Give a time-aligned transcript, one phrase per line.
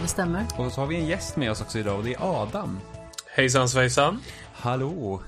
[0.00, 0.46] Ja, det stämmer.
[0.58, 2.80] Och så har vi en gäst med oss också idag och det är Adam.
[3.26, 4.18] Hejsan svejsan.
[4.52, 5.22] Hallå!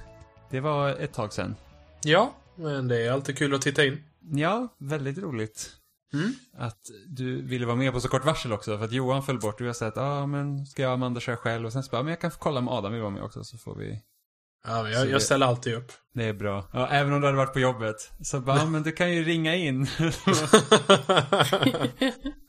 [0.51, 1.57] Det var ett tag sedan.
[2.03, 4.03] Ja, men det är alltid kul att titta in.
[4.21, 5.71] Ja, väldigt roligt.
[6.13, 6.33] Mm.
[6.57, 8.79] Att du ville vara med på så kort varsel också.
[8.79, 10.95] För att Johan föll bort och jag sa att ja, ah, men ska jag och
[10.95, 11.66] Amanda köra själv?
[11.66, 13.45] Och sen så bara, men jag kan få kolla om Adam vill vara med också
[13.45, 14.02] så får vi...
[14.65, 15.93] Ja, jag, jag ställer alltid upp.
[16.15, 16.68] Det är bra.
[16.73, 17.96] Ja, även om du hade varit på jobbet.
[18.23, 19.87] Så bara, ja, men du kan ju ringa in.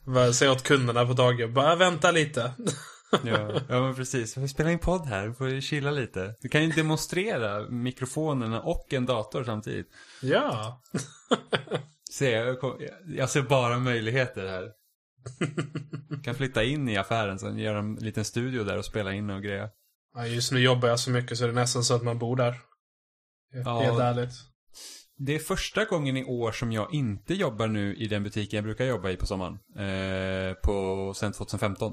[0.06, 2.52] Bara Säga åt kunderna på dagjobb, bara vänta lite.
[3.24, 4.36] ja, ja, men precis.
[4.36, 6.34] Vi spelar in podd här, vi får ju chilla lite.
[6.40, 9.88] Du kan ju demonstrera mikrofonerna och en dator samtidigt.
[10.22, 10.82] ja.
[12.10, 14.70] Se, jag, kom, jag ser bara möjligheter här.
[16.24, 19.42] kan flytta in i affären sen, göra en liten studio där och spela in och
[19.42, 19.68] grejer.
[20.14, 20.26] Ja.
[20.26, 22.60] Just nu jobbar jag så mycket så det är nästan så att man bor där.
[23.64, 23.80] Ja.
[23.80, 24.34] Helt ärligt.
[25.16, 28.64] Det är första gången i år som jag inte jobbar nu i den butiken jag
[28.64, 29.58] brukar jobba i på sommaren.
[29.78, 31.92] Eh, på, sen 2015.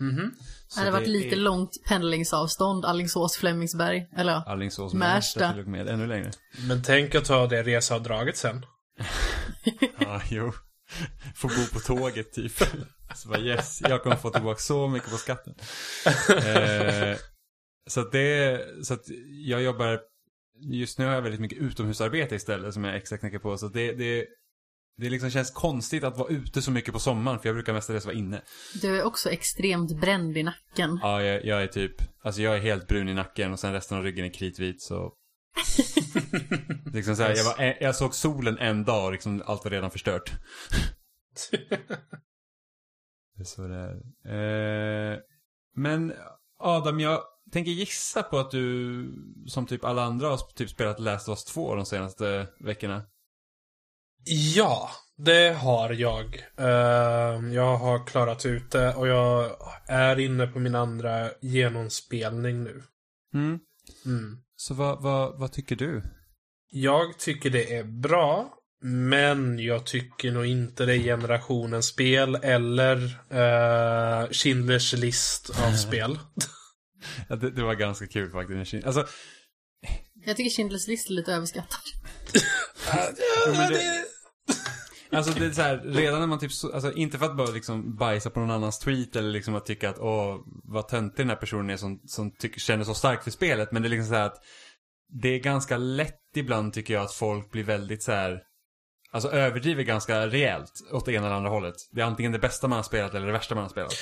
[0.00, 0.34] Mhm.
[0.68, 4.08] Så det hade varit lite är långt pendlingsavstånd, Alingsås, Flemingsberg.
[4.16, 5.54] Eller ja, Alingsås, Märsta.
[5.54, 6.30] Med, ännu längre.
[6.68, 8.66] Men tänk att ta det reseavdraget sen.
[9.98, 10.52] Ja, jo.
[11.34, 12.52] Får bo på tåget typ.
[13.14, 15.54] Så bara yes, jag kommer få tillbaka så mycket på skatten.
[16.28, 17.16] Eh,
[17.86, 19.04] så att det, så att
[19.46, 20.00] jag jobbar,
[20.60, 23.58] just nu har jag väldigt mycket utomhusarbete istället som jag extra knäcker på.
[23.58, 24.26] Så att det, det,
[24.96, 28.04] det liksom känns konstigt att vara ute så mycket på sommaren för jag brukar mestadels
[28.04, 28.42] vara inne.
[28.82, 30.98] du är också extremt bränd i nacken.
[31.02, 33.98] Ja, jag, jag är typ, alltså jag är helt brun i nacken och sen resten
[33.98, 35.12] av ryggen är kritvit så.
[36.92, 39.90] liksom så här, jag, var, jag såg solen en dag och liksom allt var redan
[39.90, 40.32] förstört.
[43.34, 45.12] Det är så det är.
[45.12, 45.18] Eh,
[45.74, 46.12] men
[46.58, 47.20] Adam, jag
[47.52, 49.14] tänker gissa på att du,
[49.46, 53.02] som typ alla andra, har typ spelat Last of Us 2 de senaste veckorna.
[54.54, 56.44] Ja, det har jag.
[56.56, 59.56] Ehm, jag har klarat ut det och jag
[59.88, 62.82] är inne på min andra genomspelning nu.
[63.34, 63.58] Mm.
[64.04, 64.38] Mm.
[64.56, 66.02] Så vad, vad, vad tycker du?
[66.70, 72.96] Jag tycker det är bra, men jag tycker nog inte det är generationens spel eller
[72.96, 76.18] uh, Schindler's list av spel.
[77.28, 78.86] Ja, det, det var ganska kul faktiskt.
[78.86, 79.06] Alltså,
[80.26, 81.80] Jag tycker Schindler's list är lite överskattad.
[83.46, 84.04] Men det-
[85.16, 87.50] Alltså det är så här, redan när man typ, så- alltså inte för att bara
[87.50, 91.28] liksom bajsa på någon annans tweet eller liksom att tycka att åh, vad töntig den
[91.28, 93.72] här personen är som, som tycker, känner så starkt för spelet.
[93.72, 94.38] Men det är liksom så här att
[95.22, 98.40] det är ganska lätt ibland tycker jag att folk blir väldigt så här,
[99.10, 101.74] alltså överdriver ganska rejält åt det ena eller andra hållet.
[101.92, 103.94] Det är antingen det bästa man har spelat eller det värsta man har spelat.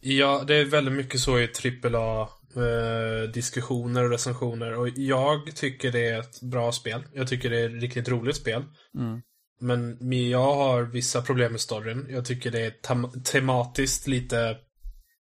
[0.00, 1.48] Ja, det är väldigt mycket så i
[1.84, 4.74] AAA eh, diskussioner och recensioner.
[4.74, 7.04] Och jag tycker det är ett bra spel.
[7.12, 8.64] Jag tycker det är ett riktigt roligt spel.
[8.98, 9.22] Mm.
[9.60, 9.98] Men
[10.30, 12.06] jag har vissa problem med storyn.
[12.10, 14.56] Jag tycker det är tem- tematiskt lite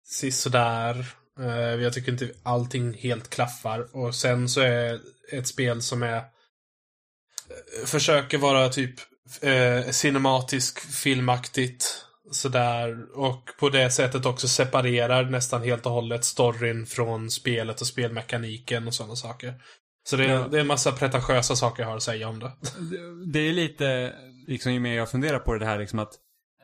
[0.04, 1.06] sisådär.
[1.40, 3.96] Uh, jag tycker inte allting helt klaffar.
[3.96, 5.00] Och sen så är
[5.32, 6.24] ett spel som är eh,
[7.84, 8.94] försöker vara typ
[9.40, 12.05] eh, cinematisk, filmaktigt.
[12.30, 13.16] Sådär.
[13.18, 18.86] Och på det sättet också separerar nästan helt och hållet storyn från spelet och spelmekaniken
[18.86, 19.54] och sådana saker.
[20.08, 20.48] Så det är, Ja.
[20.48, 22.52] det är en massa pretentiösa saker jag har att säga om det.
[23.32, 24.12] Det- är lite,
[24.46, 26.12] liksom ju mer jag funderar på det här liksom att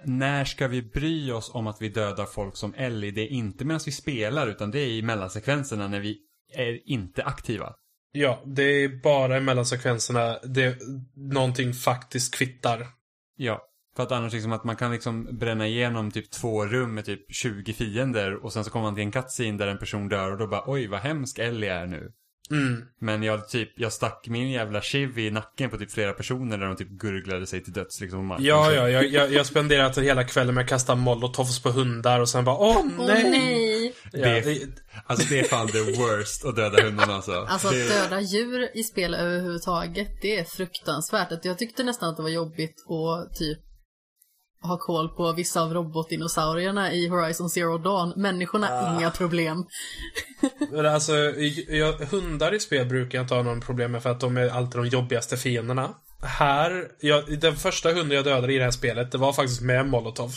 [0.04, 3.10] när ska vi bry oss om att vi dödar folk som Ellie?
[3.10, 6.18] Det är inte medan vi spelar utan det är i mellansekvenserna när vi
[6.54, 7.72] är inte aktiva.
[8.12, 10.78] Ja, det är bara i mellansekvenserna det
[11.16, 12.86] någonting faktiskt kvittar.
[13.36, 13.60] Ja.
[13.96, 17.20] För att annars liksom att man kan liksom bränna igenom typ två rum med typ
[17.34, 20.38] 20 fiender och sen så kommer man till en cutscene där en person dör och
[20.38, 22.12] då bara oj vad hemsk Ellie är nu.
[22.50, 22.82] Mm.
[23.00, 26.66] Men jag typ, jag stack min jävla chiv i nacken på typ flera personer där
[26.66, 28.44] de typ gurglade sig till döds liksom på marken.
[28.46, 32.28] Ja, ja, jag, jag, jag spenderat hela kvällen med att kasta molotovs på hundar och
[32.28, 33.30] sen bara åh Åh nej!
[33.30, 33.94] nej!
[34.12, 34.60] Ja, Det- det,
[35.06, 37.32] Alltså det är fan the worst att döda hundarna alltså.
[37.48, 41.44] Alltså att döda djur i spel överhuvudtaget, det är fruktansvärt.
[41.44, 43.58] Jag tyckte nästan att det var jobbigt att typ
[44.62, 48.12] ha koll på vissa av robotdinosaurierna i Horizon Zero Dawn.
[48.16, 49.64] Människorna, inga problem.
[50.70, 51.12] men alltså,
[51.68, 54.48] jag, hundar i spel brukar jag inte ha någon problem med för att de är
[54.48, 55.94] alltid de jobbigaste fienderna.
[56.22, 59.86] Här, jag, den första hunden jag dödade i det här spelet, det var faktiskt med
[59.86, 60.30] molotov.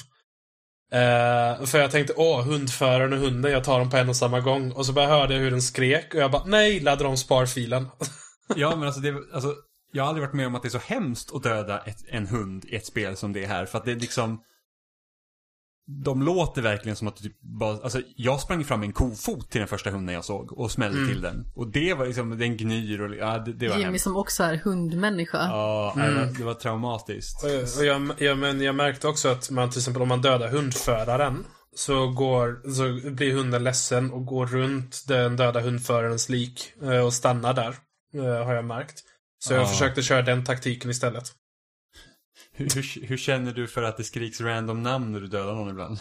[0.91, 4.39] Eh, för jag tänkte, åh, hundföraren och hunden, jag tar dem på en och samma
[4.39, 4.71] gång.
[4.71, 7.87] Och så bara hörde jag hur den skrek och jag bara, nej, laddade om sparfilen.
[8.55, 9.53] ja men alltså, det, alltså
[9.95, 12.27] jag har aldrig varit med om att det är så hemskt att döda ett, en
[12.27, 13.65] hund i ett spel som det är här.
[13.65, 14.41] För att det är liksom
[16.03, 19.49] de låter verkligen som att du typ bara, alltså jag sprang fram med en kofot
[19.51, 21.09] till den första hunden jag såg och smällde Mm.
[21.09, 21.45] till den.
[21.55, 24.03] Och det var liksom, den gnyr och, ja det, det var Jimmy hemskt.
[24.03, 25.37] som också är hundmänniska.
[25.37, 26.13] Ja, Mm.
[26.13, 27.43] det, var, det var traumatiskt.
[27.43, 30.49] Och, och jag, ja, men jag märkte också att man till exempel om man dödar
[30.49, 31.45] hundföraren
[31.75, 37.13] så, går, så blir hunden ledsen och går runt den döda hundförarens lik eh, och
[37.13, 37.75] stannar där.
[38.13, 39.03] eh, Har jag märkt.
[39.47, 39.67] Så jag Ja.
[39.67, 41.23] försökte köra den taktiken istället.
[42.51, 45.69] Hur, hur, hur känner du för att det skriks random namn när du dödar någon
[45.69, 45.99] ibland?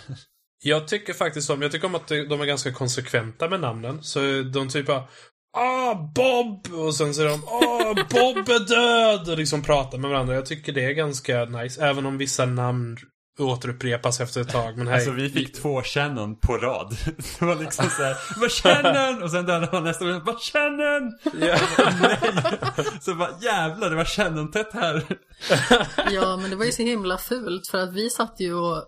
[0.63, 4.03] Jag tycker faktiskt om, jag tycker om att de är ganska konsekventa med namnen.
[4.03, 5.05] Så de typ bara
[5.57, 6.75] Ah, Bob!
[6.75, 9.29] Och sen är de Ah, Bob är död!
[9.29, 10.35] Och liksom pratar med varandra.
[10.35, 11.85] Jag tycker det är ganska nice.
[11.85, 12.97] Även om vissa namn
[13.39, 14.77] återupprepas efter ett tag.
[14.77, 14.95] Men hej.
[14.95, 16.97] Alltså vi fick två Shannon på rad.
[17.39, 19.23] Det var liksom såhär, vad Shannon!
[19.23, 21.19] Och sen dödade man nästa och vad Shannon!
[21.23, 21.59] Ja.
[22.01, 22.19] Nej!
[23.01, 25.19] Så bara jävlar, det var Shannon-tätt här.
[26.11, 28.85] Ja, men det var ju så himla fult för att vi satt ju och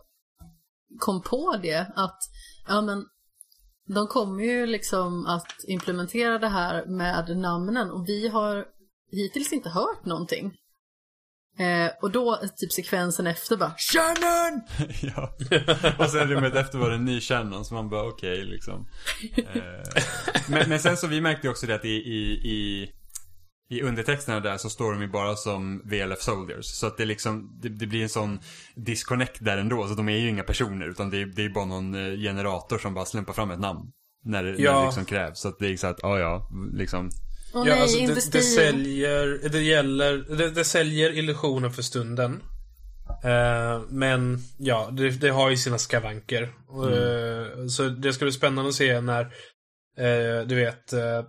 [0.98, 2.18] kom på det att,
[2.68, 3.04] ja men,
[3.94, 8.64] de kommer ju liksom att implementera det här med namnen och vi har
[9.12, 10.52] hittills inte hört någonting.
[11.58, 14.60] Eh, och då typ sekvensen efter bara Shannon!
[15.16, 15.36] ja.
[15.98, 18.88] Och sen rummet efter var det en ny Shannon, så man bara okej liksom.
[19.36, 20.02] Eh,
[20.48, 22.90] men, men sen så vi märkte också det att i, i, i,
[23.70, 26.66] i undertexterna där så står de ju bara som VLF Soldiers.
[26.66, 28.38] Så att det liksom, det, det blir en sån
[28.76, 29.88] disconnect där ändå.
[29.88, 32.78] Så de är ju inga personer, utan det är, det är bara någon eh, generator
[32.78, 33.80] som bara slumpar fram ett namn.
[34.24, 34.78] När det, när Ja.
[34.80, 35.38] det liksom krävs.
[35.40, 37.10] Så att det är så att, ja ja, liksom.
[37.56, 41.82] Åh Ja, nej, alltså inte det, det säljer, det gäller, det, det säljer illusionen för
[41.82, 42.42] stunden.
[43.24, 46.42] Eh, men ja, det, det har ju sina skavanker.
[46.42, 49.20] Eh, så det ska bli spännande att se när
[49.98, 51.24] eh, du vet, eh,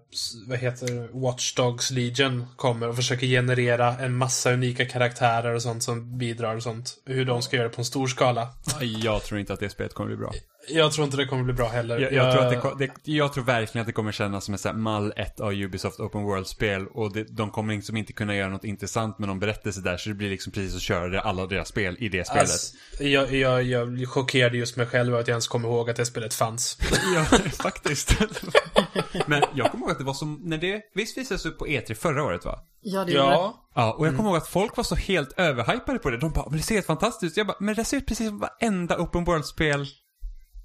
[0.47, 1.09] vad heter det?
[1.13, 6.55] Watch Dogs Legion kommer och försöker generera en massa unika karaktärer och sånt som bidrar
[6.55, 6.97] och sånt.
[7.05, 8.49] Hur de ska göra det på en stor skala.
[8.81, 10.31] Jag tror inte att det spelet kommer bli bra.
[10.69, 11.99] Jag tror inte det kommer bli bra heller.
[11.99, 14.53] Jag, jag, tror att det, ko- det, jag tror verkligen att det kommer kännas som
[14.53, 16.87] ett så här mall 1 av Ubisoft Open World-spel.
[16.87, 19.97] Och det, de kommer liksom inte kunna göra något intressant med någon berättelse där.
[19.97, 22.41] Så det blir liksom precis att köra det- alla deras spel i det spelet.
[22.41, 26.05] Alltså, jag, jag, jag chockerade just mig själv att jag ens kom ihåg att det
[26.05, 26.77] spelet fanns.
[27.15, 27.23] Ja,
[27.63, 28.15] faktiskt.
[29.25, 31.93] Men jag kommer ihåg att det var som, när det, visst visades upp på E3
[31.93, 32.59] förra året va?
[32.81, 33.11] Ja, det.
[33.11, 36.17] Ja, Ja, och jag kommer ihåg att folk var så helt överhypade på det.
[36.17, 37.37] De bara, men det ser helt fantastiskt ut.
[37.37, 39.85] Jag bara, men det ser ut precis som varenda Open World-spel.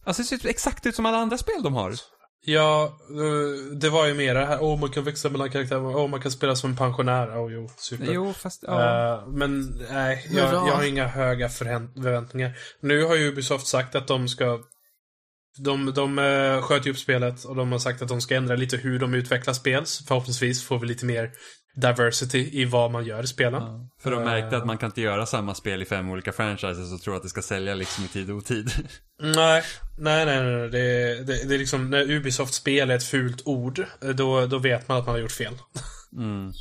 [0.05, 1.95] Alltså det ser ut exakt ut som alla andra spel de har.
[2.45, 6.09] Ja, eh, det var ju mer det här, åh man kan växa mellan karaktärer, åh
[6.09, 8.13] man kan spela som en pensionär, åh jo, super.
[8.13, 9.15] Jo, fast ja.
[9.15, 12.59] Eh, men nej, jag, jag har inga höga förväntningar.
[12.81, 14.61] Nu har ju Ubisoft sagt att de ska
[15.59, 18.57] de, de uh, sköt ju upp spelet och de har sagt att de ska ändra
[18.57, 19.87] lite hur de utvecklar spel.
[19.87, 21.31] Så förhoppningsvis får vi lite mer
[21.75, 23.63] diversity i vad man gör i spelen.
[23.63, 26.93] Ja, För de märkte att man kan inte göra samma spel i fem olika franchises
[26.93, 28.71] och tro att det ska sälja liksom i tid och otid.
[29.21, 29.63] Nej,
[29.99, 30.69] nej, nej, nej.
[30.71, 34.89] Det, det, det är liksom, när Ubisoft-spel är ett fult ord, eh, då, då vet
[34.89, 35.55] man att man har gjort fel.
[36.17, 36.53] Mm.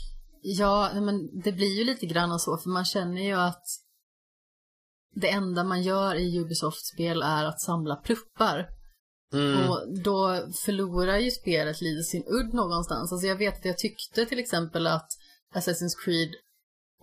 [0.41, 3.63] Ja, men det blir ju lite grann så, för man känner ju att
[5.15, 8.67] det enda man gör i Ubisoft-spel är att samla pluppar.
[9.33, 9.69] Mm.
[9.69, 13.11] Och då förlorar ju spelet lite sin udd någonstans.
[13.11, 15.07] Alltså jag vet att jag tyckte till exempel att
[15.55, 16.29] Assassin's Creed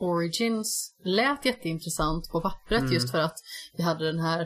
[0.01, 2.93] Origins lät jätteintressant på pappret Mm.
[2.93, 3.39] just för att
[3.77, 4.41] vi hade den här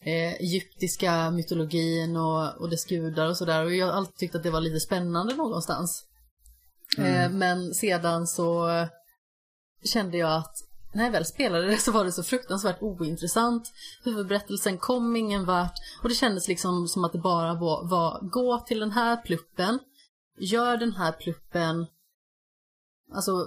[0.00, 3.64] eh, egyptiska mytologin och, och dess gudar och sådär.
[3.64, 6.04] Och jag har alltid tyckt att det var lite spännande någonstans.
[6.98, 8.68] Eh, men sedan så
[9.84, 10.56] kände jag att
[10.96, 13.72] när jag väl spelade det så var det så fruktansvärt ointressant.
[14.04, 18.60] Huvudberättelsen kom ingen vart och det kändes liksom som att det bara var, var gå
[18.60, 19.78] till den här pluppen,
[20.38, 21.86] gör den här pluppen,
[23.12, 23.46] alltså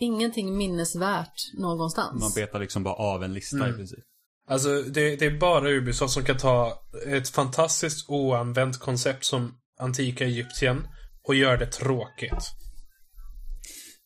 [0.00, 2.20] ingenting minnesvärt någonstans.
[2.20, 3.76] Man betar liksom bara av en lista i Mm.
[3.76, 4.04] princip.
[4.48, 10.24] Alltså, det, det är bara Ubisoft som kan ta ett fantastiskt oanvänt koncept som antika
[10.24, 10.86] Egypten
[11.28, 12.50] och göra det tråkigt.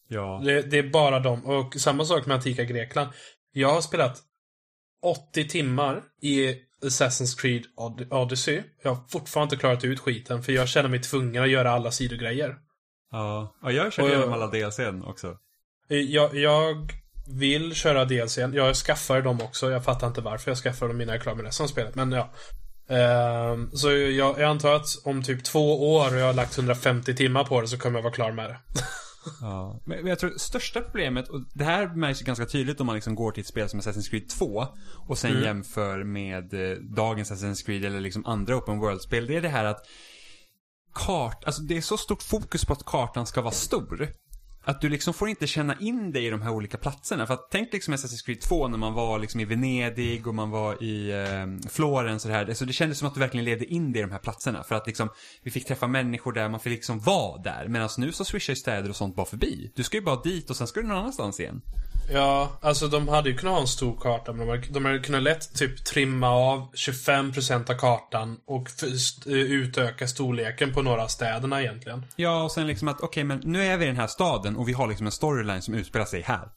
[0.09, 0.43] Ja.
[0.45, 1.47] Det, det är bara dem.
[1.47, 3.09] Och samma sak med antika Grekland.
[3.53, 4.23] Jag har spelat
[5.03, 8.63] 80 timmar i Assassin's Creed Od- Odyssey.
[8.83, 11.91] Jag har fortfarande inte klarat ut skiten för jag känner mig tvungen att göra alla
[11.91, 12.57] sidogrejer.
[13.11, 15.37] Ja, ja jag körde Och jag- igenom alla DLCn också.
[15.91, 16.93] Eh, Jag, jag
[17.29, 18.53] vill köra DLCn.
[18.55, 19.71] Jag skaffar dem också.
[19.71, 21.95] Jag fattar inte varför jag skaffar dem innan jag är klar med resten av spelet.
[21.95, 22.31] Men ja.
[22.89, 27.15] Ehm, så jag, jag antar att om typ två år och jag har lagt 150
[27.17, 28.59] timmar på det så kommer jag vara klar med det.
[29.41, 29.81] Ja.
[29.85, 32.95] Men men jag tror största problemet, och det här märks ju ganska tydligt om man
[32.95, 34.67] liksom går till ett spel som Assassin's Creed 2
[35.09, 39.27] och sen jämför med eh, dagens Assassin's Creed eller liksom andra Open World-spel.
[39.27, 39.87] Det är det här att
[40.95, 44.09] kart, alltså det är så stort fokus på att kartan ska vara stor.
[44.65, 47.27] Att du liksom får inte känna in dig i de här olika platserna.
[47.27, 50.51] För att tänk liksom Assassin's Creed 2 när man var liksom i Venedig och man
[50.51, 52.47] var i eh, Florens och det här.
[52.47, 54.63] Alltså det kändes som att du verkligen levde in dig i de här platserna.
[54.63, 55.09] För att liksom,
[55.43, 57.69] vi fick träffa människor där, man fick liksom vara där.
[57.69, 59.73] Medan nu så swishar ju städer och sånt bara förbi.
[59.75, 61.61] Du ska ju bara dit och sen ska du någon annanstans igen.
[62.13, 64.99] Ja, alltså de hade ju kunnat ha en stor karta, men de hade, de hade
[64.99, 68.69] kunnat lätt typ trimma av 25% av kartan och
[69.27, 72.07] utöka storleken på några städerna egentligen.
[72.17, 74.54] Ja, och sen liksom att okej, okay, men nu är vi i den här staden
[74.57, 76.49] och vi har liksom en storyline som utspelar sig här.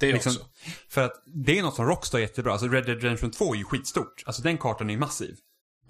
[0.00, 0.46] Det liksom, också.
[0.88, 1.12] För att
[1.44, 2.52] det är något som Rockstar är jättebra.
[2.52, 4.22] Alltså Red Dead Redemption 2 är ju skitstort.
[4.26, 5.36] Alltså den kartan är ju massiv.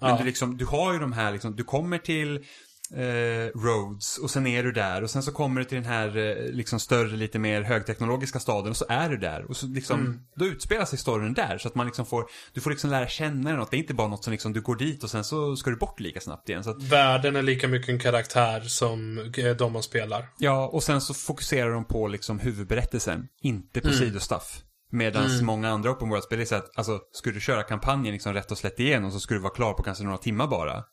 [0.01, 0.17] Men Ja.
[0.17, 2.45] du liksom, du har ju de här liksom, du kommer till
[2.93, 6.17] eh, Rhodes och sen är du där och sen så kommer du till den här
[6.17, 9.45] eh, liksom större, lite mer högteknologiska staden och så är du där.
[9.49, 10.19] Och så liksom, Mm.
[10.35, 13.49] då utspelar sig storyn där så att man liksom får, du får liksom lära känna
[13.49, 13.59] den.
[13.59, 13.71] Något.
[13.71, 15.75] Det är inte bara något som liksom, du går dit och sen så ska du
[15.77, 16.63] bort lika snabbt igen.
[16.63, 20.25] Så att, Världen är lika mycket en karaktär som eh, de man spelar.
[20.37, 23.91] Ja, och sen så fokuserar de på liksom huvudberättelsen, inte Mm.
[23.91, 24.61] på sidostuff.
[24.91, 28.51] Medan många andra open world-spel är så att, alltså, skulle du köra kampanjen liksom rätt
[28.51, 30.83] och slätt igenom så skulle du vara klar på kanske några timmar bara.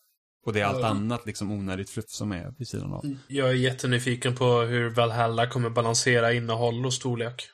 [0.46, 0.86] Och det är allt Ja.
[0.86, 3.16] annat liksom onödigt fluff som är vid sidan av.
[3.28, 7.48] Jag är jättenyfiken på hur Valhalla kommer balansera innehåll och storlek.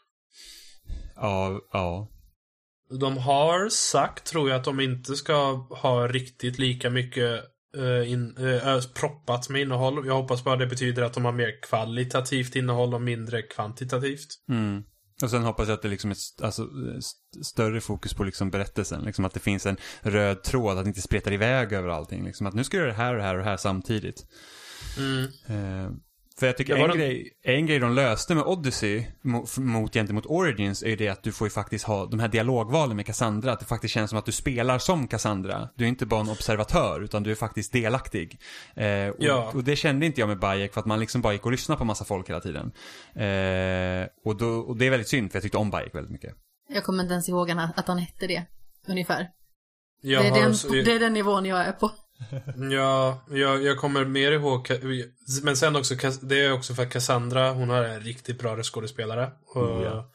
[1.16, 2.08] Ja, ja.
[3.00, 7.44] De har sagt, tror jag, att de inte ska ha riktigt lika mycket
[7.76, 10.06] eh, in, eh, proppat med innehåll.
[10.06, 14.28] Jag hoppas bara det betyder att de har mer kvalitativt innehåll och mindre kvantitativt.
[14.48, 14.82] Mm.
[15.22, 16.62] Och sen hoppas jag att det liksom är st- alltså,
[16.98, 19.02] st- större fokus på liksom berättelsen.
[19.02, 22.24] Liksom att det finns en röd tråd, att det inte spretar iväg över allting.
[22.24, 24.26] Liksom att nu ska du göra det här och det här och det här samtidigt.
[24.98, 25.24] Mm.
[25.46, 25.90] Eh,
[26.38, 30.26] för jag tycker en, de- grej, en grej de löste med Odyssey mot, mot, gentemot
[30.26, 33.52] Origins är ju det att du får ju faktiskt ha de här dialogvalen med Cassandra.
[33.52, 35.68] Att det faktiskt känns som att du spelar som Cassandra.
[35.74, 38.40] Du är inte bara en observatör utan du är faktiskt delaktig.
[38.74, 39.50] Eh, och, Ja.
[39.54, 41.78] och det kände inte jag med Bayek för att man liksom bara gick och lyssnade
[41.78, 42.72] på massa folk hela tiden.
[43.14, 46.34] Eh, och, då, och det är väldigt synd för jag tyckte om Bayek väldigt mycket.
[46.68, 48.44] Jag kommer inte ens ihåg att han hette det,
[48.88, 49.28] ungefär.
[50.02, 51.90] Jag det, är har den, så- det är den nivån jag är på.
[52.70, 54.68] Ja, jag, jag kommer mer ihåg...
[55.42, 59.30] Men sen också, det är också för att Cassandra, hon har en riktigt bra röstskådespelare.
[59.46, 60.10] Och Oh, ja.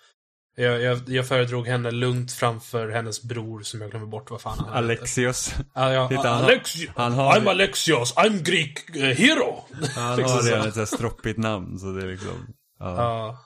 [0.56, 4.60] jag, jag, jag föredrog henne lugnt framför hennes bror som jag glömmer bort vad fan
[4.60, 4.70] han.
[4.70, 5.54] Alexios.
[5.74, 6.92] Ah, ja, Titta, han Alexios!
[6.96, 8.16] han har- I'm Alexios!
[8.16, 9.66] I'm Greek eh, hero!
[9.96, 12.54] Han Liksom har redan ett stroppigt namn så det är liksom...
[12.80, 12.96] Ja.
[12.98, 13.38] Ja.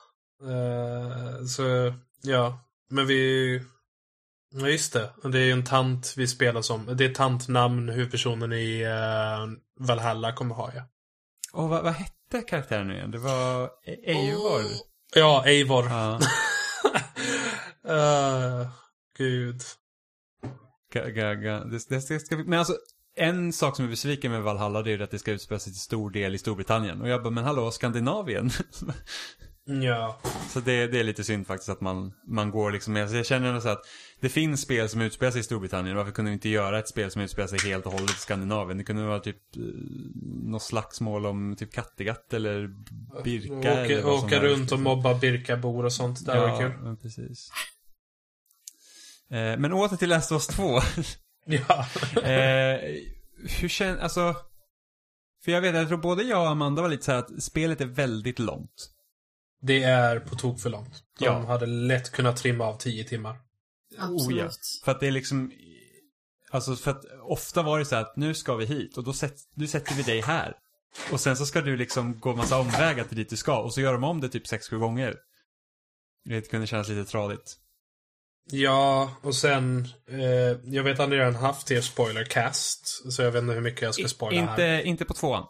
[0.48, 2.58] Eh, så, ja.
[2.90, 3.62] Men vi...
[4.50, 5.10] Ja, just det.
[5.22, 6.96] Det är ju en tant vi spelar som.
[6.96, 10.82] Det är tantnamn huvudpersonen i uh, Valhalla kommer ha, ja.
[11.52, 13.10] Och vad, vad hette karaktären nu igen?
[13.10, 13.70] Det var
[14.06, 14.62] Eivor?
[15.14, 15.84] Ja, Eivor.
[15.84, 16.20] Ja.
[17.88, 18.68] Eh,
[19.18, 19.62] gud.
[20.92, 21.64] Ga, ga, ga.
[21.64, 22.76] Det, det, det ska, men alltså,
[23.16, 25.72] en sak som är besviken med Valhalla det är ju att det ska utspela sig
[25.72, 27.02] till stor del i Storbritannien.
[27.02, 28.50] Och jag bara, men hallå, Skandinavien?
[29.68, 30.18] Ja.
[30.48, 33.10] så det, det är lite synd faktiskt att man, man går liksom med.
[33.10, 33.82] Så jag känner ändå så att
[34.20, 35.96] det finns spel som utspelar sig i Storbritannien.
[35.96, 38.78] Varför kunde vi inte göra ett spel som utspelar sig helt och hållet i Skandinavien?
[38.78, 39.62] Det kunde vara typ eh,
[40.24, 42.70] något slagsmål om typ Kattegatt eller
[43.24, 44.82] Birka eller Åka, vad som åka runt och liksom.
[44.82, 46.26] mobba Birkabor och sånt.
[46.26, 46.72] Det var kul.
[46.82, 47.50] men precis.
[49.30, 50.80] Eh, men åter till Last of Us 2.
[51.50, 51.86] Ja.
[52.22, 52.80] eh,
[53.60, 54.34] hur känns, alltså.
[55.44, 57.80] För jag vet, jag tror både jag och Amanda var lite så här att spelet
[57.80, 58.90] är väldigt långt.
[59.62, 61.02] Det är på tok för långt.
[61.18, 61.46] De Ja.
[61.46, 63.36] hade lätt kunnat trimma av tio timmar.
[63.98, 64.40] Absolut.
[64.40, 64.50] Oh, ja.
[64.84, 65.52] För att det är liksom,
[66.50, 69.12] alltså för att ofta var det så här att nu ska vi hit och då
[69.12, 70.54] sätt, nu sätter vi dig här.
[71.12, 73.80] Och sen så ska du liksom gå massa omvägar till dit du ska och så
[73.80, 75.16] gör de om det typ 6-7 gånger.
[76.24, 77.56] Det kunde kännas lite tradigt.
[78.50, 79.88] Ja, och sen...
[80.08, 80.20] Eh,
[80.64, 83.12] jag vet att ni redan haft er spoilercast.
[83.12, 84.82] Så jag vet inte hur mycket jag ska spoila inte, här.
[84.82, 85.46] inte på tvåan.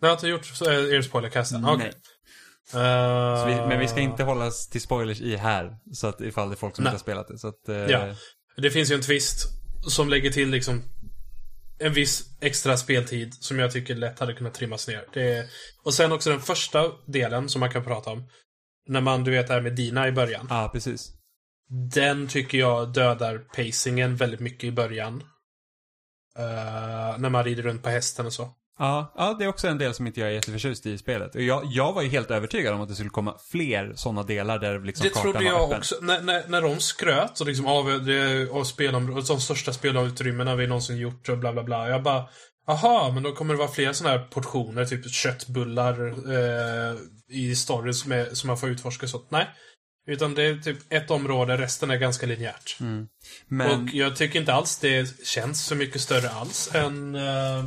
[0.00, 1.64] Ni har inte gjort eh, er spoilercast än?
[1.64, 1.76] Okej.
[1.78, 1.92] Nej.
[2.74, 5.76] Eh, vi, men vi ska inte hållas till spoilers i här.
[5.92, 6.90] Så att ifall det är folk som Nej.
[6.90, 7.38] inte har spelat det.
[7.38, 8.14] Så att, eh, Ja.
[8.56, 9.48] Det finns ju en twist
[9.88, 10.82] som lägger till liksom
[11.78, 15.04] en viss extra speltid som jag tycker lätt hade kunnat trimmas ner.
[15.12, 15.46] Det,
[15.84, 18.28] och sen också den första delen som man kan prata om.
[18.88, 20.46] När man, du vet, är med Dina i början.
[20.50, 21.12] Ja, precis.
[21.94, 25.22] Den tycker jag dödar pacingen väldigt mycket i början.
[26.38, 28.50] Eh, när man rider runt på hästen och så.
[28.78, 31.34] Ja, ja, det är också en del som inte jag är jätteförtjust i i spelet.
[31.34, 34.58] Och jag, jag var ju helt övertygad om att det skulle komma fler sådana delar
[34.58, 35.78] där liksom det trodde jag öppen.
[35.78, 35.94] också.
[36.02, 40.66] När, när, när de skröt och liksom av, det- av spelområdet, de största spelutrymmena vi
[40.66, 41.88] någonsin gjort och bla bla bla.
[41.88, 42.24] Jag bara,
[42.68, 46.96] aha, men då kommer det vara fler sådana här portioner, typ köttbullar eh,
[47.28, 49.26] i stories som, är, som man får utforska sånt.
[49.30, 49.46] Nej.
[50.08, 52.76] Utan det är typ ett område, resten är ganska linjärt.
[52.80, 53.06] Mm.
[53.48, 57.64] Men, Och jag tycker inte alls det känns så mycket större alls än eh,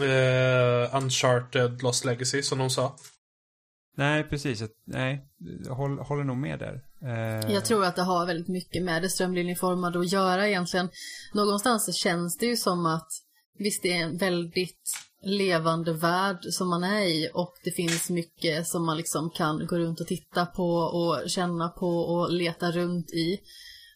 [0.00, 2.96] eh, Uncharted Lost Legacy, som de sa.
[3.96, 4.62] Nej, precis.
[4.84, 5.24] Nej,
[5.64, 6.82] jag håller, håller nog med där.
[7.02, 10.88] Eh, Jag tror att det har väldigt mycket med det strömlinjeformade att göra egentligen.
[11.34, 13.08] Någonstans så känns det ju som att
[13.58, 14.90] visst det är en väldigt
[15.22, 19.78] levande värld som man är i och det finns mycket som man liksom kan gå
[19.78, 23.40] runt och titta på och känna på och leta runt i.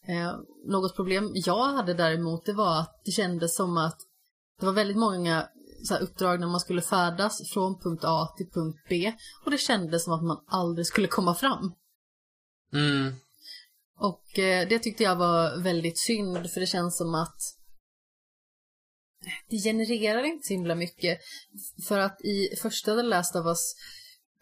[0.08, 0.32] Eh,
[0.66, 3.98] något problem jag hade däremot det var att det kändes som att
[4.60, 5.48] det var väldigt många
[5.84, 9.12] så här, uppdrag när man skulle färdas från punkt A till punkt B
[9.44, 11.72] och det kändes som att man aldrig skulle komma fram.
[12.72, 13.14] Mm.
[13.98, 17.38] Och eh, det tyckte jag var väldigt synd för det känns som att
[19.50, 21.18] det genererar inte så himla mycket.
[21.88, 23.74] För att i första The Last of Us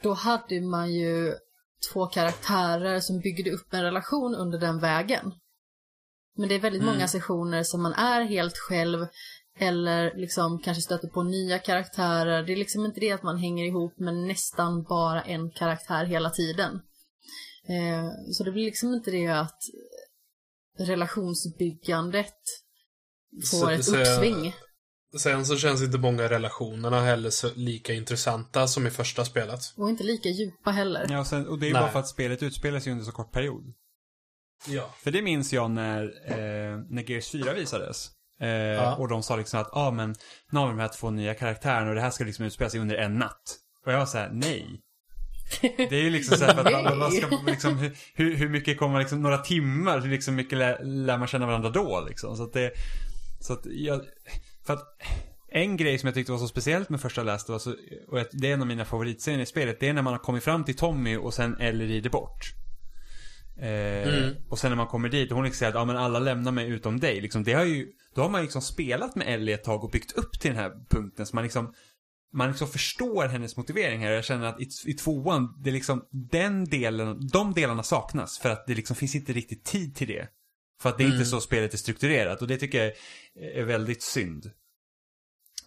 [0.03, 1.35] då hade man ju
[1.93, 5.35] två karaktärer som byggde upp en relation under den vägen.
[6.37, 6.95] Men det är väldigt Mm.
[6.95, 9.07] många sessioner som man är helt själv
[9.59, 12.43] eller liksom kanske stöter på nya karaktärer.
[12.43, 16.31] Det är liksom inte det att man hänger ihop med nästan bara en karaktär hela
[16.31, 16.75] tiden.
[17.69, 19.59] Eh, så det blir liksom inte det att
[20.79, 22.35] relationsbyggandet
[23.51, 24.55] får Så- ett så- uppsving.
[25.19, 29.61] Sen så känns inte många relationerna heller så lika intressanta som i första spelet.
[29.77, 31.07] Och inte lika djupa heller.
[31.11, 31.83] Ja, och, sen, och det är ju Nej.
[31.83, 33.75] bara för att spelet utspelar sig under så kort period.
[34.69, 34.95] Ja.
[34.99, 38.11] För det minns jag när, eh, när Gears 4 visades.
[38.41, 40.15] Eh, Och de sa liksom att, ja ah, men,
[40.51, 42.81] nu har vi de här två nya karaktärerna och det här ska liksom utspela sig
[42.81, 43.57] under en natt.
[43.87, 44.81] Och jag var så här: nej.
[45.61, 47.79] Det är ju liksom så här, för att, vad- vad ska, liksom,
[48.15, 51.71] hur- hur, mycket kommer liksom, några timmar, hur liksom mycket lär, lär man känna varandra
[51.71, 52.37] då liksom?
[52.37, 52.71] Så att det,
[53.41, 54.01] så att jag,
[54.67, 54.83] för att
[55.53, 57.77] en grej som jag tyckte var så speciellt med första Last of Us,
[58.09, 60.45] och det är en av mina favoritscener i spelet, det är när man har kommit
[60.45, 62.41] fram till Tommy och sen Ellie rider bort.
[63.59, 64.35] Eh, Mm.
[64.49, 66.53] Och sen när man kommer dit och hon liksom säger att ja, men alla lämnar
[66.53, 67.21] mig utom dig.
[67.21, 70.13] Liksom, det har ju, då har man liksom spelat med Ellie ett tag och byggt
[70.13, 71.27] upp till den här punkten.
[71.27, 71.75] Så man liksom,
[72.33, 74.11] man liksom förstår hennes motivering här.
[74.11, 78.39] Jag känner att i, i tvåan, det är liksom den delen, de delarna saknas.
[78.39, 80.29] För att det liksom finns inte riktigt tid till det.
[80.83, 82.43] För att det är inte så spelet är strukturerat.
[82.43, 84.51] Och det tycker jag är, är väldigt synd.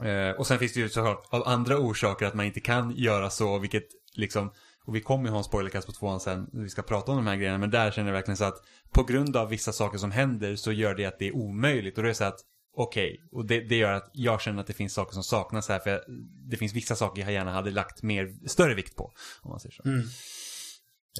[0.03, 3.29] Eh, och sen finns det ju såklart av andra orsaker att man inte kan göra
[3.29, 4.51] så, vilket liksom,
[4.89, 7.17] och vi kommer ju ha en spoilercast på tvåan sen, när vi ska prata om
[7.17, 9.97] de här grejerna, men där känner jag verkligen så att på grund av vissa saker
[9.97, 11.97] som händer så gör det att det är omöjligt.
[11.97, 12.39] Och då är det så att,
[12.75, 15.79] okej, och det, det gör att jag känner att det finns saker som saknas här,
[15.79, 16.01] för jag,
[16.49, 19.73] det finns vissa saker jag gärna hade lagt mer, större vikt på, om man säger
[19.73, 19.83] så.
[19.83, 20.07] Mm.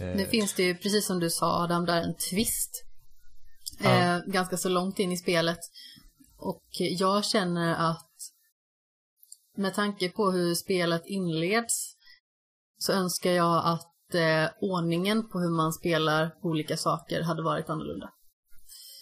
[0.02, 2.84] Eh, Nu finns det ju, precis som du sa Adam, där en twist.
[3.84, 4.16] Ja.
[4.16, 5.60] Eh, ganska så långt in i spelet.
[6.38, 8.10] Och jag känner att
[9.58, 11.89] med tanke på hur spelet inleds
[12.80, 18.10] så önskar jag att eh, ordningen på hur man spelar olika saker hade varit annorlunda.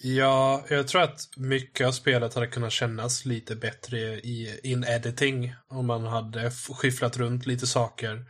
[0.02, 5.54] Ja, jag tror att mycket av spelet hade kunnat kännas lite bättre i in-editing.
[5.68, 8.24] Om man hade skifflat runt lite saker.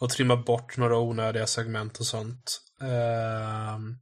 [0.00, 2.60] Och trimmat bort några onödiga segment och sånt.
[2.80, 3.96] Ehm,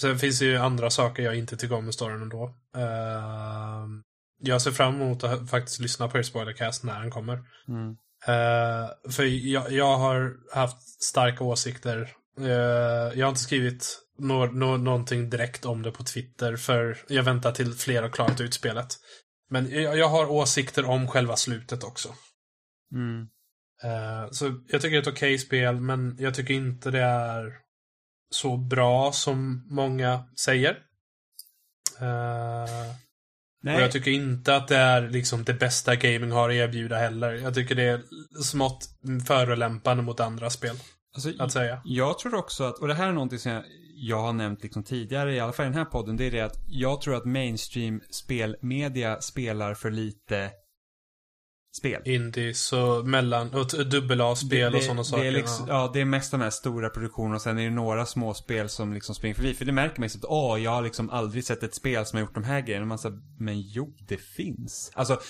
[0.00, 2.54] sen finns det ju andra saker jag inte tycker om med storyn ändå.
[2.76, 4.02] Ehm,
[4.38, 7.38] jag ser fram emot att faktiskt lyssna på er spoilercast när den kommer.
[7.68, 7.96] mm.
[8.26, 12.12] Eh, för jag, jag har haft starka åsikter.
[12.40, 17.22] Eh, jag har inte skrivit nå, nå, någonting direkt om det på Twitter för jag
[17.22, 18.88] väntar till fler har klarat ut spelet.
[19.50, 22.14] Men jag, jag har åsikter om själva slutet också.
[22.92, 23.28] Mm.
[23.82, 27.52] Eh, så jag tycker det är ett okej spel, men jag tycker inte det är
[28.30, 30.78] så bra som många säger.
[33.64, 36.96] Nej, och jag tycker inte att det är liksom det bästa gaming har att erbjuda
[36.96, 37.32] heller.
[37.32, 38.02] Jag tycker det är
[38.42, 38.88] smått
[39.26, 40.76] förolämpande mot andra spel,
[41.14, 41.80] alltså, att säga.
[41.84, 44.84] Jag tror också att, och det här är någonting som jag, jag har nämnt liksom
[44.84, 47.24] tidigare, i alla fall i den här podden, det är det att jag tror att
[47.24, 50.50] mainstream spelmedia spelar för lite
[51.78, 52.02] spel.
[52.04, 55.22] Indies och mellan, och t- dubbel-A-spel och sådana saker.
[55.22, 57.70] Det är liksom, ja, det är mest de här stora produktionerna och sen är det
[57.70, 59.54] några små spel som liksom springer förbi.
[59.54, 62.06] För det märker man ju så att, åh, jag har liksom aldrig sett ett spel
[62.06, 62.86] som har gjort de här grejerna.
[62.86, 64.90] Man säger, men jo, det finns.
[64.94, 65.20] Alltså,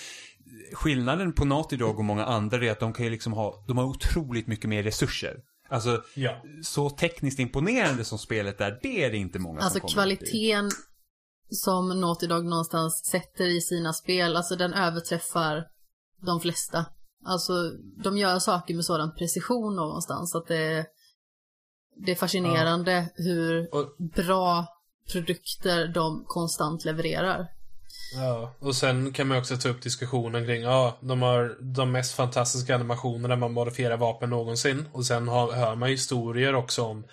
[0.72, 3.78] skillnaden på Naughty Dog och många andra är att de kan ju liksom ha, de
[3.78, 5.36] har otroligt mycket mer resurser.
[5.68, 6.42] Alltså, Ja.
[6.62, 10.16] så tekniskt imponerande som spelet är, det är det inte många Alltså som kommer i.
[10.16, 10.70] kvaliteten
[11.48, 15.64] som Naughty Dog någonstans sätter i sina spel, alltså den överträffar
[16.20, 16.86] de flesta.
[17.24, 17.52] Alltså
[18.04, 20.86] de gör saker med sådan precision någonstans att det,
[22.06, 24.66] det är fascinerande hur Och, bra
[25.12, 27.46] produkter de konstant levererar.
[28.16, 28.54] ja.
[28.58, 32.74] och sen kan man också ta upp diskussionen kring, ja, de har de mest fantastiska
[32.74, 34.88] animationerna där man modifierar vapen någonsin.
[34.92, 37.04] Och sen har, hör man historier också om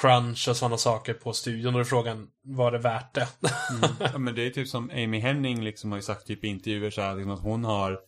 [0.00, 1.66] crunch och sådana saker på studion.
[1.66, 3.28] Och då är frågan, var det värt det?
[3.70, 3.90] Mm.
[4.12, 6.90] Ja, men det är typ som Amy Henning liksom har ju sagt typ i intervjuer
[6.90, 7.98] så här, liksom att hon har,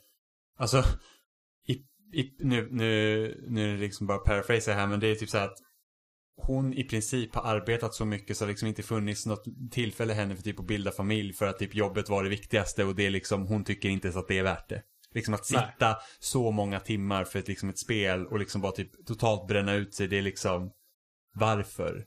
[0.57, 0.85] alltså,
[1.67, 1.73] i,
[2.21, 5.39] i, nu, nu, nu är det liksom bara paraphrase här men det är typ så
[5.39, 5.59] här att
[6.37, 10.37] hon i princip har arbetat så mycket så det liksom inte funnits något tillfälle henne
[10.37, 13.11] för typ att bilda familj för att typ jobbet var det viktigaste och det är
[13.11, 14.83] liksom, hon tycker inte ens att det är värt det.
[15.15, 15.97] Liksom att sitta Nej.
[16.19, 19.95] så många timmar för ett, liksom ett spel och liksom bara typ totalt bränna ut
[19.95, 20.71] sig, det är liksom
[21.35, 22.05] varför?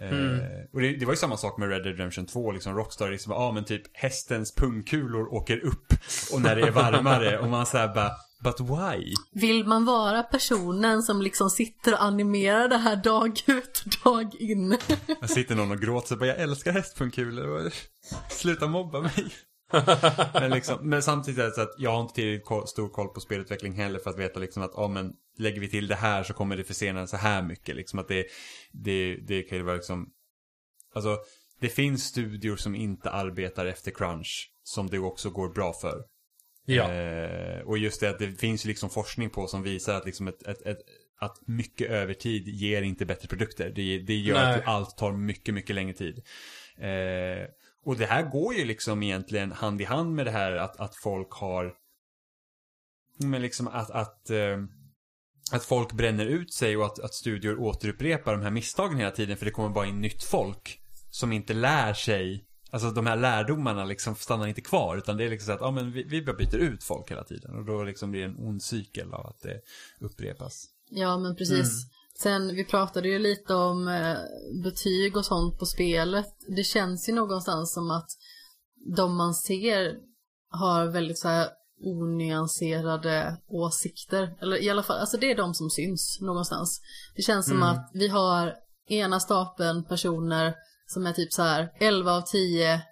[0.00, 0.40] Mm.
[0.40, 3.10] Eh, och det, det var ju samma sak med Red Dead Redemption 2, liksom Rockstar
[3.10, 5.92] liksom, ja ah, men typ hästens pungkulor åker upp
[6.32, 8.10] och när det är varmare och man säger bara,
[8.44, 9.14] but why?
[9.32, 14.34] Vill man vara personen som liksom sitter och animerar det här dag ut och dag
[14.34, 14.76] in?
[15.20, 17.72] Jag sitter någon och gråter och bara, jag älskar hästpungkulor.
[18.30, 19.32] Sluta mobba mig.
[20.34, 23.20] men, liksom, men samtidigt är det så att jag har inte tillräckligt stor koll på
[23.20, 26.32] spelutveckling heller för att veta liksom att, ja men lägger vi till det här så
[26.32, 27.76] kommer det försena så här mycket.
[27.76, 28.26] Liksom att det,
[28.72, 30.08] det, det kan ju vara liksom,
[30.94, 31.18] alltså
[31.60, 36.04] det finns studior som inte arbetar efter crunch som det också går bra för.
[36.64, 36.92] Ja.
[36.92, 40.42] Eh, och just det att det finns liksom forskning på som visar att, liksom ett,
[40.42, 40.78] ett, ett,
[41.20, 43.70] att mycket övertid ger inte bättre produkter.
[43.70, 44.54] Det, det gör Nej.
[44.54, 46.22] att allt tar mycket, mycket längre tid.
[46.78, 47.48] Eh,
[47.84, 50.96] och det här går ju liksom egentligen hand i hand med det här att, att
[50.96, 51.74] folk har
[53.16, 54.58] men liksom att, att, eh,
[55.52, 59.36] att folk bränner ut sig och att, att studior återupprepar de här misstagen hela tiden
[59.36, 63.84] för det kommer bara in nytt folk som inte lär sig Alltså de här lärdomarna
[63.84, 66.36] liksom stannar inte kvar utan det är liksom så att ja, men vi, vi bara
[66.36, 69.40] byter ut folk hela tiden och då liksom blir det en ond cykel av att
[69.40, 69.60] det
[70.00, 70.66] upprepas.
[70.90, 71.86] Ja, men precis.
[72.22, 74.16] Sen, vi pratade ju lite om eh,
[74.62, 76.26] betyg och sånt på spelet.
[76.56, 78.08] Det känns ju någonstans som att
[78.96, 79.96] de man ser
[80.50, 81.48] har väldigt så här
[81.82, 84.36] onyanserade åsikter.
[84.40, 86.80] Eller i alla fall, alltså det är de som syns någonstans.
[87.16, 88.54] Det känns som att vi har
[88.88, 90.54] ena stapeln personer
[90.86, 92.82] som är typ så här 11 av 10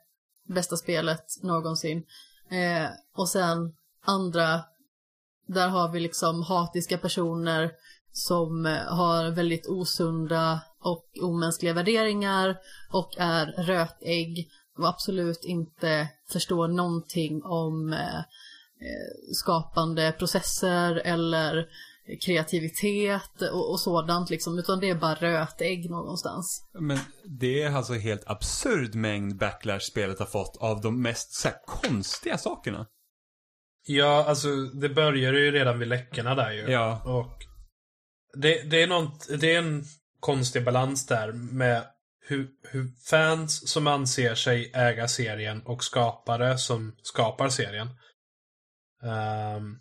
[0.48, 2.04] bästa spelet någonsin.
[2.50, 3.72] Eh, och sen
[4.04, 4.64] andra,
[5.46, 7.72] där har vi liksom hatiska personer
[8.18, 12.56] som eh, har väldigt osunda och omänskliga värderingar
[12.92, 21.68] och är rötägg och absolut inte förstår någonting om eh, eh, skapande processer eller
[22.24, 26.68] kreativitet och, och sådant liksom, utan det är bara rötägg någonstans.
[26.78, 31.48] Men det är alltså helt absurd mängd backlash spelet har fått av de mest så
[31.48, 32.86] här, konstiga sakerna.
[33.86, 36.70] Ja, alltså det började ju redan vid läckorna där ju.
[36.70, 37.02] Ja.
[37.04, 37.47] Och
[38.36, 39.84] det, det, är något, det är en
[40.20, 41.84] konstig balans där med
[42.26, 47.88] hur, hur fans som anser sig äga serien och skapare som skapar serien.
[49.02, 49.78] Um,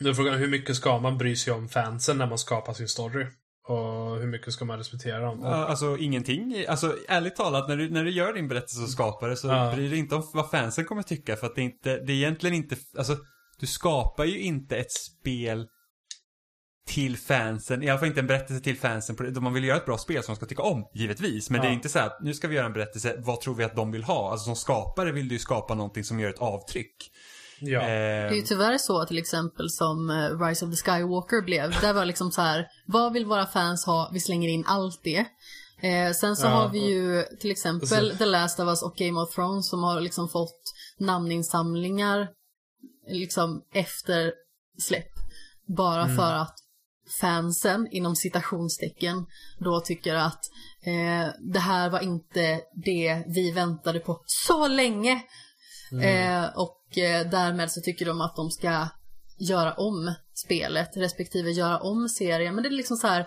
[0.00, 2.88] nu är frågan hur mycket ska man bry sig om fansen när man skapar sin
[2.88, 3.26] story?
[3.68, 5.40] Och hur mycket ska man respektera dem?
[5.42, 6.64] Ja, Alltså ingenting.
[6.68, 9.72] Alltså ärligt talat, när du, när du gör din berättelse som skapare så Ja.
[9.74, 11.36] bryr dig inte om vad fansen kommer tycka.
[11.36, 13.16] För att det är inte, det är egentligen inte, alltså
[13.58, 15.66] du skapar ju inte ett spel
[16.88, 19.16] till fansen, i alla fall inte en berättelse till fansen.
[19.16, 21.50] på Man vill göra ett bra spel som de ska tycka om, givetvis.
[21.50, 21.74] Men det är Ja.
[21.74, 23.92] inte så här, att nu ska vi göra en berättelse, vad tror vi att de
[23.92, 24.30] vill ha?
[24.30, 27.10] Alltså som skapare vill du ju skapa någonting som gör ett avtryck.
[27.60, 27.80] Ja.
[27.80, 31.80] Eh, Det är ju tyvärr så till exempel som eh, Rise of the Skywalker blev.
[31.80, 34.10] Där var liksom så här, vad vill våra fans ha?
[34.12, 35.24] Vi slänger in allt det.
[35.80, 39.20] Eh, sen så Ja, har vi ju till exempel The Last of Us och Game
[39.20, 40.60] of Thrones som har liksom fått
[40.98, 42.28] namninsamlingar
[43.08, 44.32] liksom efter
[44.78, 45.12] släpp.
[45.76, 46.16] Bara Mm.
[46.16, 46.54] för att
[47.20, 49.26] fansen, inom citationstecken,
[49.58, 50.40] då tycker att
[50.82, 55.22] eh, det här var inte det vi väntade på så länge.
[55.92, 56.04] Mm.
[56.04, 58.88] Eh, och eh, därmed så tycker de att de ska
[59.38, 62.54] göra om spelet, respektive göra om serien.
[62.54, 63.20] Men det är liksom så här,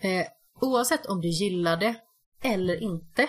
[0.00, 0.26] eh,
[0.60, 1.94] oavsett om du gillar det
[2.42, 3.28] eller inte.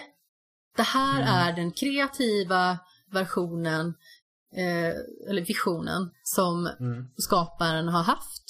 [0.76, 2.80] Det här är den kreativa
[3.12, 3.94] versionen,
[4.56, 7.08] eh, eller visionen, som Mm.
[7.18, 8.44] skaparen har haft.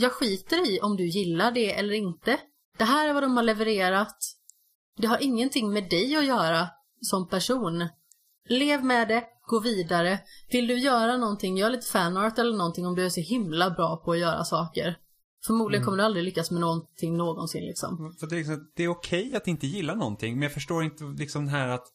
[0.00, 2.40] Jag skiter i om du gillar det eller inte.
[2.78, 4.16] Det här är vad de har levererat.
[4.96, 6.68] Det har ingenting med dig att göra
[7.00, 7.88] som person.
[8.48, 10.18] Lev med det, gå vidare.
[10.50, 13.96] Vill du göra någonting, gör lite fanart eller någonting om du är så himla bra
[13.96, 14.98] på att göra saker.
[15.46, 17.98] Förmodligen kommer du aldrig lyckas med någonting någonsin liksom.
[17.98, 18.12] Mm.
[18.12, 21.04] För det är, liksom, det är okej att inte gilla någonting, men jag förstår inte
[21.04, 21.86] liksom det här att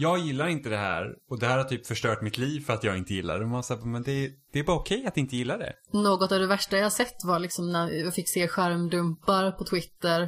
[0.00, 2.84] jag gillar inte det här och det här har typ förstört mitt liv för att
[2.84, 3.46] jag inte gillar det.
[3.46, 5.72] Man säger, men det, är- det är bara okej att inte gilla det.
[5.92, 10.22] Något av det värsta jag sett var liksom när jag fick se skärmdumpar på Twitter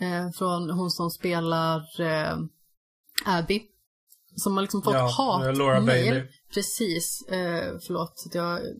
[0.00, 2.36] eh, från hon som spelar eh,
[3.26, 3.62] Abby.
[4.36, 6.04] Som har liksom fått Ja, hat Laura mail.
[6.04, 6.22] Bailey.
[6.54, 8.74] Precis, eh, förlåt att jag är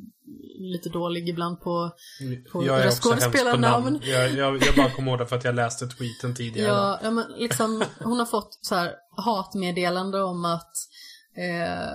[0.73, 1.91] lite dålig ibland på
[2.53, 3.85] På jag är skådespelarnamn.
[3.85, 4.01] namn.
[4.03, 6.69] Jag, jag, jag bara kom ihåg det för att jag läste tweeten tidigare.
[6.69, 10.73] Ja, ja men liksom hon har fått så här hatmeddelande om att
[11.37, 11.89] eh,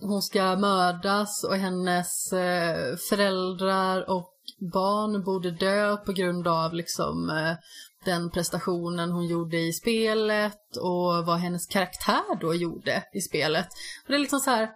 [0.00, 4.34] hon ska mördas och hennes eh, föräldrar och
[4.72, 7.54] barn borde dö på grund av liksom eh,
[8.04, 13.66] den prestationen hon gjorde i spelet och vad hennes karaktär då gjorde i spelet.
[14.04, 14.70] Och det är liksom så här,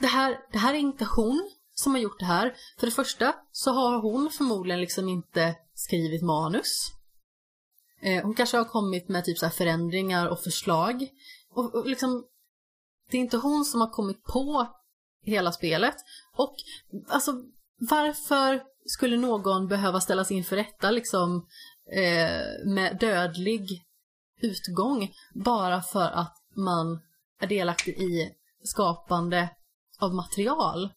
[0.00, 2.54] det här, det här är inte hon som har gjort det här.
[2.78, 6.92] För det första så har hon förmodligen liksom inte skrivit manus.
[8.00, 11.08] Eh, hon kanske har kommit med typ så förändringar och förslag.
[11.54, 12.24] Och, och liksom,
[13.10, 14.66] det är inte hon som har kommit på
[15.24, 15.96] hela spelet.
[16.36, 16.54] Och
[17.08, 17.32] alltså,
[17.78, 21.46] varför skulle någon behöva ställas inför rätta liksom
[21.92, 23.84] eh, med dödlig
[24.40, 27.00] utgång bara för att man
[27.40, 28.32] är delaktig i
[28.64, 29.48] skapande
[29.98, 30.90] av material?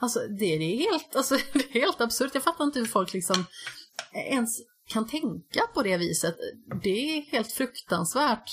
[0.00, 2.34] Alltså det, det är helt, alltså, det är helt absurt.
[2.34, 3.44] Jag fattar inte hur folk liksom
[4.12, 6.36] ens kan tänka på det viset.
[6.82, 8.50] Det är helt fruktansvärt.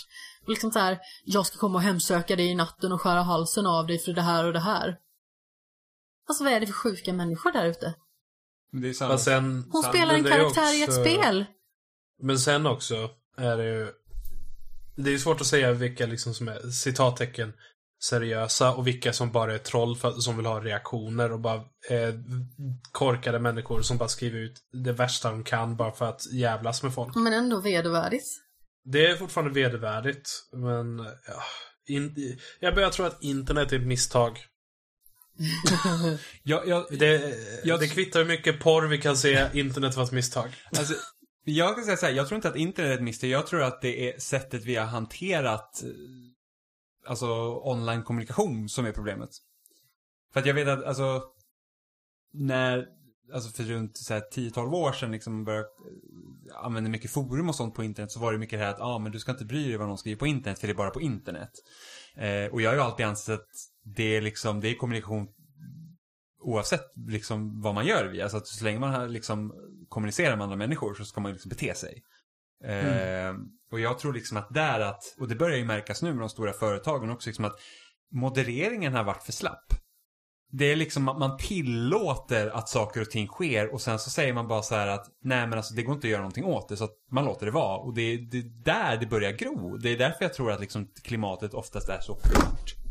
[0.47, 3.87] Liksom så här, jag ska komma och hemsöka dig i natten och skära halsen av
[3.87, 4.97] dig för det här och det här.
[6.27, 7.93] Alltså vad är det för sjuka människor där ute?
[8.81, 9.17] Det är samma.
[9.17, 11.45] Sen, Hon spelar en men karaktär i ett också- spel.
[12.21, 13.87] Men sen också är det ju...
[14.95, 17.53] Det är svårt att säga vilka liksom som är citattecken
[18.03, 21.55] seriösa och vilka som bara är troll för, som vill ha reaktioner och bara
[21.89, 22.13] eh,
[22.91, 26.93] korkade människor som bara skriver ut det värsta de kan bara för att jävlas med
[26.93, 27.15] folk.
[27.15, 28.25] Men ändå vedervärdigt.
[28.83, 30.97] Det är fortfarande vedervärdigt, men...
[30.99, 31.43] Ja,
[31.87, 32.15] in,
[32.59, 34.39] jag börjar tro att internet är ett misstag.
[36.43, 40.11] Jag, jag, Det, Jag- det kvittar hur mycket porr vi kan se, internet var ett
[40.11, 40.55] misstag.
[40.77, 40.93] Alltså,
[41.45, 43.29] jag kan säga så här, jag tror inte att internet är ett misstag.
[43.29, 45.89] Jag tror att det är sättet vi har hanterat eh,
[47.07, 47.27] alltså
[47.63, 49.29] online-kommunikation som är problemet.
[50.33, 51.23] För att jag vet att, alltså,
[52.33, 52.87] när,
[53.33, 57.55] alltså för runt så här 10-12 år sedan liksom började eh, använda mycket forum och
[57.55, 59.31] sånt på internet så var det mycket det här att, ja ah, men du ska
[59.31, 61.51] inte bry dig vad någon skriver på internet för det är bara på internet.
[62.15, 63.47] Eh, och jag har ju alltid ansett
[63.83, 65.27] det är liksom, det är kommunikation
[66.39, 68.29] oavsett liksom vad man gör via.
[68.29, 69.53] Så att så länge man har liksom
[69.89, 72.03] kommunicerar med andra människor så ska man liksom bete sig.
[72.63, 73.33] Eh,
[73.71, 76.29] och jag tror liksom att där att, och det börjar ju märkas nu med de
[76.29, 77.59] stora företagen också, liksom att
[78.11, 79.73] modereringen har varit för slapp.
[80.51, 84.33] Det är liksom att man tillåter att saker och ting sker och sen så säger
[84.33, 86.69] man bara så här att nej men alltså det går inte att göra någonting åt
[86.69, 87.77] det så att man låter det vara.
[87.77, 89.77] Och det är, det är där det börjar gro.
[89.77, 92.82] Det är därför jag tror att liksom klimatet oftast är så hårt.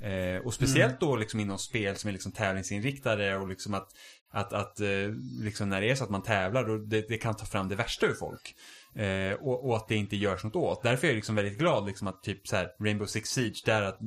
[0.00, 3.88] Eh, och speciellt då liksom inom spel som är liksom tävlingsinriktade och liksom att,
[4.30, 5.08] att, att eh,
[5.42, 7.76] liksom när det är så att man tävlar då det, det kan ta fram det
[7.76, 8.54] värsta ur folk.
[8.94, 10.82] Eh, och, och att det inte görs något åt.
[10.82, 13.82] Därför är jag liksom väldigt glad liksom att typ så här Rainbow Six Siege där
[13.82, 13.98] att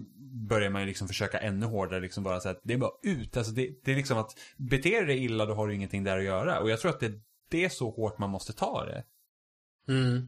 [0.49, 3.37] börjar man ju liksom försöka ännu hårdare liksom bara så att det är bara ut.
[3.37, 6.23] Alltså det, det är liksom att beter dig illa då har du ingenting där att
[6.23, 6.59] göra.
[6.59, 7.11] Och jag tror att det,
[7.49, 9.03] det är så hårt man måste ta det.
[9.87, 10.27] Mm.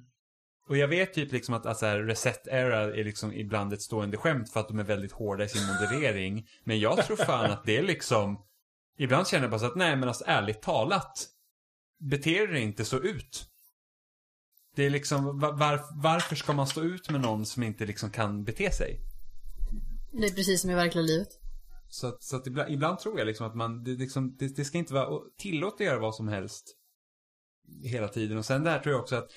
[0.67, 4.49] Och jag vet typ liksom att alltså, Reset Era är liksom ibland ett stående skämt
[4.49, 6.47] för att de är väldigt hårda i sin moderering.
[6.63, 8.45] Men jag tror fan att det är liksom...
[8.97, 11.27] Ibland känner jag bara så att nej men alltså ärligt talat.
[11.99, 13.49] Beter dig inte så ut.
[14.75, 18.11] Det är liksom, va- var, varför ska man stå ut med någon som inte liksom
[18.11, 18.99] kan bete sig?
[20.11, 21.27] Det är precis som i verkliga livet.
[21.89, 24.65] Så att, så att ibland, ibland tror jag liksom att man, det, liksom, det, det
[24.65, 26.77] ska inte vara, och tillåta göra vad som helst.
[27.83, 28.37] Hela tiden.
[28.37, 29.31] Och sen där tror jag också att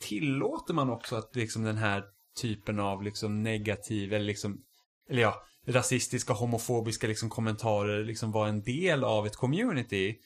[0.00, 2.04] tillåter man också att liksom den här
[2.40, 4.62] typen av liksom negativ eller liksom,
[5.10, 10.16] eller ja, rasistiska, homofobiska liksom kommentarer liksom vara en del av ett community.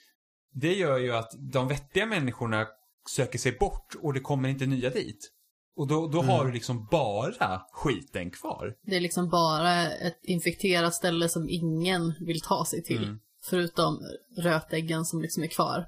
[0.52, 2.66] Det gör ju att de vettiga människorna
[3.10, 5.32] söker sig bort och det kommer inte nya dit.
[5.76, 8.74] Och då, då har du liksom bara skiten kvar.
[8.82, 13.04] Det är liksom bara ett infekterat ställe som ingen vill ta sig till.
[13.04, 13.18] Mm.
[13.42, 13.98] Förutom
[14.36, 15.86] rötäggen som liksom är kvar.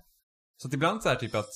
[0.57, 1.51] Så att ibland så här typ att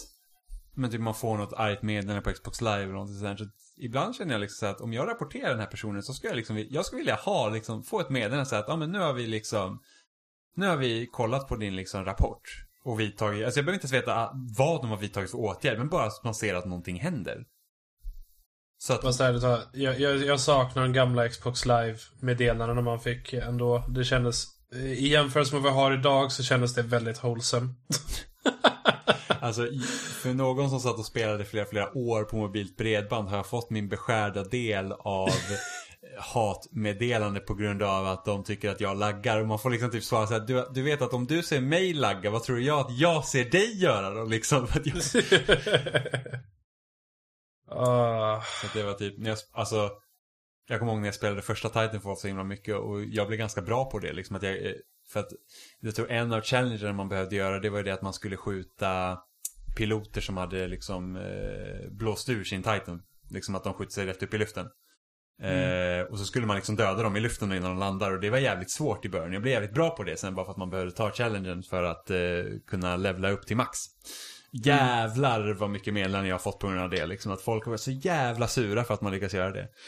[0.77, 3.39] men typ man får något argt meddelande på Xbox Live eller någonting sånt.
[3.39, 6.29] Så ibland känner jag liksom så att om jag rapporterar den här personen så ska
[6.29, 8.99] jag liksom, jag skulle vilja ha liksom, få ett meddelande så att, ja men nu
[8.99, 9.81] har vi liksom,
[10.57, 12.43] nu har vi kollat på din liksom rapport.
[12.85, 15.89] Och vidtagit, alltså jag behöver inte ens veta vad de har vidtagit för åtgärd, men
[15.89, 17.45] bara att man ser att någonting händer.
[18.79, 23.33] Så att, Fast ärligt talat, jag, jag, jag saknar de gamla Xbox Live-meddelandena man fick
[23.33, 23.85] ändå.
[23.89, 24.47] Det kändes...
[24.75, 27.75] I jämförelse med vad vi har idag så kändes det väldigt wholesome.
[29.41, 29.67] Alltså,
[30.23, 33.71] för någon som satt och spelade flera, flera år på mobilt bredband har jag fått
[33.71, 35.31] min beskärda del av
[36.19, 39.41] hatmeddelande på grund av att de tycker att jag laggar.
[39.41, 41.61] Och man får liksom typ svara så här, du, du vet att om du ser
[41.61, 44.65] mig lagga, vad tror jag att jag ser dig göra då liksom?
[44.75, 45.21] Att jag, så
[47.69, 49.91] Ah, att det var typ, när jag, alltså,
[50.69, 53.63] jag kommer ihåg när jag spelade första Titanfall så himla mycket och jag blev ganska
[53.63, 54.73] bra på det liksom att jag, eh,
[55.09, 55.29] för att
[55.81, 58.37] jag tror en av challengerna man behövde göra det var ju det att man skulle
[58.37, 59.19] skjuta
[59.77, 63.03] piloter som hade liksom eh, blåst ur sin Titan.
[63.31, 64.67] Liksom att de skjuter sig rätt upp i luften.
[65.43, 68.31] Eh, och så skulle man liksom döda dem i luften innan de landar och det
[68.31, 69.33] var jävligt svårt i början.
[69.33, 71.83] Jag blev jävligt bra på det sen bara för att man behövde ta challengen för
[71.83, 72.19] att eh,
[72.67, 73.79] kunna levla upp till max.
[74.53, 77.07] Jävlar vad mycket meddelanden jag har fått på grund av det.
[77.07, 79.69] Liksom att folk har varit så jävla sura för att man lyckas göra det.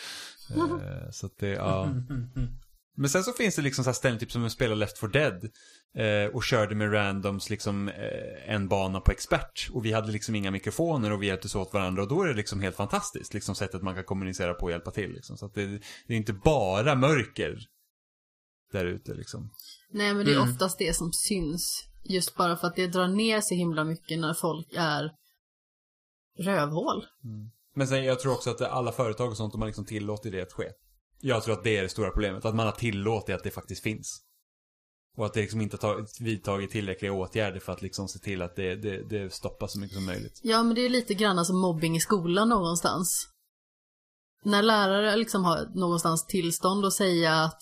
[0.50, 1.88] Eh, så att det, ja.
[2.98, 5.10] Men sen så finns det liksom så här ställen typ som att spela Left 4
[5.10, 5.50] Dead.
[5.94, 9.68] Eh, och körde med randoms liksom eh, en bana på expert.
[9.72, 12.02] Och vi hade liksom inga mikrofoner och vi hjälptes åt varandra.
[12.02, 13.34] Och då är det liksom helt fantastiskt.
[13.34, 15.12] Liksom sättet man kan kommunicera på och hjälpa till.
[15.12, 15.36] Liksom.
[15.36, 15.66] Så att det,
[16.06, 17.58] det är inte bara mörker
[18.72, 19.50] där ute liksom.
[19.90, 21.88] Nej men det är oftast det som syns.
[22.04, 25.10] Just bara för att det drar ner så himla mycket när folk är
[26.38, 27.04] rövhål.
[27.74, 30.42] Men sen jag tror också att alla företag och sånt, de har liksom tillåtit det
[30.42, 30.64] att ske.
[31.20, 32.44] Jag tror att det är det stora problemet.
[32.44, 34.24] Att man har tillåtit att det faktiskt finns.
[35.16, 38.42] Och att det liksom inte har tagit, vidtagit tillräckliga åtgärder för att liksom se till
[38.42, 40.40] att det, det, det stoppas så mycket som möjligt.
[40.42, 43.28] Ja men det är lite grann som mobbing i skolan någonstans.
[44.44, 47.60] När lärare liksom har någonstans tillstånd att säga att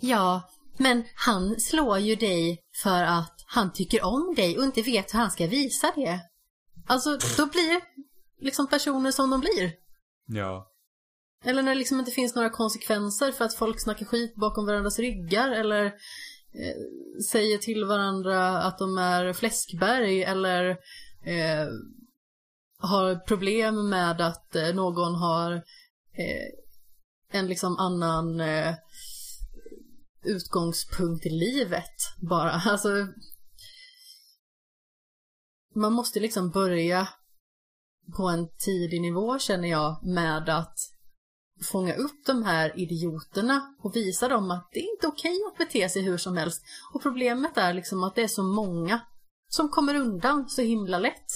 [0.00, 0.42] Ja,
[0.78, 5.18] men han slår ju dig för att han tycker om dig och inte vet hur
[5.18, 6.20] han ska visa det.
[6.86, 7.80] Alltså, då blir
[8.40, 9.72] liksom personer som de blir.
[10.26, 10.69] Ja.
[11.44, 14.98] Eller när det liksom inte finns några konsekvenser för att folk snackar skit bakom varandras
[14.98, 16.76] ryggar eller eh,
[17.30, 20.70] säger till varandra att de är fläskberg eller
[21.24, 21.68] eh,
[22.78, 25.52] har problem med att eh, någon har
[26.12, 26.48] eh,
[27.32, 28.74] en liksom annan eh,
[30.24, 32.50] utgångspunkt i livet bara.
[32.66, 33.06] Alltså
[35.74, 37.08] man måste liksom börja
[38.16, 40.78] på en tidig nivå känner jag med att
[41.62, 45.88] fånga upp de här idioterna och visa dem att det är inte okej att bete
[45.88, 46.62] sig hur som helst.
[46.94, 49.00] Och problemet är liksom att det är så många
[49.48, 51.26] som kommer undan så himla lätt.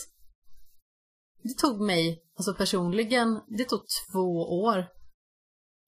[1.42, 3.80] Det tog mig, alltså personligen, det tog
[4.12, 4.86] två år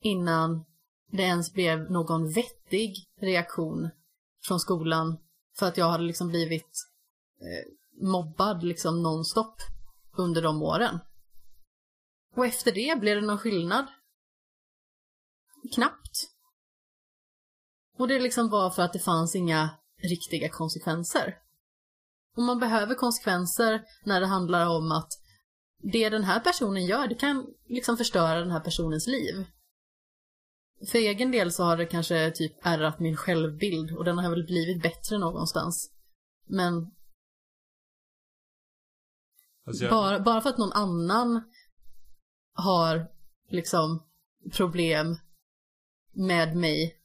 [0.02, 0.64] innan
[1.12, 3.90] det ens blev någon vettig reaktion
[4.46, 5.18] från skolan
[5.58, 6.88] för att jag hade liksom blivit
[7.40, 7.72] eh,
[8.08, 9.56] mobbad liksom nonstop
[10.16, 10.98] under de åren.
[12.36, 13.86] Och efter det blev det någon skillnad.
[15.74, 16.30] Knappt.
[17.98, 19.70] Och det liksom var för att det fanns inga
[20.02, 21.38] riktiga konsekvenser.
[22.36, 25.12] Och man behöver konsekvenser när det handlar om att
[25.92, 29.46] det den här personen gör, det kan liksom förstöra den här personens liv.
[30.90, 34.46] För egen del så har det kanske typ ärrat min självbild och den har väl
[34.46, 35.90] blivit bättre någonstans.
[36.48, 36.90] Men
[39.66, 41.42] Alltså jag, bara, bara för att någon annan
[42.52, 43.10] har
[43.48, 44.02] liksom
[44.52, 45.16] problem
[46.16, 46.96] med mig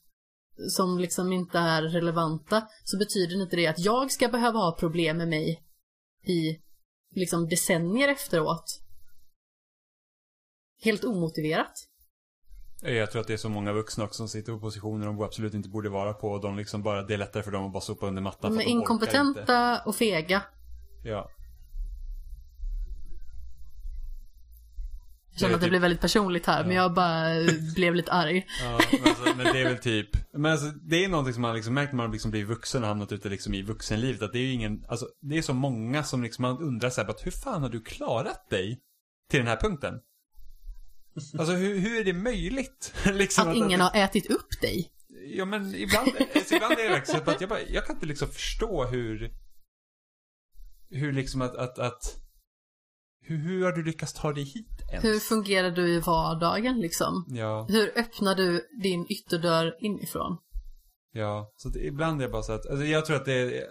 [0.69, 5.17] som liksom inte är relevanta så betyder inte det att jag ska behöva ha problem
[5.17, 5.63] med mig
[6.27, 6.59] i
[7.15, 8.81] liksom decennier efteråt.
[10.83, 11.73] Helt omotiverat.
[12.81, 15.53] jag tror att det är så många vuxna också som sitter på positioner de absolut
[15.53, 16.27] inte borde vara på.
[16.27, 18.51] Och de liksom bara, det är lättare för dem att bara sopa under mattan.
[18.51, 20.43] De är de inkompetenta och fega.
[21.03, 21.29] Ja.
[25.31, 27.29] Jag känner att det typ- blev väldigt personligt här, men jag bara
[27.75, 28.47] blev lite arg.
[28.63, 31.55] Ja, men, alltså, men det är väl typ, men alltså, det är någonting som man
[31.55, 34.21] liksom märkt när man liksom blir vuxen och hamnat ute liksom i vuxenlivet.
[34.21, 37.01] Att det är ju ingen, alltså det är så många som liksom man undrar så
[37.01, 38.79] här, att hur fan har du klarat dig
[39.29, 39.93] till den här punkten?
[41.39, 42.93] Alltså hur, hur är det möjligt?
[43.05, 44.91] liksom Att ingen har ätit upp dig.
[45.25, 48.05] Ja men ibland, alltså, ibland är det verkligen så att jag bara, jag kan inte
[48.05, 49.31] liksom förstå hur,
[50.89, 52.20] hur liksom att, att, att
[53.21, 55.05] hur, hur har du lyckats ta dig hit ens?
[55.05, 57.25] Hur fungerar du i vardagen liksom?
[57.27, 57.65] Ja.
[57.69, 60.37] Hur öppnar du din ytterdörr inifrån?
[61.13, 63.67] Ja, så det, ibland är det bara så att, alltså jag tror att det är,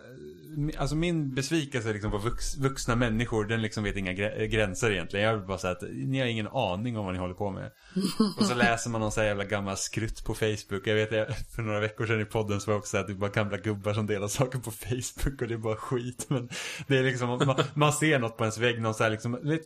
[0.79, 5.27] alltså min besvikelse liksom på vux, vuxna människor, den liksom vet inga grä- gränser egentligen.
[5.27, 7.71] Jag vill bara säga att ni har ingen aning om vad ni håller på med.
[8.39, 10.87] Och så läser man någon sån här jävla gammal skrutt på Facebook.
[10.87, 13.13] Jag vet, jag, för några veckor sedan i podden så var det också att det
[13.13, 16.27] är bara gamla gubbar som delar saker på Facebook och det är bara skit.
[16.29, 16.49] Men
[16.87, 19.63] det är liksom, man, man ser något på ens vägg, någon så här liksom, vet,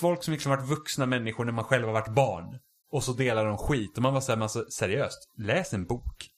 [0.00, 2.58] folk som liksom varit vuxna människor när man själv har varit barn.
[2.92, 3.96] Och så delar de skit.
[3.96, 6.28] Och man var såhär, alltså seriöst, läs en bok.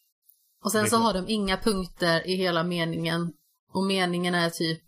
[0.64, 1.04] Och sen så går.
[1.04, 3.32] har de inga punkter i hela meningen.
[3.72, 4.82] Och meningen är typ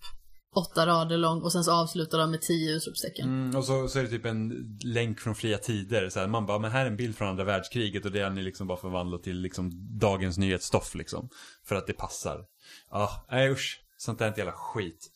[0.54, 3.28] åtta rader lång och sen så avslutar de med tio utropstecken.
[3.28, 4.52] Mm, och så, så är det typ en
[4.84, 6.08] länk från fria tider.
[6.08, 8.30] Så här, man bara, men här är en bild från andra världskriget och det har
[8.30, 11.28] ni liksom bara förvandlat till liksom dagens nyhetsstoff liksom.
[11.64, 12.44] För att det passar.
[12.90, 13.80] Ja, nej usch.
[13.96, 15.10] Sånt där är inte jävla skit.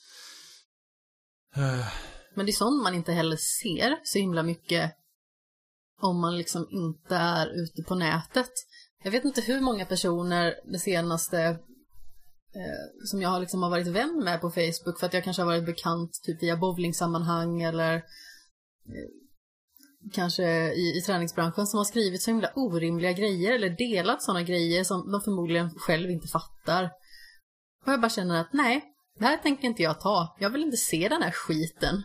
[2.35, 4.93] Men det är sånt man inte heller ser så himla mycket
[6.01, 8.51] om man liksom inte är ute på nätet.
[9.03, 11.59] Jag vet inte hur många personer det senaste
[13.05, 15.47] som jag har liksom har varit vän med på Facebook för att jag kanske har
[15.47, 18.03] varit bekant typ via bowlingsammanhang eller eh,
[20.13, 24.85] kanske i, i träningsbranschen som har skrivit så himla orimliga grejer eller delat sådana grejer
[24.85, 26.91] som de förmodligen själv inte fattar.
[27.87, 28.85] Och jag bara känner att nej,
[29.19, 30.37] det här tänker inte jag ta.
[30.41, 32.03] Jag vill inte se den här skiten.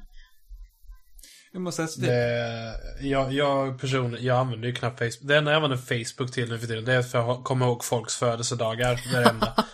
[1.53, 5.27] Jag måste säga, Det, jag, jag personligen, jag använder ju knappt Facebook.
[5.27, 7.83] Det enda jag använder Facebook till nu för tiden, det är för att komma ihåg
[7.83, 9.01] folks födelsedagar.
[9.11, 9.55] Det är det enda.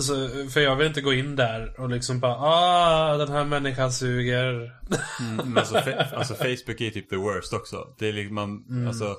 [0.00, 3.92] Så, för jag vill inte gå in där och liksom bara ah, den här människan
[3.92, 4.52] suger.
[5.20, 5.76] Mm, men alltså,
[6.14, 7.94] alltså Facebook är typ the worst också.
[7.98, 9.16] Det är liksom man, alltså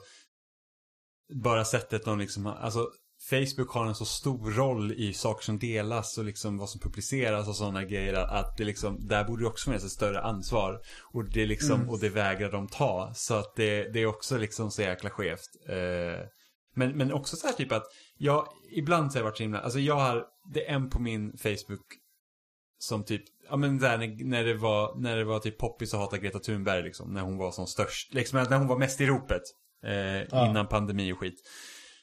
[1.43, 2.87] bara sättet de liksom, alltså
[3.29, 7.47] Facebook har en så stor roll i saker som delas och liksom vad som publiceras
[7.47, 10.81] och sådana grejer att det liksom, där borde det också finnas ett större ansvar.
[11.13, 13.11] Och det liksom, och det vägrar de ta.
[13.15, 15.49] Så att det, det är också liksom så jäkla skevt.
[15.69, 16.25] Eh,
[16.73, 17.83] men, men också så här typ att,
[18.17, 20.99] jag, ibland så har jag varit så himla, alltså jag har, det är en på
[20.99, 21.85] min Facebook
[22.79, 25.99] som typ, ja men där när, när det var, när det var typ poppis att
[25.99, 29.05] hata Greta Thunberg liksom, när hon var som störst, liksom när hon var mest i
[29.05, 29.43] ropet,
[29.85, 31.41] eh, innan pandemi och skit.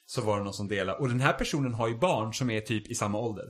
[0.06, 0.98] Så var det någon som delade.
[0.98, 3.44] Och den här personen har ju barn som är typ i samma ålder.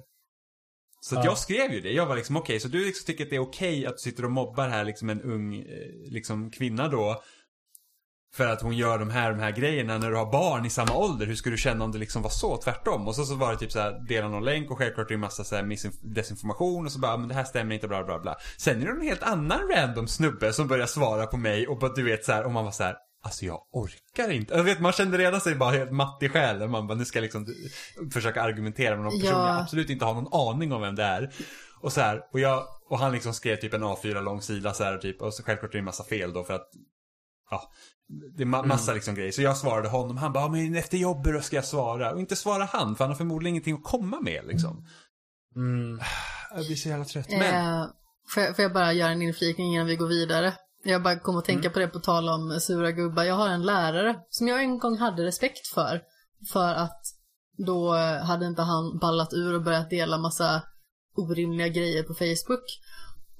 [1.01, 1.93] Så att jag skrev ju det.
[1.93, 4.25] Jag var liksom okej, så du liksom tycker att det är okej att du sitter
[4.25, 7.23] och mobbar här liksom en ung eh, liksom kvinna då.
[8.35, 10.95] För att hon gör de här, de här grejerna när du har barn i samma
[10.95, 11.27] ålder.
[11.27, 12.57] Hur skulle du känna om det liksom var så?
[12.57, 13.09] Tvärtom.
[13.09, 15.15] Och så, så var det typ så här, dela någon länk och självklart är det
[15.15, 18.19] en massa så här desinformation och så bara, men det här stämmer inte, bla bla
[18.19, 18.37] bla.
[18.57, 21.93] Sen är det en helt annan random snubbe som börjar svara på mig och bara,
[21.93, 22.97] du vet så här, och man var så här.
[23.23, 24.55] Alltså jag orkar inte.
[24.55, 26.71] Jag vet, man kände redan sig bara helt matt i själen.
[26.71, 27.47] Man bara, nu ska jag liksom
[28.13, 29.49] försöka argumentera med någon person Ja.
[29.49, 31.31] jag absolut inte har någon aning om vem det är.
[31.81, 34.85] Och så här, och jag, och han liksom skrev typ en A4 lång sida så
[34.85, 35.23] här typ.
[35.23, 36.69] Och så självklart är det en massa fel då för att
[37.51, 37.73] Ja,
[38.37, 39.33] det är ma- massa liksom grejer.
[39.33, 40.17] Så jag svarade honom.
[40.17, 42.13] Han bara, men efter jobbet då ska jag svara.
[42.13, 44.87] Och inte svara han, för han har förmodligen ingenting att komma med liksom.
[45.57, 46.01] Mm.
[46.55, 47.31] Jag blir så jävla trött.
[47.31, 47.87] Men, Eh,
[48.35, 50.55] får, jag, får jag bara göra en inflikning innan vi går vidare?
[50.85, 51.73] Jag bara kom att tänka Mm.
[51.73, 53.25] på det på tal om sura gubbar.
[53.25, 56.01] Jag har en lärare som jag en gång hade respekt för.
[56.53, 57.01] För att
[57.67, 60.63] då hade inte han ballat ur och börjat dela massa
[61.17, 62.65] orimliga grejer på Facebook.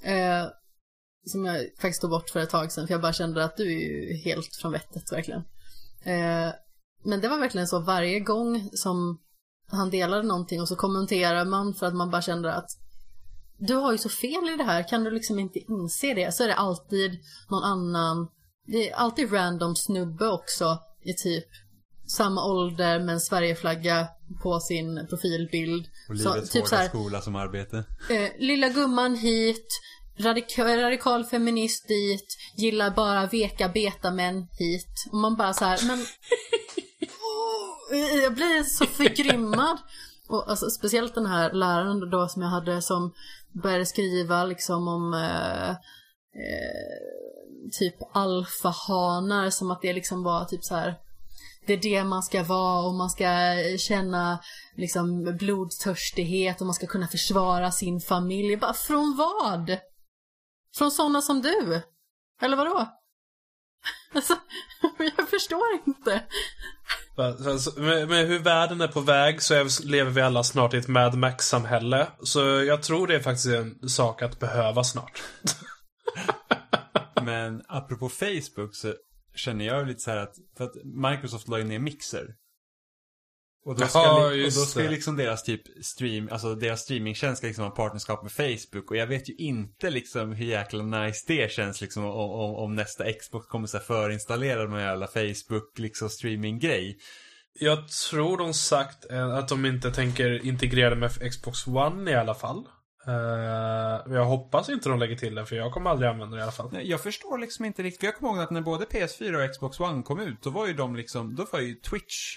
[0.05, 0.47] Eh,
[1.29, 3.73] som jag faktiskt tog bort för ett tag sedan för jag bara kände att du
[3.73, 5.41] är ju helt från vettet verkligen.
[6.05, 6.53] Eh,
[7.05, 9.19] men det var verkligen så varje gång som
[9.71, 12.71] han delade någonting och så kommenterar man för att man bara kände att
[13.59, 16.35] du har ju så fel i det här, kan du liksom inte inse det?
[16.35, 17.19] Så är det alltid
[17.51, 18.29] någon annan,
[18.67, 21.45] det är alltid random snubbe också i typ
[22.07, 24.09] samma ålder med en Sverigeflagga
[24.43, 25.87] på sin profilbild.
[26.09, 27.85] och Så, livets typ hårda så här, skola som arbete.
[28.11, 29.67] eh, lilla gumman hit,
[30.21, 35.05] radikal, radikal feminist dit, gillar bara veka betamän hit.
[35.13, 35.99] Och man bara så här, men...
[37.91, 39.79] Åh, jag blir så förgrymmad.
[40.29, 43.13] Och alltså, speciellt den här läraren då som jag hade som
[43.63, 45.77] började skriva liksom om eh, eh,
[47.79, 50.95] typ alfahanar som att det liksom var typ så här
[51.69, 53.27] det är det man ska vara och man ska
[53.79, 54.39] känna
[54.77, 58.57] liksom blodtörstighet och man ska kunna försvara sin familj.
[58.57, 59.79] Bara från vad?
[60.79, 61.83] Från sådana som du?
[62.43, 62.89] Eller vadå?
[64.15, 64.37] Alltså,
[65.17, 66.23] jag förstår inte.
[67.77, 71.15] Med, med hur världen är på väg så lever vi alla snart i ett Mad
[71.15, 72.09] Max-samhälle.
[72.23, 75.23] Så jag tror det är faktiskt en sak att behöva snart.
[77.23, 78.95] Men apropå Facebook så
[79.35, 82.27] känner jag lite så här att, för att Microsoft la ju ner Mixer.
[83.65, 86.81] Och då ska, Ja, li- och då ska ju liksom deras typ stream, alltså deras
[86.81, 88.91] streamingtjänst ska liksom ha partnerskap med Facebook.
[88.91, 92.75] Och jag vet ju inte liksom hur jäkla nice det känns liksom om, om, om
[92.75, 96.99] nästa Xbox kommer så här förinstallera här jävla Facebook liksom streaminggrej.
[97.61, 102.15] Jag tror de sagt eh, att de inte tänker integrera det med Xbox One i
[102.15, 102.65] alla fall.
[103.07, 106.43] Eh, jag hoppas inte de lägger till det, för jag kommer aldrig använda det i
[106.43, 106.71] alla fall.
[106.73, 109.53] Nej, Jag förstår liksom inte riktigt, för jag kommer ihåg att när både PS4 och
[109.53, 112.37] Xbox One kom ut, då var ju de liksom, då var ju Twitch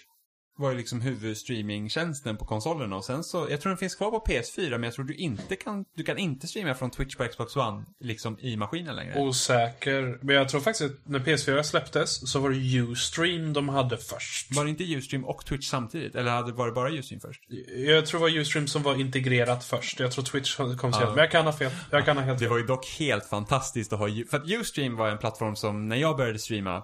[0.58, 4.24] var ju liksom huvudstreamingtjänsten på konsolerna och sen så, jag tror den finns kvar på
[4.28, 7.56] PS4 men jag tror du inte kan, du kan inte streama från Twitch på Xbox
[7.56, 9.20] One liksom i maskinen längre.
[9.20, 10.20] Osäker.
[10.22, 14.56] Men jag tror faktiskt att när PS4 släpptes så var det Ustream de hade först.
[14.56, 16.16] Var det inte Ustream och Twitch samtidigt?
[16.16, 17.42] Eller var det bara Ustream först?
[17.76, 20.00] Jag tror det var Ustream som var integrerat först.
[20.00, 21.10] Jag tror Twitch kom senare.
[21.10, 21.72] Men jag kan ha fel.
[21.92, 22.50] Jag kan ha helt Det fel.
[22.50, 25.96] var ju dock helt fantastiskt att ha, för att Ustream var en plattform som, när
[25.96, 26.76] jag började streama,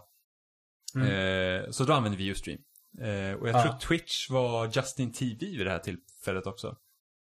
[0.95, 2.57] eh, så då använde vi Ustream.
[3.01, 3.61] Eh, och jag Ja.
[3.63, 6.75] tror Twitch var Justin TV vid det här tillfället också.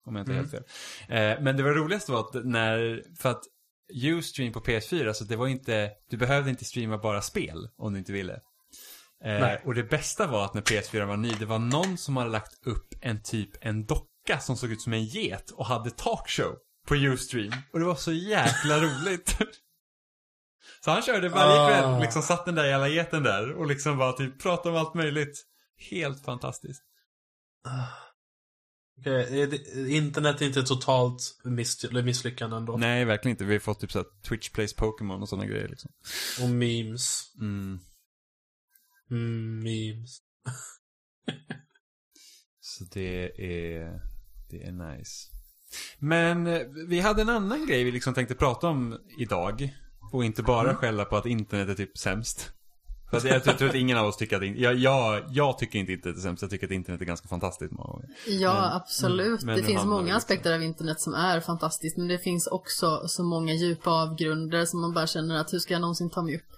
[0.05, 0.43] Om jag inte Mm.
[0.45, 0.63] helt fel.
[1.17, 3.43] Eh, men det var roligaste var att när, för att
[4.03, 7.99] Ustream på PS4, så det var inte, du behövde inte streama bara spel om du
[7.99, 8.39] inte ville.
[9.23, 12.29] Eh, och det bästa var att när PS4 var ny, det var någon som hade
[12.29, 16.55] lagt upp en typ, en docka som såg ut som en get och hade talkshow
[16.87, 17.51] på Ustream.
[17.73, 19.37] Och det var så jäkla roligt.
[20.85, 21.67] Så han körde varje Ah.
[21.69, 24.93] kväll, liksom satt den där jävla geten där och liksom bara typ pratade om allt
[24.93, 25.43] möjligt.
[25.77, 26.83] Helt fantastiskt.
[28.99, 32.77] Okej, är det- internet är inte totalt miss, misslyckande ändå.
[32.77, 33.45] Nej, verkligen inte.
[33.45, 35.91] Vi har fått typ såhär Twitch Plays Pokémon och sådana grejer liksom.
[36.41, 37.33] Och memes.
[37.39, 37.79] Mm.
[39.11, 40.17] Mm, memes.
[42.59, 44.01] Så det är,
[44.49, 45.29] det är nice.
[45.99, 49.73] Men eh, vi hade en annan grej vi liksom tänkte prata om idag.
[50.11, 52.53] Och inte bara skälla på att internet är typ sämst.
[53.21, 55.57] För att jag, jag tror att ingen av oss tycker att, in- jag, jag, jag
[55.57, 56.41] tycker inte internet är sämst.
[56.41, 58.09] Jag tycker att internet är ganska fantastiskt många gånger.
[58.27, 59.43] Ja, Men- absolut.
[59.43, 63.07] men det finns många liksom- aspekter av internet som är fantastiskt, men det finns också
[63.07, 66.35] så många djupa avgrunder som man bara känner att hur ska jag någonsin ta mig
[66.35, 66.49] upp?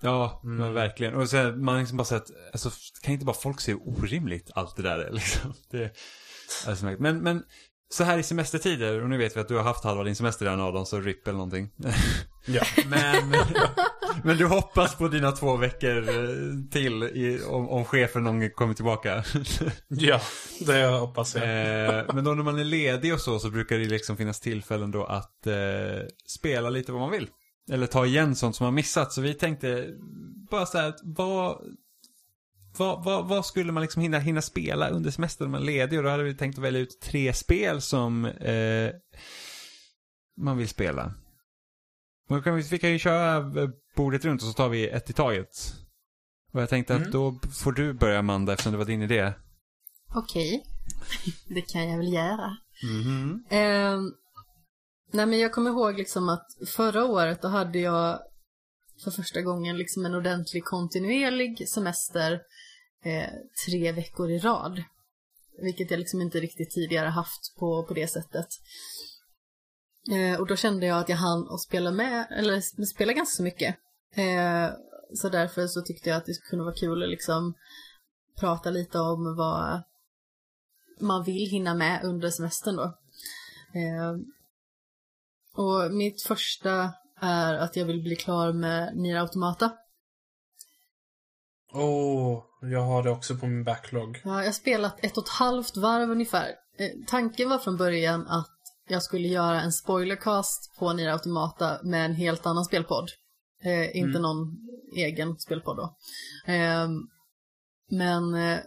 [0.00, 1.14] Ja, men verkligen.
[1.14, 2.70] Och så här, man har liksom bara sett, alltså
[3.02, 5.54] kan inte bara folk se hur orimligt allt det där är liksom.
[5.70, 6.98] Det är.
[7.00, 7.42] Men, men
[7.90, 10.44] så här i semestertider, och nu vet vi att du har haft halva din semester
[10.44, 11.70] redan Adam, så RIP eller någonting.
[12.46, 12.62] Ja.
[12.86, 13.30] Men,
[14.24, 18.74] men du hoppas på dina två veckor eh, till i, om, om chefen någon kommer
[18.74, 19.24] tillbaka.
[19.88, 20.20] ja,
[20.66, 21.44] det hoppas jag.
[21.44, 24.90] Eh, men då när man är ledig och så, så brukar det liksom finnas tillfällen
[24.90, 25.54] då att eh,
[26.26, 27.28] spela lite vad man vill.
[27.70, 29.12] Eller ta igen sånt som man missat.
[29.12, 29.88] Så vi tänkte
[30.50, 31.58] bara så här, att vad,
[32.78, 35.98] vad, vad, vad skulle man liksom hinna, hinna spela under semestern när man är ledig?
[35.98, 38.90] Och då hade vi tänkt att välja ut tre spel som eh,
[40.36, 41.14] man vill spela.
[42.28, 45.10] Då kan vi, vi kan ju köra eh, bordet runt och så tar vi ett
[45.10, 45.48] i taget.
[46.52, 47.10] Och jag tänkte att Mm.
[47.12, 49.32] då får du börja Amanda eftersom det var din idé.
[50.14, 50.64] Okej,
[51.48, 52.56] det kan jag väl göra.
[52.82, 53.44] Mhm.
[53.50, 53.98] Eh,
[55.12, 58.18] nej men jag kommer ihåg liksom att förra året då hade jag
[59.04, 62.32] för första gången liksom en ordentlig kontinuerlig semester
[63.04, 63.30] eh,
[63.66, 64.82] tre veckor i rad.
[65.62, 68.46] Vilket jag liksom inte riktigt tidigare haft på, på det sättet.
[70.10, 73.76] Eh, och då kände jag att jag hann att spela med, eller spela ganska mycket.
[74.14, 74.70] Eh,
[75.14, 77.54] så därför så tyckte jag att det kunde vara kul att liksom
[78.40, 79.82] prata lite om vad
[81.00, 82.82] man vill hinna med under semestern då.
[83.74, 84.14] Eh,
[85.56, 89.72] och mitt första är att jag vill bli klar med Nier Automata.
[91.72, 94.20] Åh, oh, jag har det också på min backlog.
[94.24, 96.48] Ja, jag har spelat ett och ett halvt varv ungefär.
[96.78, 98.53] Eh, tanken var från början att
[98.88, 103.10] jag skulle göra en spoilercast på Nier Automata med en helt annan spelpodd.
[103.64, 104.22] Eh, inte Mm.
[104.22, 104.56] någon
[104.96, 105.96] egen spelpodd då.
[106.52, 106.88] Eh,
[107.90, 108.58] men eh,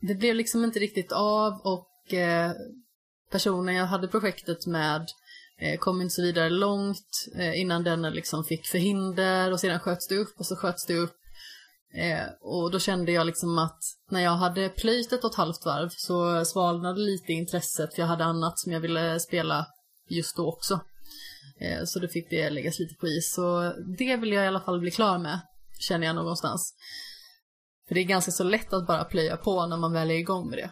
[0.00, 2.52] det blev liksom inte riktigt av och eh,
[3.30, 5.06] personen jag hade projektet med
[5.58, 10.08] eh, kom inte så vidare långt eh, innan den liksom fick förhinder och sedan sköts
[10.08, 11.14] det upp och så sköts det upp.
[11.94, 13.78] Eh, och då kände jag liksom att
[14.10, 18.06] när jag hade plöjt ett och ett halvt varv så svalnade lite intresset för jag
[18.06, 19.66] hade annat som jag ville spela
[20.08, 20.80] just då också.
[21.60, 23.32] Eh, så då fick det läggas lite på is.
[23.34, 25.40] Så det vill jag i alla fall bli klar med,
[25.78, 26.74] känner jag någonstans.
[27.88, 30.50] För det är ganska så lätt att bara plöja på när man väl är igång
[30.50, 30.70] med det.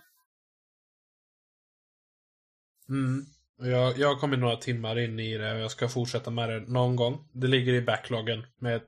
[2.89, 3.25] Mm.
[3.59, 6.61] Jag, jag har kommit några timmar in i det och jag ska fortsätta med det
[6.61, 7.29] någon gång.
[7.33, 8.81] Det ligger i backloggen med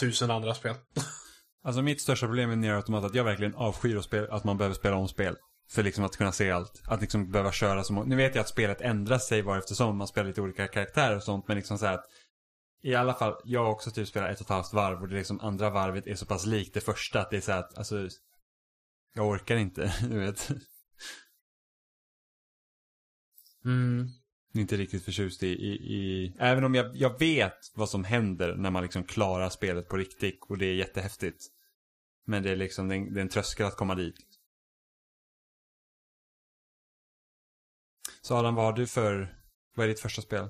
[0.00, 0.74] tusen andra spel.
[1.66, 4.44] Alltså mitt största problem med Nier Automata är att jag verkligen avskyr att, spela, att
[4.44, 5.36] man behöver spela om spel.
[5.70, 6.82] För liksom att kunna se allt.
[6.86, 8.06] Att liksom behöva köra så många.
[8.06, 11.22] Nu vet jag att spelet ändrar sig var eftersom man spelar lite olika karaktärer och
[11.22, 11.48] sånt.
[11.48, 12.04] Men liksom så att
[12.82, 15.40] i alla fall, jag också typ spelat ett och ett halvt varv och det liksom
[15.40, 18.08] andra varvet är så pass likt det första att det är så att, alltså,
[19.14, 20.50] jag orkar inte, du vet.
[23.64, 24.08] Mm.
[24.54, 28.70] Inte riktigt förtjust i, i, i, även om jag, jag vet vad som händer när
[28.70, 31.52] man liksom klarar spelet på riktigt och det är jättehäftigt.
[32.26, 34.16] Men det är liksom, det är en, det är en tröskel att komma dit.
[38.22, 39.36] Så Adam, vad har du för,
[39.74, 40.48] vad är ditt första spel?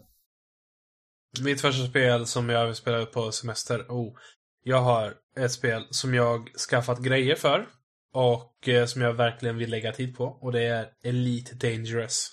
[1.41, 3.87] Mitt första spel som jag vill spela på semester.
[3.89, 4.19] Oh,
[4.63, 7.69] jag har ett spel som jag skaffat grejer för.
[8.13, 10.25] Och eh, som jag verkligen vill lägga tid på.
[10.25, 12.31] Och det är Elite Dangerous.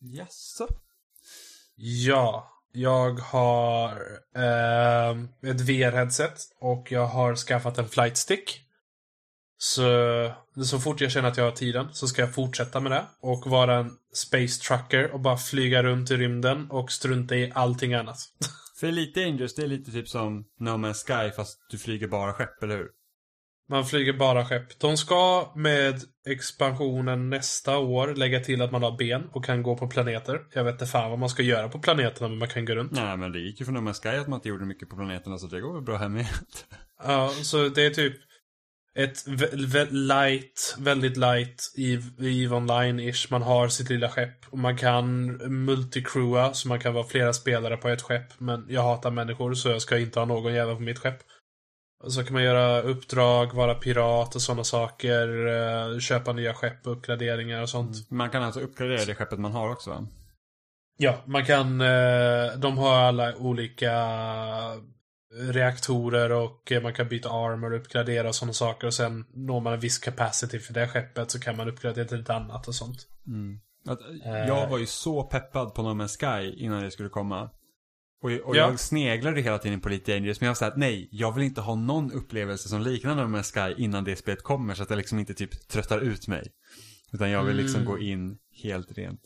[0.00, 0.68] Jaså?
[1.76, 3.92] Ja, jag har
[4.36, 5.10] eh,
[5.50, 8.67] ett VR-headset och jag har skaffat en flight stick.
[9.60, 9.82] Så,
[10.64, 13.46] så fort jag känner att jag har tiden så ska jag fortsätta med det och
[13.46, 18.18] vara en space trucker och bara flyga runt i rymden och strunta i allting annat.
[18.80, 22.32] För Elite Dangerous, det är lite typ som No Man's Sky fast du flyger bara
[22.32, 22.88] skepp, eller hur?
[23.70, 24.80] Man flyger bara skepp.
[24.80, 29.76] De ska med expansionen nästa år lägga till att man har ben och kan gå
[29.76, 30.40] på planeter.
[30.52, 32.92] Jag vet inte fan vad man ska göra på planeterna men man kan gå runt.
[32.92, 34.96] Nej men det gick ju för No Man's Sky att man inte gjorde mycket på
[34.96, 36.26] planeterna så det går väl bra här med.
[37.04, 38.27] Ja, så det är typ
[38.98, 39.24] ett
[39.92, 43.26] light, väldigt light EVE Online-ish.
[43.30, 45.26] Man har sitt lilla skepp och man kan
[45.64, 48.40] multicrewa, så man kan vara flera spelare på ett skepp.
[48.40, 51.18] Men jag hatar människor, så jag ska inte ha någon jävel på mitt skepp.
[52.08, 55.46] Så kan man göra uppdrag, vara pirat och sådana saker.
[55.46, 57.96] Eh, köpa nya skepp, uppgraderingar och sånt.
[57.96, 58.18] Mm.
[58.18, 60.06] Man kan alltså uppgradera det skeppet man har också?
[60.96, 61.80] Ja, man kan...
[61.80, 63.92] Eh, de har alla olika
[65.34, 68.86] reaktorer och man kan byta armor och uppgradera och sådana saker.
[68.86, 72.18] Och sen når man en viss capacity för det skeppet så kan man uppgradera till
[72.18, 73.06] lite annat och sånt.
[73.26, 73.60] Mm.
[74.48, 77.50] jag var ju så peppad på No Man's Sky innan det skulle komma.
[78.22, 78.60] Och, och Ja.
[78.70, 81.60] jag sneglade hela tiden på lite Dangerous, men jag var såhär, nej, jag vill inte
[81.60, 84.96] ha någon upplevelse som liknar No Man's Sky innan det spelet kommer, så att det
[84.96, 86.52] liksom inte typ tröttar ut mig.
[87.12, 87.92] Utan jag vill liksom Mm.
[87.92, 89.20] gå in helt rent.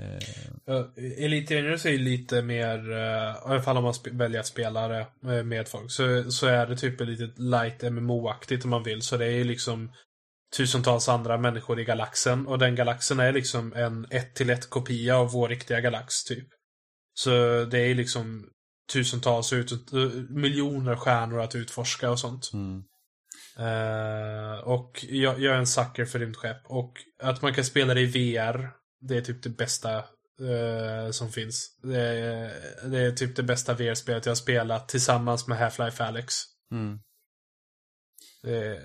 [0.00, 0.86] Eh, Uh,
[1.24, 5.00] Elite Dangerous är ju lite mer, uh, i alla fall om man väljer att spela
[5.00, 5.06] eh,
[5.44, 9.02] med folk, så, så är det typ ett litet light MMO-aktigt om man vill.
[9.02, 9.92] Så det är ju liksom
[10.56, 12.46] tusentals andra människor i galaxen.
[12.46, 16.48] Och den galaxen är liksom en ett till ett kopia av vår riktiga galax, typ.
[17.14, 17.30] Så
[17.64, 18.48] det är liksom
[18.92, 22.50] tusentals, ut, uh, miljoner stjärnor att utforska och sånt.
[22.52, 22.82] mm.
[23.58, 26.62] Eh, och jag, jag är en sucker för rymdskepp.
[26.64, 26.92] Och
[27.22, 31.78] att man kan spela det i VR, det är typ det bästa eh, som finns.
[31.82, 32.52] Det är,
[32.90, 36.34] det är typ det bästa VR-spelet jag har spelat tillsammans med Half-Life Alyx.
[36.72, 36.98] Mm.
[38.42, 38.80] Det,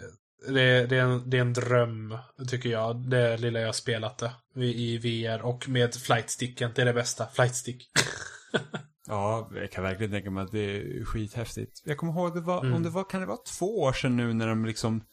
[0.47, 2.17] det, det, är en, det är en dröm,
[2.49, 3.09] tycker jag.
[3.09, 5.41] Det lilla jag har spelat det i, i VR.
[5.41, 7.27] Och med flightsticken, det är det bästa.
[7.27, 7.89] Flightstick.
[9.07, 11.81] Ja, jag kan verkligen tänka mig att det är skithäftigt.
[11.85, 12.73] Jag kommer ihåg, det var, Mm.
[12.73, 15.03] om det var, kan det vara två år sedan nu när de liksom,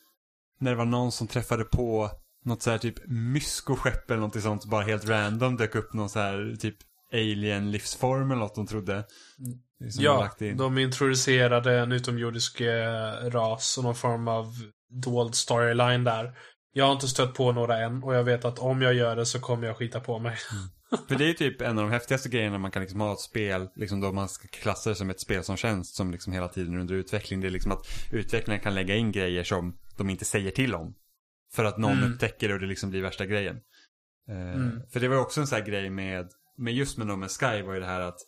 [0.59, 2.11] när det var någon som träffade på
[2.45, 6.19] något så här typ myskoskepp eller något sånt, bara helt random dök upp någon så
[6.19, 6.77] här typ
[7.13, 9.05] alien-livsform eller något de trodde.
[9.79, 14.55] Ja, de introducerade en utomjordisk eh, ras och någon form av
[14.91, 16.37] dold storyline där.
[16.73, 19.27] Jag har inte stött på några än och jag vet att om jag gör det
[19.27, 20.37] så kommer jag skita på mig.
[21.09, 23.69] För det är typ en av de häftigaste grejerna man kan liksom ha ett spel,
[23.77, 26.81] liksom då man ska klassa det som ett spel som tjänst som liksom hela tiden
[26.81, 27.41] under utveckling.
[27.41, 30.95] Det är liksom att utvecklaren kan lägga in grejer som de inte säger till om.
[31.55, 32.13] För att någon Mm.
[32.13, 33.57] upptäcker det och det liksom blir värsta grejen.
[34.29, 34.81] Eh, Mm.
[34.93, 37.63] För det var ju också en sån här grej med, med just med Man's Sky
[37.63, 38.19] var ju det här att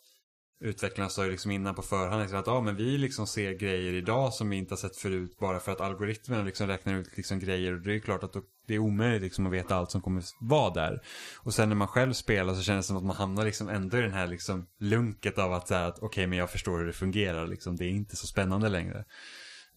[0.59, 3.93] utvecklarna sa ju liksom innan på förhand liksom att ja men vi liksom ser grejer
[3.93, 7.39] idag som vi inte har sett förut bara för att algoritmerna liksom räknar ut liksom
[7.39, 8.33] grejer och det är ju klart att
[8.67, 11.01] det är omöjligt liksom att veta allt som kommer vara där.
[11.43, 13.97] Och sen när man själv spelar så känns det som att man hamnar liksom ändå
[13.97, 16.93] i den här liksom lunket av att säga att okej men jag förstår hur det
[16.93, 17.75] fungerar liksom.
[17.75, 19.05] Det är inte så spännande längre.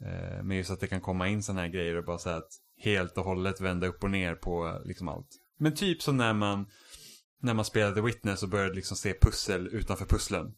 [0.01, 2.51] Eh, men just att det kan komma in sådana här grejer och bara säga att
[2.79, 5.29] helt och hållet vända upp och ner på liksom allt.
[5.59, 6.66] Men typ som när man
[7.41, 10.55] när man spelade The Witness och började liksom se pussel utanför pusslen.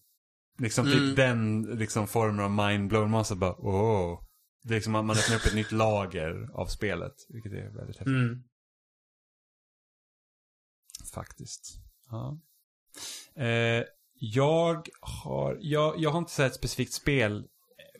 [0.59, 1.14] Liksom typ Mm.
[1.14, 3.11] den liksom formen av mindblown.
[3.11, 4.23] Man så bara åh.
[4.62, 7.12] Det är liksom att man öppnar upp ett nytt lager av spelet.
[7.29, 8.43] Vilket är väldigt häftigt Mm.
[11.14, 11.77] faktiskt.
[12.11, 12.41] Ja.
[13.43, 17.47] Eh, jag har, jag, jag har inte sett ett specifikt spel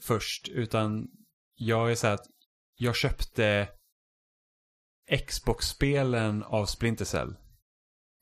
[0.03, 0.49] först.
[0.49, 1.09] Utan
[1.55, 2.27] jag är så här att
[2.77, 3.69] jag köpte
[5.27, 7.35] Xbox-spelen av Splinter Cell.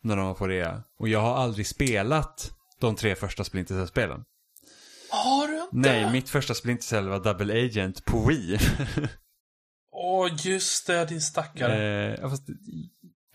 [0.02, 0.82] När de var på rea.
[0.98, 4.24] Och jag har aldrig spelat de tre första Splinter Cell-spelen.
[5.10, 5.68] Har du inte?
[5.72, 8.58] Nej, mitt första Splinter Cell var Double Agent på Wii.
[9.92, 12.14] Åh, just det, din stackare.
[12.14, 12.46] eh, fast,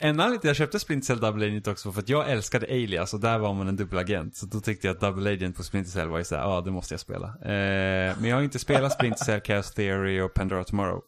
[0.04, 2.32] en anledning till att jag köpte Splinter Cell Double Agent också var för att jag
[2.32, 4.36] älskade Alias och där var man en dubbelagent.
[4.36, 6.72] Så då tyckte jag att Double Agent på Splinter Cell var ju såhär, ja det
[6.72, 7.28] måste jag spela.
[7.28, 11.02] Eh, men jag har inte spelat Splinter Cell, Chaos Theory och Pandora Tomorrow.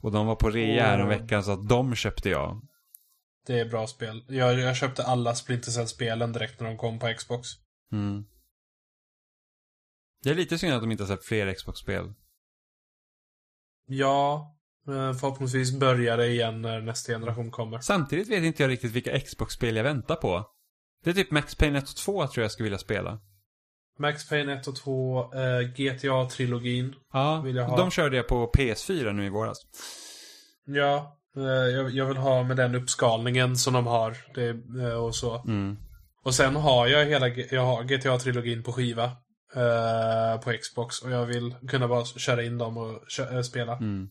[0.00, 1.08] Och de var på rea här Åh.
[1.08, 2.60] veckan så att de köpte jag.
[3.46, 4.24] Det är bra spel.
[4.28, 7.48] Jag, jag köpte alla Splinter Cell-spelen direkt när de kom på Xbox.
[7.92, 8.24] Mm.
[10.22, 12.12] Det är lite synd att de inte har släppt fler Xbox-spel.
[13.86, 14.53] Ja,
[14.86, 17.78] förhoppningsvis börjar det igen när nästa generation kommer.
[17.78, 20.44] Samtidigt vet inte jag riktigt vilka Xbox-spel jag väntar på.
[21.04, 23.18] Det är typ Max Payne 1 och 2 tror jag skulle vilja spela.
[23.98, 26.94] Max Payne 1 och 2, eh, GTA-trilogin.
[27.12, 27.76] Ja, Vill jag ha.
[27.76, 29.58] de körde jag på PS4 nu i våras.
[30.66, 34.16] Ja, eh, jag, jag vill ha med den uppskalningen som de har.
[34.34, 34.48] Det,
[34.82, 35.42] eh, och så.
[35.42, 35.76] Mm.
[36.24, 39.04] Och sen har jag hela jag har GTA-trilogin på skiva.
[39.56, 41.02] eh, på Xbox.
[41.02, 43.72] Och jag vill kunna bara köra in dem och kö- eh, spela.
[43.76, 44.08] Mm.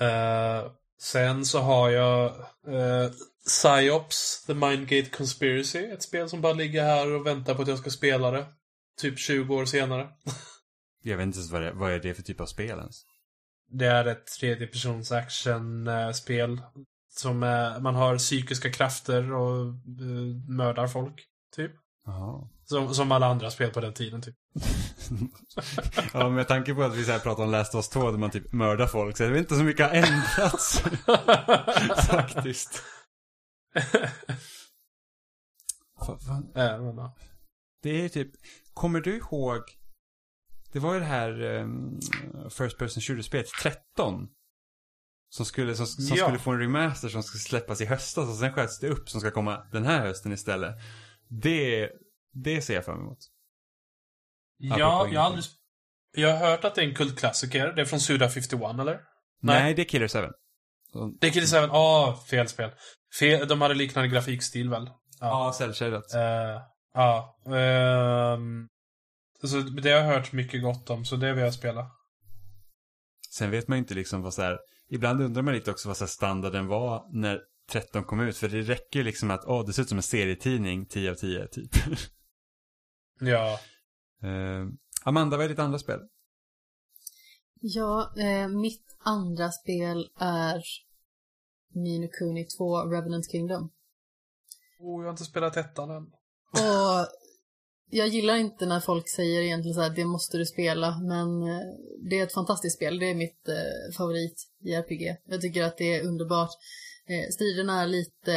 [0.00, 0.70] Eh,
[1.00, 2.30] sen så har jag
[2.68, 3.10] uh,
[3.46, 5.78] Psyops, The Mindgate Conspiracy.
[5.78, 8.46] Ett spel som bara ligger här och väntar på att jag ska spela det.
[9.00, 10.08] Typ 20 år senare.
[11.02, 13.02] Jag vet inte ens vad det, vad är det för typ av spel ens.
[13.68, 16.60] Det är ett tredjepersons actionspel.
[17.10, 21.26] Som eh, man har psykiska krafter och eh, mördar folk.
[21.56, 21.72] Typ.
[22.64, 24.34] Som, som alla andra spel på den tiden, typ.
[26.12, 28.18] ja, med tanke på att vi så här pratar om Last of Us 2 där
[28.18, 30.78] man typ mördar folk så är det inte så mycket har ändrats.
[32.10, 32.82] Faktiskt.
[36.06, 36.52] Fan, fan.
[36.54, 37.10] Äh.
[37.82, 38.30] Det är typ,
[38.74, 39.62] kommer du ihåg,
[40.72, 42.00] det var ju det här um,
[42.50, 44.28] First Person Shooter-spelet 13.
[45.28, 46.24] Som skulle, som, som Ja.
[46.24, 49.20] skulle få en remaster som skulle släppas i höstas och sen sköts det upp som
[49.20, 50.74] ska komma den här hösten istället.
[51.28, 51.90] Det,
[52.32, 53.18] det ser jag fram emot.
[54.64, 55.44] Apropå Ja, jag har aldrig...
[56.12, 57.72] Jag har hört att det är en kultklassiker.
[57.72, 58.94] Det är från Suda 51, eller?
[58.94, 59.00] Nej,
[59.40, 59.74] Nej.
[59.74, 60.28] det är Killer 7.
[60.92, 61.70] Så, Det är Killer 7.
[61.72, 62.70] Åh, fel spel.
[63.18, 64.90] Fel, de hade liknande grafikstil, väl?
[65.20, 66.02] ja, cellshaded.
[66.14, 66.62] Eh,
[66.94, 67.36] ja.
[67.46, 68.68] ehm,
[69.44, 71.90] så det har jag hört mycket gott om, så det vill jag spela.
[73.30, 74.58] Sen vet man ju inte liksom vad så här,
[74.90, 77.40] ibland undrar man lite också vad så standarden var när
[77.72, 78.36] 13 kom ut.
[78.36, 81.14] För det räcker ju liksom att, åh, det ser ut som en serietidning, 10 av
[81.14, 81.70] 10, typ.
[83.20, 83.60] Ja.
[84.22, 84.66] Eh,
[85.04, 86.00] Amanda, vad är ditt andra spel?
[87.60, 90.62] Ja, eh, mitt andra spel är
[91.74, 93.70] Nino Kuni 2 Revenant Kingdom.
[94.78, 96.02] Oh, jag har inte spelat ettan än.
[96.52, 97.08] Och
[97.90, 101.60] jag gillar inte när folk säger egentligen så här, det måste du spela, men eh,
[102.10, 102.98] det är ett fantastiskt spel.
[102.98, 105.16] Det är mitt eh, favorit i RPG.
[105.24, 106.50] Jag tycker att det är underbart.
[107.08, 108.34] Eh, striderna är lite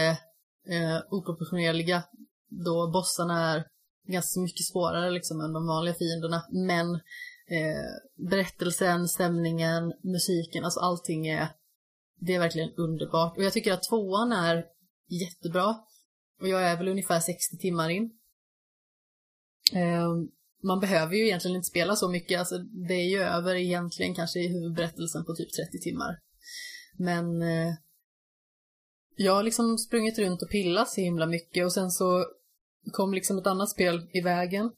[0.69, 2.03] eh, oproportionerliga,
[2.49, 3.65] då bossarna är
[4.07, 6.43] ganska mycket svårare liksom än de vanliga fienderna.
[6.51, 6.95] Men
[7.57, 11.47] eh, berättelsen, stämningen, musiken, alltså allting är,
[12.19, 13.37] det är verkligen underbart.
[13.37, 14.65] Och jag tycker att tvåan är
[15.09, 15.75] jättebra.
[16.41, 18.11] Och jag är väl ungefär 60 timmar in.
[19.73, 20.07] Eh,
[20.63, 24.39] man behöver ju egentligen inte spela så mycket, alltså det är ju över egentligen kanske
[24.39, 26.19] i huvudberättelsen på typ 30 timmar.
[26.97, 27.73] Men eh,
[29.21, 32.25] jag har liksom sprungit runt och pillat så himla mycket och sen så
[32.91, 34.71] kom liksom ett annat spel i vägen.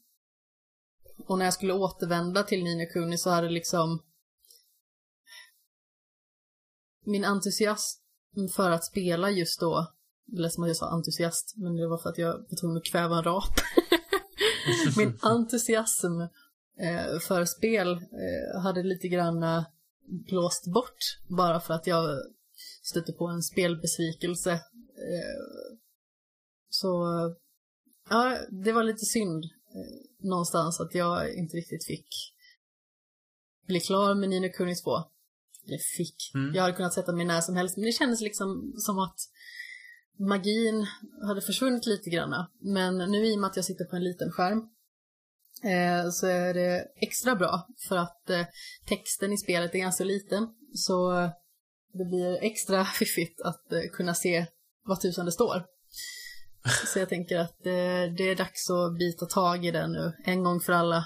[1.26, 4.02] Och när jag skulle återvända till Nina Kuni så hade liksom
[7.04, 8.00] min entusiasm
[8.54, 9.92] för att spela just då,
[10.24, 12.76] det lät som att jag sa entusiast, men det var för att jag var tvungen
[12.76, 13.60] att kväva en rap.
[14.96, 16.20] min entusiasm
[16.78, 19.62] eh, för spel eh, hade lite grann eh,
[20.06, 22.18] blåst bort bara för att jag
[22.82, 24.52] stötte på en spelbesvikelse.
[24.52, 25.78] Eh,
[26.68, 27.04] så
[28.10, 32.08] ja, det var lite synd eh, någonstans att jag inte riktigt fick
[33.66, 34.90] bli klar med Nino Kuni 2.
[35.66, 36.16] Eller fick.
[36.34, 36.54] Mm.
[36.54, 39.16] Jag hade kunnat sätta mig när som helst, men det kändes liksom som att
[40.18, 40.86] magin
[41.26, 42.46] hade försvunnit lite grann.
[42.60, 44.58] Men nu i och med att jag sitter på en liten skärm
[45.64, 48.30] eh, så är det extra bra för att
[48.88, 50.48] texten i spelet är ganska liten.
[50.74, 51.30] Så
[51.92, 54.46] det blir extra fiffigt att eh, kunna se
[54.84, 55.66] vad tusan det står.
[56.86, 60.44] Så jag tänker att eh, det är dags att bita tag i den nu, en
[60.44, 61.04] gång för alla.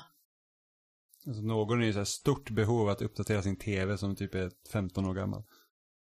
[1.26, 4.50] Alltså, någon är ju så här stort behov att uppdatera sin tv som typ är
[4.72, 5.42] 15 år gammal.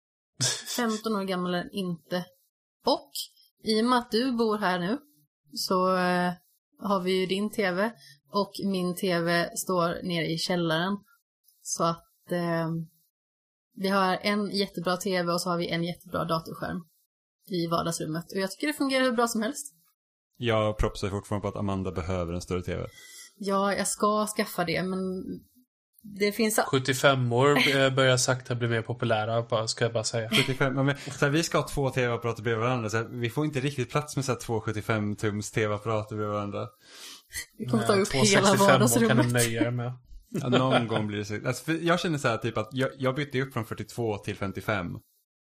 [0.77, 2.25] 15 år gammal är inte.
[2.85, 3.11] Och
[3.65, 4.99] i och med att du bor här nu
[5.55, 6.33] så eh,
[6.79, 7.93] har vi ju din tv
[8.31, 10.97] och min tv står nere i källaren.
[11.63, 12.71] Så att eh,
[13.75, 16.85] vi har en jättebra tv och så har vi en jättebra datorskärm
[17.51, 18.25] i vardagsrummet.
[18.35, 19.75] Och jag tycker det fungerar hur bra som helst.
[20.37, 22.87] Jag propsar fortfarande på att Amanda behöver en större tv.
[23.37, 24.99] Ja, jag ska skaffa det, men
[26.03, 26.61] det finns...
[26.67, 30.31] 75 år eh, börjar sakta bli mer populära, ska jag bara säga.
[30.31, 32.91] 75, ja, men, så här, vi ska ha två tv-apparater bredvid varandra.
[32.91, 36.35] Så här, vi får inte riktigt plats med så här, två 75 tums tv-apparater bredvid
[36.35, 36.69] varandra.
[37.59, 39.27] Vi kommer ta upp 265 hela år kan vardagsrummet.
[39.27, 39.93] du nöja er med.
[40.33, 41.47] Ja, någon gång blir det så.
[41.47, 44.95] Alltså, jag känner så här typ att jag, jag bytte upp från 42 till 55.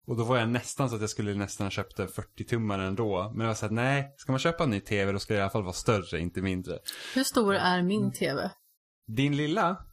[0.08, 3.32] Och då var jag nästan så att jag skulle nästan ha köpt en 40-tummare ändå.
[3.36, 5.38] Men jag var så här, nej, ska man köpa en ny tv då ska det
[5.38, 6.80] i alla fall vara större, inte mindre.
[7.16, 8.52] Hur stor är min tv?
[9.08, 9.86] Din lilla?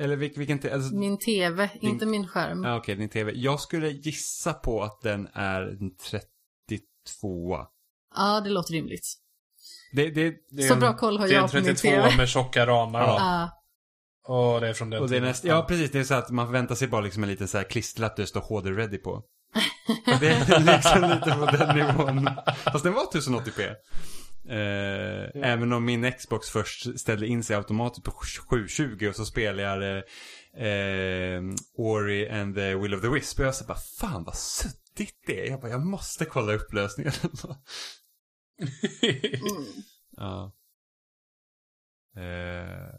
[0.00, 0.74] Eller vil, vilken tv?
[0.74, 2.64] Alltså, Min tv, inte min skärm.
[2.64, 3.32] ja, okej, din tv.
[3.32, 7.58] Jag skulle gissa på att den är en 32.
[8.14, 9.14] Ja, det låter rimligt.
[9.92, 11.64] Det, det, det är Så en- bra koll har Det är en jag på min
[11.64, 12.16] 32 tv.
[12.16, 13.00] med tjocka ramar.
[13.00, 13.16] Ja.
[13.18, 13.50] Ja.
[14.28, 15.90] Ja, Och det är från den Och det är näst, ja, precis.
[15.90, 18.22] Det är så att man förväntar sig bara liksom en liten så här klisterlapp där
[18.22, 19.22] det står HD ready på.
[20.20, 22.30] Det är liksom lite på den nivån.
[22.72, 23.74] Fast den var 1080p.
[24.48, 29.62] Eh, Även om min Xbox först ställde in sig automatiskt på 720 och så spelade
[29.62, 31.42] jag eh,
[31.78, 33.38] Ori and the Will of the Wisp.
[33.40, 35.50] Och jag sa bara, fan vad suddigt det är.
[35.50, 37.12] Jag bara, jag måste kolla upplösningen.
[38.60, 39.66] Mm.
[40.16, 40.52] ja.
[42.16, 42.94] Eh,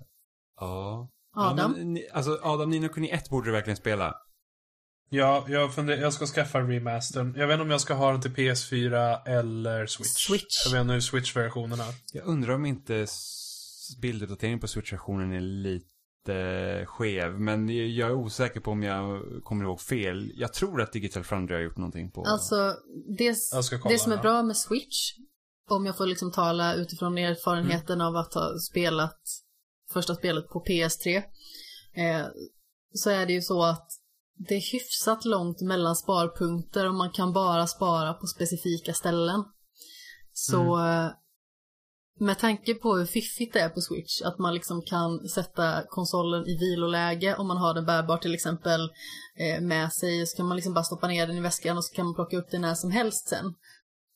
[0.60, 1.10] ja.
[1.36, 1.58] Adam?
[1.58, 4.16] Ja, men, ni- alltså Adam Nino Kuni 1 borde du verkligen spela.
[5.14, 7.34] Ja, jag, funder, jag ska skaffa remastern.
[7.38, 10.28] Jag vet inte om jag ska ha den till PS4 eller Switch.
[10.28, 10.66] Switch.
[10.66, 11.94] Jag vet inte hur Switch-versionen är.
[12.14, 13.08] Jag undrar om inte...
[14.02, 17.40] bilduppdateringen på Switch-versionen är lite skev.
[17.40, 20.32] Men jag är osäker på om jag kommer ihåg fel.
[20.36, 22.24] Jag tror att Digital Foundry har gjort någonting på...
[22.24, 22.76] Alltså,
[23.18, 23.36] det,
[23.90, 24.22] det som är ja.
[24.22, 25.14] bra med Switch,
[25.72, 29.22] om jag får liksom tala utifrån erfarenheten av att ha spelat
[29.94, 31.18] första spelet på PS3,
[31.94, 32.26] eh,
[32.94, 33.88] så är det ju så att
[34.48, 39.44] det är hyfsat långt mellan sparpunkter och man kan bara spara på specifika ställen.
[40.34, 41.12] Så eh,
[42.20, 46.48] med tanke på hur fiffigt det är på Switch, att man liksom kan sätta konsolen
[46.48, 48.82] i viloläge om man har den bärbar till exempel
[49.38, 51.96] eh, med sig, så kan man liksom bara stoppa ner den i väskan och så
[51.96, 53.54] kan man plocka upp den när som helst sen.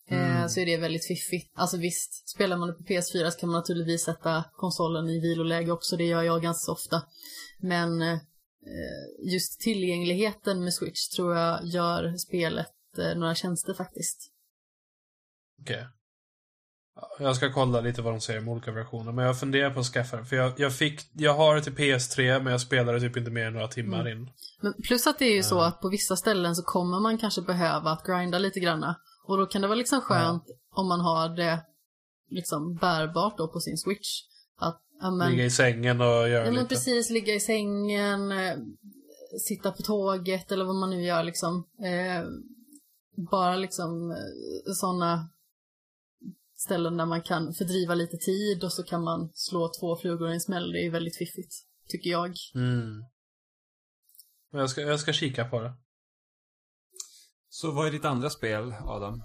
[0.10, 1.52] Eh, så är det väldigt fiffigt.
[1.56, 5.72] Alltså visst, spelar man det på PS4 så kan man naturligtvis sätta konsolen i viloläge
[5.72, 7.02] också, det gör jag ganska ofta.
[7.60, 8.20] Men eh,
[9.34, 14.32] just tillgängligheten med Switch tror jag gör spelet eh, några tjänster faktiskt.
[15.62, 15.88] Okej.
[16.96, 19.12] Ja, Jag ska kolla lite vad de säger om olika versioner.
[19.12, 20.26] Men jag funderar på att skaffa det.
[20.26, 23.46] För jag, jag fick, jag har det till PS3 men jag spelade typ inte mer
[23.46, 24.30] än några timmar in.
[24.62, 27.42] Men plus att det är ju så att på vissa ställen så kommer man kanske
[27.42, 28.96] behöva att grinda lite granna.
[29.28, 30.44] Och då kan det vara liksom skönt
[30.76, 31.66] om man har det
[32.30, 34.22] liksom bärbart då på sin switch.
[34.58, 36.68] Att, ja men, Ligga i sängen och göra ja, men lite.
[36.68, 38.58] precis, ligga i sängen, eh,
[39.48, 41.68] sitta på tåget eller vad man nu gör liksom.
[41.80, 42.28] Eh,
[43.32, 45.30] bara liksom eh, sådana
[46.56, 50.34] ställen där man kan fördriva lite tid och så kan man slå två flugor i
[50.34, 50.72] en smäll.
[50.72, 51.54] Det är väldigt fiffigt,
[51.88, 52.36] tycker jag.
[52.56, 53.04] Mm.
[54.52, 55.74] Men Jag ska, jag ska kika på det.
[57.56, 59.24] Så vad är ditt andra spel, Adam?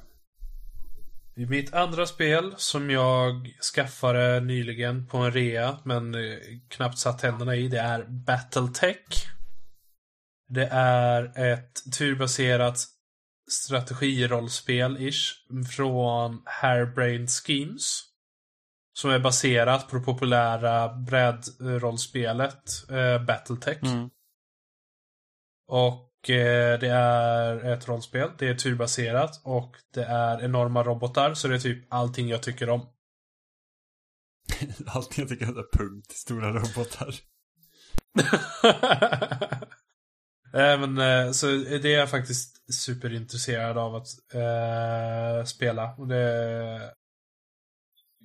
[1.36, 7.18] I mitt andra spel som jag skaffade nyligen på en rea men eh, knappt satt
[7.18, 9.26] tänderna i det är Battletech.
[10.48, 12.86] Det är ett turbaserat
[13.50, 15.32] strategirollspel-ish
[15.76, 18.02] från Hairbrained Schemes.
[18.92, 23.80] Som är baserat på det populära brädrollspelet eh, Battletech.
[25.66, 28.30] Och eh, det är ett rollspel.
[28.38, 31.34] Det är turbaserat och det är enorma robotar.
[31.34, 32.88] Så det är typ allting jag tycker om.
[34.86, 37.14] Allting jag tycker är punkt, stora robotar.
[40.52, 45.94] Även, eh, så det är jag faktiskt superintresserad av att eh, spela.
[45.98, 46.90] Och det är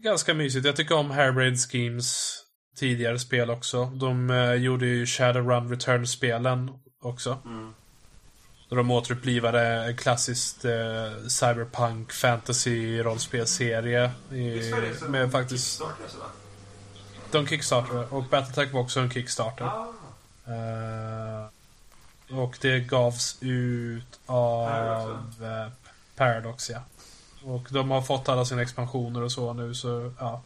[0.03, 0.65] ganska mysigt.
[0.65, 2.41] Jag tycker om Hairbrained Schemes
[2.77, 3.85] tidigare spel också.
[3.85, 6.71] De eh, gjorde ju Shadowrun Return-spelen
[7.03, 7.41] också.
[7.43, 7.84] Där
[8.69, 14.11] de återupplivade klassiskt eh, cyberpunk fantasy rollspelserie.
[15.07, 15.81] Med faktiskt...
[17.31, 18.05] De kickstartade.
[18.05, 19.65] Och Battletech var också en kickstarter.
[20.45, 21.45] Eh,
[22.39, 25.71] och det gavs ut av eh,
[26.15, 26.79] Paradox, ja.
[27.43, 30.41] Och de har fått alla sina expansioner och så nu, så ja.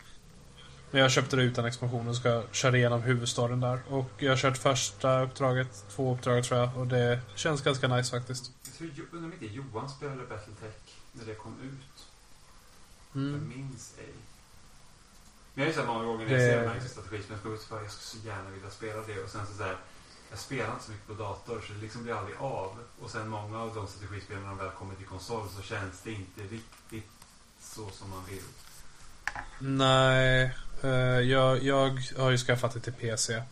[0.92, 3.80] Men jag köpte det utan expansion och ska köra igenom huvudstoryn där.
[3.90, 6.78] Och jag har kört första uppdraget, två uppdrag tror jag.
[6.78, 8.52] Och det känns ganska nice faktiskt.
[8.64, 10.76] Jag tror, undrar om inte Johan spelade Battletech
[11.12, 12.06] när det kom ut.
[13.16, 13.32] Mm.
[13.32, 14.14] Jag minns ej.
[15.54, 17.84] Men jag är ju här många gånger när jag ser de här strategispelen så jag
[17.84, 19.78] jag skulle så gärna vilja spela det och sen så, så här,
[20.30, 22.78] jag spelar inte så mycket på dator så det liksom blir aldrig av.
[23.02, 26.12] Och sen många av de strategispelen när de väl kommer till konsol så känns det
[26.12, 27.12] inte riktigt
[27.60, 28.44] så som man vill.
[29.60, 30.56] Nej,
[31.30, 33.34] jag, jag har ju skaffat det till PC.
[33.34, 33.44] Eh,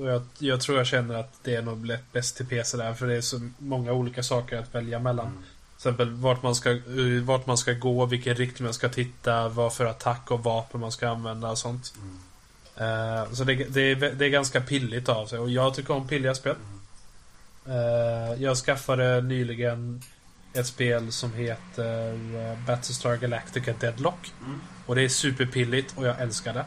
[0.00, 3.06] och jag, jag tror jag känner att det är nog bäst till PC där, för
[3.06, 5.26] det är så många olika saker att välja mellan.
[5.26, 5.38] Mm.
[5.38, 9.48] Till exempel vart man, ska, eh, vart man ska gå, vilken riktning man ska titta,
[9.48, 11.94] vad för attack och vapen man ska använda och sånt.
[11.96, 12.18] Mm.
[12.76, 16.08] Eh, så det, det, är, det är ganska pilligt av sig och jag tycker om
[16.08, 16.56] pilliga spel.
[17.66, 20.02] Eh, jag skaffade nyligen
[20.54, 24.32] ett spel som heter uh, Battlestar Galactica Deadlock.
[24.44, 24.60] Mm.
[24.86, 26.64] Och det är superpilligt och jag älskar det.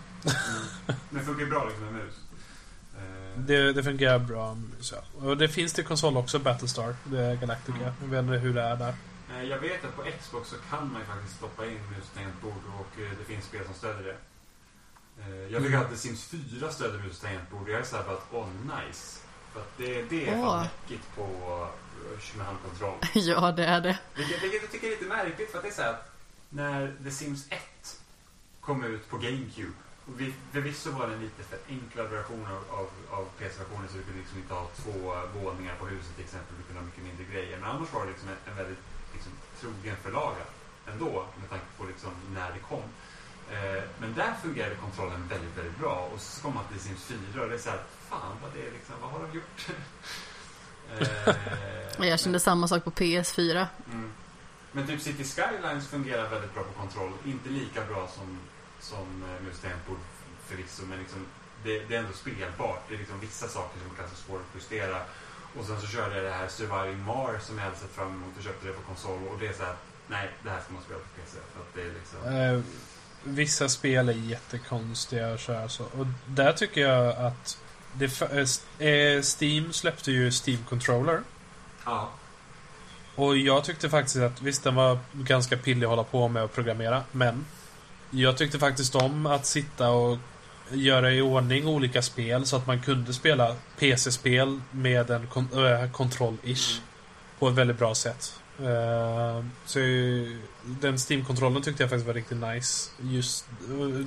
[0.86, 2.13] Men det funkar bra liksom med mus.
[2.97, 4.57] Eh, Det, det fungerar bra.
[4.79, 4.95] Så.
[5.21, 6.95] Och det finns till konsol också, Battlestar
[7.41, 7.93] Galactica.
[8.01, 8.93] Jag vet inte hur det är där.
[9.36, 12.05] eh, Jag vet att på Xbox så kan man ju faktiskt stoppa in mus
[12.79, 14.17] och eh, det finns spel som stödjer det.
[15.23, 15.81] Eh, Jag tycker Mm.
[15.81, 18.47] att The Sims 4 stödjer mus och tangentbord och jag är såhär bara att åh
[18.63, 19.19] nice.
[19.53, 21.27] För att det, det är fan mäckigt på
[22.38, 22.98] med handkontroll.
[23.14, 24.00] ja, det är det.
[24.16, 26.12] Vilket, vilket jag tycker är lite märkligt för att det är så här att
[26.50, 27.62] när The Sims 1
[28.62, 29.74] kom ut på GameCube
[30.06, 34.04] och vi, förvisso var det en lite förenklad version av, av, av PC-versionen så du
[34.04, 34.98] kunde liksom inte ha två
[35.39, 37.58] våningar på huset till exempel, du kunde ha mycket mindre grejer.
[37.60, 38.84] Men annars var det liksom en, en väldigt
[39.14, 40.46] liksom, trogen förlaga
[40.91, 42.84] ändå med tanke på liksom när det kom.
[43.52, 47.43] Eh, men där fungerade kontrollen väldigt, väldigt bra och så kom man till Sims 4
[47.43, 49.68] och det är så här, fan vad det är liksom, vad har de gjort?
[50.99, 53.67] Eh, jag kände samma sak på PS4.
[53.91, 54.11] Mm.
[54.71, 57.11] Men typ City Skylines fungerar väldigt bra på kontroll.
[57.25, 58.39] Inte lika bra som,
[58.79, 59.97] som eh, mus tangentbord
[60.47, 61.25] förvisso, men liksom,
[61.63, 62.83] det, det är ändå spelbart.
[62.89, 64.97] Det är liksom vissa saker som kanske är svåra att justera.
[65.57, 68.38] Och sen så körde jag det här Surviving Mars som jag hade sett fram emot
[68.38, 69.27] och köpte det på konsol.
[69.27, 69.75] Och det är så här,
[70.07, 71.38] nej, det här ska man spela på PC.
[71.53, 72.19] För att det är liksom...
[72.33, 72.61] Eh,
[73.23, 75.83] vissa spel är jättekonstiga att köra så.
[75.83, 77.57] Och där tycker jag att
[77.98, 81.22] det, f- eh, Steam släppte ju Steam Controller.
[81.86, 82.10] Ja.
[83.16, 86.54] Och jag tyckte faktiskt att visst den var ganska pillig att hålla på med och
[86.54, 87.04] programmera.
[87.12, 87.46] Men
[88.12, 90.18] jag tyckte faktiskt om att sitta och
[90.72, 95.91] göra i ordning olika spel så att man kunde spela PC-spel med en kon- äh,
[95.91, 96.80] kontroll-ish.
[97.39, 98.39] På ett väldigt bra sätt.
[98.60, 100.28] Eh, så eh,
[100.64, 102.89] den Steam-kontrollen tyckte jag faktiskt var riktigt nice.
[103.02, 103.46] Just,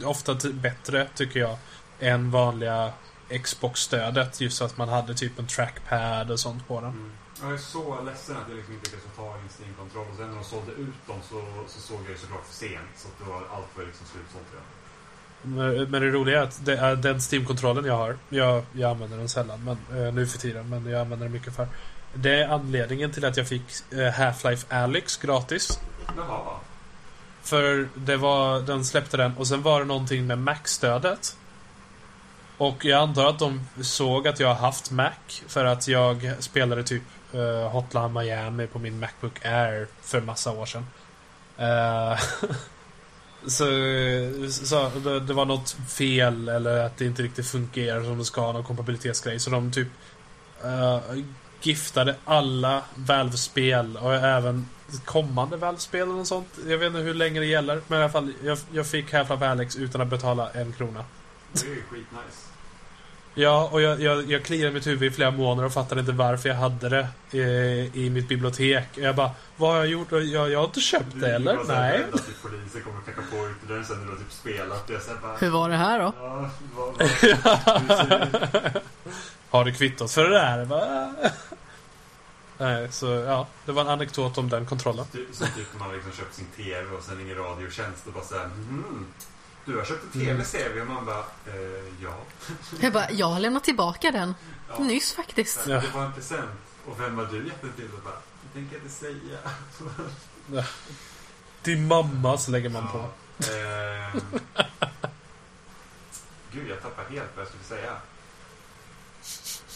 [0.00, 1.56] eh, ofta bättre tycker jag
[2.00, 2.92] än vanliga
[3.42, 4.40] Xbox-stödet.
[4.40, 6.90] Just så att man hade typ en trackpad och sånt på den.
[6.90, 7.12] Mm.
[7.42, 10.06] Jag är så ledsen att jag liksom inte lyckades få tag i en Steam-kontroll.
[10.10, 12.92] Och sen när de sålde ut dem så, så såg jag ju såklart för sent.
[12.96, 14.66] Så att det var, allt var liksom slutsålt redan.
[15.42, 18.16] Men men det roliga är att det är den Steam-kontrollen jag har.
[18.28, 21.56] Jag, jag använder den sällan men, eh, nu för tiden, men jag använder den mycket
[21.56, 21.68] för.
[22.14, 25.80] Det är anledningen till att jag fick eh, Half-Life Alyx gratis.
[26.16, 26.56] Jaha.
[27.42, 31.36] För det var, den släppte den och sen var det någonting med Mac-stödet.
[32.58, 35.12] Och jag antar att de såg att jag har haft Mac
[35.46, 37.02] för att jag spelade typ
[37.34, 40.86] uh, Hotline Miami på min Macbook Air för massa år sedan.
[41.58, 42.18] Uh,
[43.46, 43.64] så
[44.50, 48.52] så det, det var något fel eller att det inte riktigt fungerar som det ska,
[48.52, 49.40] någon kompatibilitetsgrej.
[49.40, 49.88] Så de typ
[50.64, 51.00] uh,
[51.62, 54.68] giftade alla Valve-spel och även
[55.04, 56.58] kommande Valve-spel och sånt.
[56.66, 57.80] Jag vet inte hur länge det gäller.
[57.86, 61.04] Men i alla fall, jag, jag fick Half-Life Alex utan att betala en krona.
[61.52, 62.47] Det är ju skitnice.
[63.38, 66.48] Ja, och jag, jag, jag kliade mitt huvud i flera månader och fattade inte varför
[66.48, 68.88] jag hade det eh, i mitt bibliotek.
[68.94, 70.12] Jag bara, vad har jag gjort?
[70.12, 71.56] Jag, jag har inte köpt det eller?
[71.56, 72.04] Så Nej.
[72.12, 74.84] att typ polisen kommer knacka på ytterligare sen när du har typ spelat.
[74.86, 75.36] Jag såhär bara...
[75.36, 76.12] Hur var det här då?
[76.16, 78.82] Ja, vad, vad,
[79.50, 80.68] Har du kvittot för det där?
[82.58, 83.46] Nej, så ja.
[83.64, 85.06] Det var en anekdot om den kontrollen.
[85.12, 88.24] Typ, som typ när man liksom köpt sin TV och sen ringer Radiotjänst och bara
[88.24, 89.06] såhär mm,
[89.68, 91.54] Du har köpt en TV ser vi och man bara eh,
[92.02, 92.14] ja.
[92.80, 94.34] Jag bara, jag har lämnat tillbaka den.
[94.68, 94.78] ja.
[94.78, 95.58] Nyss faktiskt.
[95.58, 96.50] Här, Det var en present.
[96.86, 97.88] Och vem har du gett den till?
[97.96, 100.64] Och bara, det tänker jag inte säga.
[101.62, 102.98] Din mamma så lägger man på.
[103.52, 104.20] Ehm.
[106.52, 107.96] Gud, jag tappar helt vad jag skulle säga.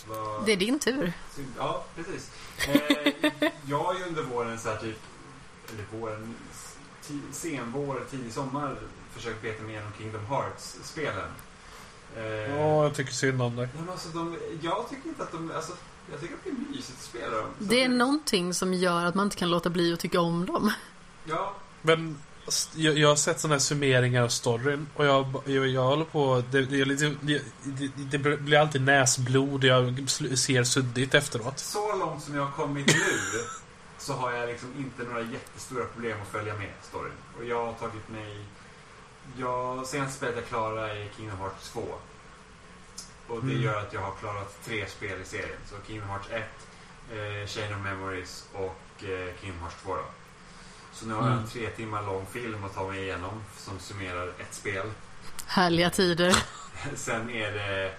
[0.06, 1.12] Vad- Det är din tur.
[1.58, 2.30] Ja, precis.
[2.68, 4.98] Eh, jag har ju under våren så här typ,
[5.72, 6.34] eller våren,
[7.08, 8.76] ti- sen vår, tidig sommar
[9.16, 11.28] försökt beta mig igenom Kingdom Hearts-spelen.
[12.16, 13.68] Eh, Ja, jag tycker synd om dig.
[13.78, 15.72] men alltså de, jag tycker inte att de, alltså,
[16.10, 17.46] jag tycker att det är mysigt att spela dem.
[17.58, 20.46] Så Det är någonting som gör att man inte kan låta bli att tycka om
[20.46, 20.72] dem.
[21.24, 22.18] Ja, Men
[22.74, 26.42] jag, jag har sett sådana här summeringar av storyn och jag, jag, jag håller på...
[26.50, 31.58] Det, det, är lite- det, det, det blir alltid näsblod jag ser suddigt efteråt.
[31.58, 33.40] så långt som jag har kommit nu
[33.98, 37.12] så har jag liksom inte några jättestora problem att följa med storyn.
[37.38, 38.38] Och jag har tagit mig...
[39.36, 41.80] Jag, senaste spelet jag klarade är Kingdom Hearts 2.
[43.26, 43.62] Och det Mm.
[43.62, 45.58] gör att jag har klarat tre spel i serien.
[45.66, 46.42] Så Kingdom Hearts 1,
[47.12, 50.04] eh, Chain of Memories och eh, Kingdom Hearts 2 då.
[50.92, 51.48] Så nu har jag en Mm.
[51.50, 54.90] tre timmar lång film att ta mig igenom som summerar ett spel.
[55.46, 56.36] Härliga tider.
[56.94, 57.94] Sen är det...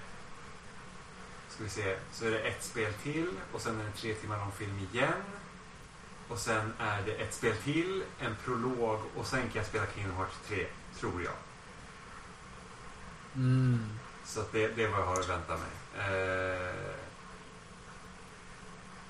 [1.50, 1.98] Ska vi se.
[2.12, 4.88] Så är det ett spel till och sen är det en tre timmar lång film
[4.94, 5.14] igen.
[6.28, 10.18] Och sen är det ett spel till, en prolog och sen kan jag spela Kingdom
[10.18, 10.66] Hearts 3,
[11.04, 11.38] tror jag.
[13.36, 14.00] Mm.
[14.26, 15.74] Så det, det är vad jag har att vänta mig.
[16.00, 16.96] Eh,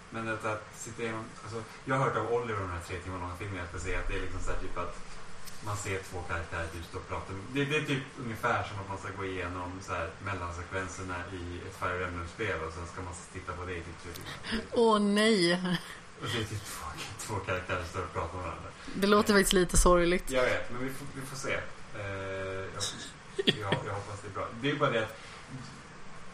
[0.09, 1.25] men att, att sitta igenom...
[1.43, 3.57] Alltså, jag har hört av Oliver om den här tre timmar långa filmen.
[3.57, 4.95] Jag ska säga att det är liksom så här typ att
[5.65, 7.33] man ser två karaktärer typ stå och prata.
[7.53, 11.61] Det, det är typ ungefär som att man ska gå igenom så här mellansekvenserna i
[11.67, 14.65] ett Fire Emblem-spel och sen ska man titta på det i typ tre timmar.
[14.71, 15.53] Åh nej.
[16.21, 16.85] Och så är det typ två,
[17.19, 18.69] två karaktärer som står och pratar med varandra.
[18.95, 20.31] Det låter faktiskt lite sorgligt.
[20.31, 21.59] Jag vet, men vi får, vi får se.
[21.95, 22.95] Eh, alltså,
[23.45, 24.47] jag, jag, jag hoppas det är bra.
[24.61, 25.19] Det är bara det att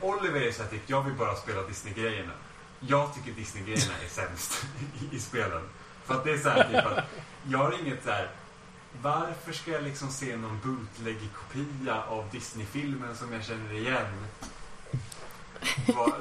[0.01, 2.31] Oliver är så här, typ, jag vill bara spela Disney-grejerna.
[2.79, 4.65] Jag tycker Disney-grejerna är sämst
[5.01, 5.61] i, i spelen.
[6.05, 7.05] För att det är så här, typ att
[7.47, 8.29] jag har inget så här.
[9.01, 14.25] Varför ska jag liksom se någon bootleg kopia av Disney-filmen som jag känner igen?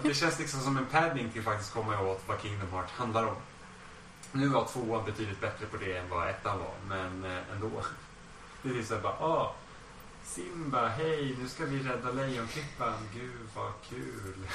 [0.02, 3.24] Det känns liksom som en padding till att faktiskt komma åt vad Kingdom Hearts handlar
[3.24, 3.36] om.
[4.32, 7.70] Nu var tvåan betydligt bättre på det än vad ettan var, men eh, ändå.
[8.62, 9.54] Det är så här bara, ah,
[10.24, 12.94] Simba, hej, nu ska vi rädda Lejonklippan.
[13.14, 14.46] Gud, vad kul.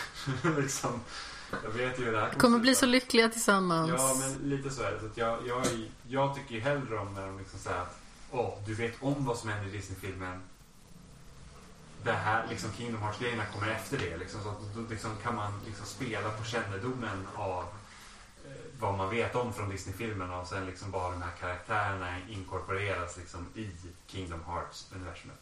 [0.62, 1.02] liksom,
[1.64, 3.90] jag vet ju hur det här Kommer bli så lyckliga tillsammans.
[3.90, 5.00] Ja, men lite så är det.
[5.00, 5.66] Så att jag, jag,
[6.08, 8.00] jag tycker ju hellre om när de liksom säger att
[8.32, 10.42] åh, du vet om vad som händer i Disney-filmen.
[12.04, 14.18] det här, liksom Kingdom Hearts-grejerna kommer efter det.
[14.18, 17.66] Liksom, så att då liksom, kan man liksom spela på kännedomen av
[18.84, 23.48] vad man vet om från Disney-filmerna och sen liksom bara de här karaktärerna inkorporeras liksom
[23.56, 23.70] i
[24.08, 25.40] Kingdom Hearts-universumet.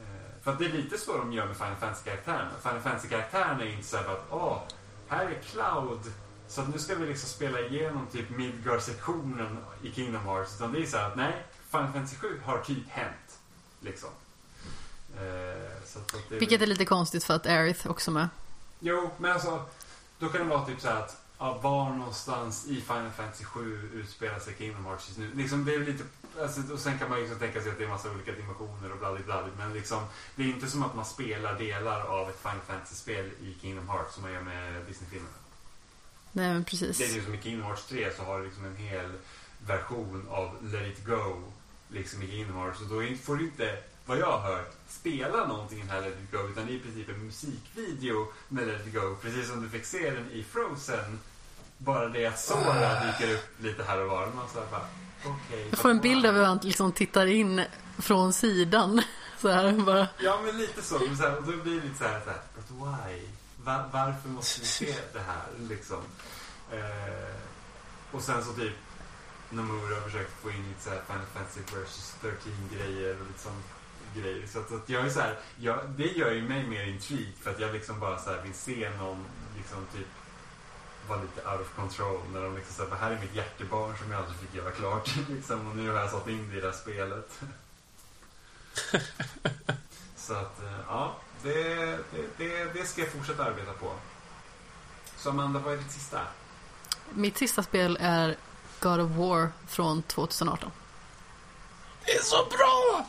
[0.00, 2.50] Eh, för att det är lite så de gör med Final Fantasy-karaktärerna.
[2.62, 4.58] Final Fantasy-karaktärerna är inte så att åh,
[5.08, 6.12] här är Cloud
[6.48, 10.54] så att nu ska vi liksom spela igenom typ Midgar-sektionen i Kingdom Hearts.
[10.56, 13.38] Utan det är så här att nej, Final Fantasy 7 har typ hänt.
[13.80, 14.08] Liksom.
[15.16, 18.28] Eh, så att, att det Vilket är lite konstigt för att Aerith också med.
[18.80, 19.64] Jo, men alltså
[20.18, 23.90] då kan det vara typ så här att ja, var någonstans i Final Fantasy 7
[23.94, 25.30] utspelar sig Kingdom Hearts just nu.
[25.34, 26.04] Liksom, det är lite,
[26.40, 28.98] alltså, och sen kan man liksom tänka sig att det är massa olika dimensioner och
[29.24, 30.04] bla Men liksom,
[30.36, 34.14] det är inte som att man spelar delar av ett Final Fantasy-spel i Kingdom Hearts
[34.14, 35.34] som man gör med Disney-filmerna.
[36.32, 36.98] Nej, men precis.
[36.98, 39.12] Det är ju som i Kingdom Hearts 3 så har du liksom en hel
[39.66, 41.42] version av Let It Go
[41.88, 42.80] liksom i Kingdom Hearts.
[42.80, 46.18] Och då får du inte, vad jag har hört, spela någonting i den här Let
[46.24, 49.16] It Go utan det är i princip en musikvideo med Let It Go.
[49.22, 51.18] Precis som du fick se den i Frozen.
[51.84, 54.26] Bara det att Sora dyker upp lite här och var.
[54.26, 54.86] Man så här bara,
[55.34, 57.64] okay, jag får en bild av hur han liksom tittar in
[57.98, 59.02] från sidan.
[59.38, 60.08] Så här bara.
[60.18, 60.98] Ja men lite så.
[60.98, 63.22] Men så här, och då blir det lite så här, så här but why?
[63.64, 66.02] Var, varför måste vi se det här liksom?
[66.72, 67.36] Eh,
[68.10, 68.72] och sen så typ
[69.50, 73.40] Nomura har försökt få in lite så här Final Fantasy vs 13 grejer och lite
[73.40, 73.64] sånt
[74.16, 74.46] grejer.
[74.46, 77.50] Så att, att jag är så här, jag, det gör ju mig mer intrigued för
[77.50, 79.24] att jag liksom bara så vill se någon
[79.56, 80.08] liksom typ
[81.08, 84.20] vara lite out of control när de liksom säger här är mitt hjärtebarn som jag
[84.20, 86.76] aldrig fick göra klart liksom, och nu har jag satt in det i det här
[86.76, 87.40] spelet.
[90.16, 91.52] så att, eh, ja, det,
[91.84, 93.92] det, det, det ska jag fortsätta arbeta på.
[95.16, 96.20] Så Amanda, vad är ditt sista?
[97.10, 98.36] Mitt sista spel är
[98.80, 100.70] God of War från 2018.
[102.06, 103.06] Det är så bra!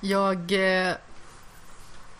[0.00, 0.94] Jag eh,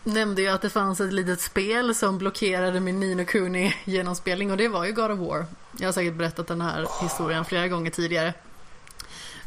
[0.05, 4.57] nämnde ju att det fanns ett litet spel som blockerade min Nino Kuni genomspelning och
[4.57, 5.45] det var ju God of War.
[5.77, 8.33] Jag har säkert berättat den här historien flera gånger tidigare.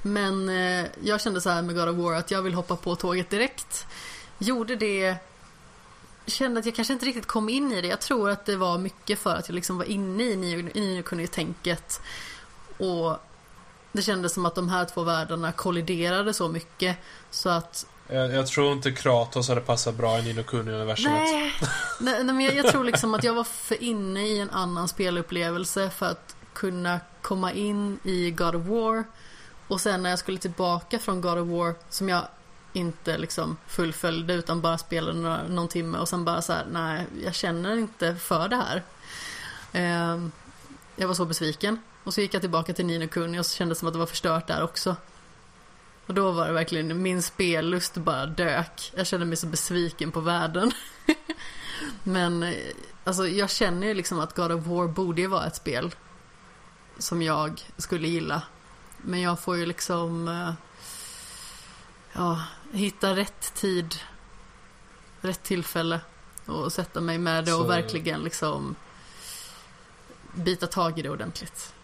[0.03, 2.97] Men eh, jag kände så här med God of War att jag vill hoppa på
[2.97, 3.87] tåget direkt.
[4.39, 5.17] Gjorde det
[6.27, 7.89] kände att jag kanske inte riktigt kom in i det.
[7.89, 12.01] Jag tror att det var mycket för att jag liksom var inne i Nino Kuni-tänket.
[12.79, 13.17] Och
[13.93, 16.97] det kändes som att de här två världarna kolliderade så mycket
[17.31, 21.21] så att jag, jag tror inte Kratos hade passat bra i Nino Kuni-universumet.
[21.21, 21.53] Nej,
[22.01, 24.89] nej, nej, men jag, jag, tror liksom att jag var för inne i en annan
[24.89, 29.05] spelupplevelse för att kunna komma in i God of War.
[29.69, 32.23] Och sen när jag skulle tillbaka från God of War, som jag
[32.73, 37.07] inte liksom fullföljde utan bara spelade några, någon timme och sen bara så här, nej,
[37.25, 38.83] jag känner inte för det här.
[39.73, 40.29] Eh,
[40.97, 41.83] jag var så besviken.
[42.05, 43.99] Och så gick jag tillbaka till Nino Kuni och så kändes det som att det
[43.99, 44.97] var förstört där också.
[46.09, 48.93] Och då var det verkligen, min spellust bara dök.
[48.97, 50.73] Jag kände mig så besviken på världen.
[52.03, 52.55] Men eh,
[53.05, 55.95] alltså jag känner ju liksom att God of War borde ju vara ett spel
[56.99, 58.43] som jag skulle gilla.
[58.97, 60.53] Men jag får ju liksom eh,
[62.13, 62.43] ja,
[62.73, 63.95] hitta rätt tid,
[65.21, 66.01] rätt tillfälle
[66.47, 67.67] och sätta mig med det och så...
[67.67, 68.75] verkligen liksom
[70.35, 71.75] bita tag i det ordentligt.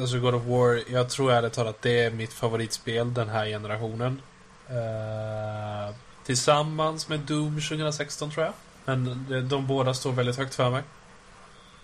[0.00, 4.22] Alltså God of War, jag tror ärligt talat det är mitt favoritspel den här generationen.
[4.70, 5.94] Uh,
[6.24, 8.54] tillsammans med Doom 2016 tror jag.
[8.84, 10.82] Men de, de båda står väldigt högt för mig.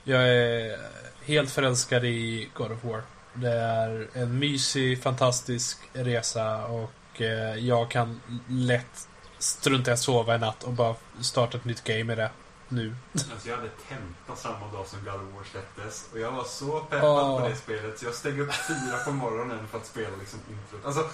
[0.05, 0.79] Jag är
[1.23, 3.03] helt förälskad i God of War.
[3.35, 9.09] Det är en mysig, fantastisk resa och Eh, jag kan lätt
[9.39, 12.31] strunta i att sova i natt och bara starta ett nytt game i det
[12.71, 12.95] nu.
[13.13, 16.81] Alltså jag hade tenta samma dag som God of War släpptes och jag var så
[16.81, 17.41] peppad oh.
[17.41, 20.85] på det spelet så jag steg upp fyra på morgonen för att spela liksom introt.
[20.85, 21.11] Alltså,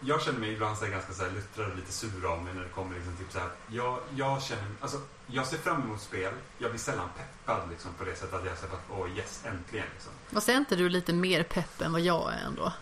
[0.00, 2.62] jag känner mig ibland så ganska så här luttrad och lite sur av mig när
[2.62, 3.48] det kommer liksom typ så här.
[3.66, 6.32] Jag, jag känner, alltså jag ser fram emot spel.
[6.58, 9.42] Jag blir sällan peppad liksom på det sättet att jag säger att åh oh, yes,
[9.44, 10.12] äntligen liksom.
[10.30, 12.72] Vad säger inte du lite mer pepp än vad jag är ändå?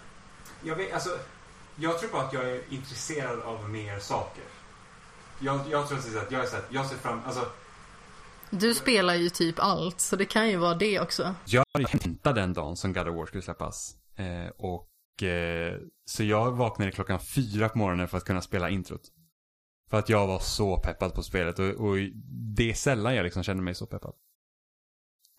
[0.63, 1.19] Jag vet, alltså
[1.77, 4.45] jag tror bara att jag är intresserad av mer saker.
[5.41, 7.47] Jag, jag tror att jag är så jag ser fram, alltså
[8.51, 11.35] du spelar ju typ allt, så det kan ju vara det också.
[11.45, 13.97] Jag hämtade den dagen som God of War skulle släppas.
[14.17, 15.75] Eh, och eh,
[16.05, 19.03] Så jag vaknade klockan fyra på morgonen för att kunna spela introt.
[19.91, 21.97] För att jag var så peppad på spelet och, och
[22.57, 24.15] det är sällan jag liksom känner mig så peppad.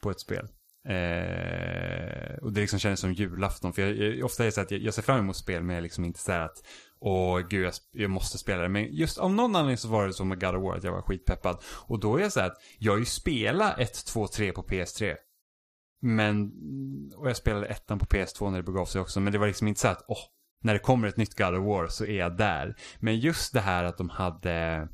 [0.01, 0.47] På ett spel.
[0.85, 3.73] Eh, och det liksom känns som julafton.
[3.73, 5.69] För jag, jag, ofta är det så att jag, jag ser fram emot spel men
[5.69, 6.63] jag är liksom inte så att
[7.01, 8.69] Åh gud jag, jag, måste spela det.
[8.69, 10.91] Men just av någon anledning så var det så med God of War att jag
[10.91, 11.63] var skitpeppad.
[11.87, 15.15] Och då är jag så att jag har ju spelat 1, 2, 3 på PS3.
[16.01, 16.51] Men,
[17.15, 19.19] och jag spelade ettan på PS2 när det begav sig också.
[19.19, 20.17] Men det var liksom inte så att åh,
[20.61, 22.75] när det kommer ett nytt God of War så är jag där.
[22.99, 24.87] Men just det här att de hade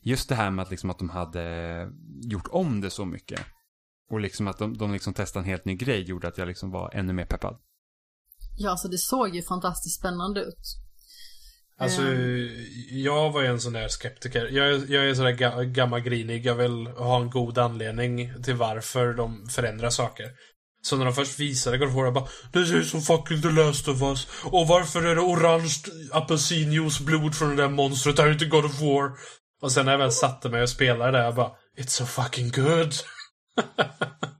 [0.00, 1.88] just det här med att, liksom att de hade
[2.22, 3.40] gjort om det så mycket.
[4.10, 6.70] Och liksom att de, de liksom testade en helt ny grej gjorde att jag liksom
[6.70, 7.58] var ännu mer peppad.
[8.58, 10.64] Ja, alltså det såg ju fantastiskt spännande ut.
[11.80, 12.48] Alltså, Ehm.
[12.90, 14.48] jag var ju en sån där skeptiker.
[14.52, 16.46] Jag, är- jag är sådär ga, gammal grinig.
[16.46, 20.26] Jag vill ha en god anledning till varför de förändrar saker.
[20.82, 23.42] Så när de först visade God of War, jag bara Det ser ut som fucking
[23.42, 24.26] The Last of Us.
[24.44, 25.74] Och varför är det orange
[26.12, 28.16] apelsinjuice blod från det där monstret?
[28.16, 29.10] Det här är inte God of War.
[29.62, 32.50] Och sen när jag väl satte mig och spelade det, jag bara It's so fucking
[32.50, 32.92] good.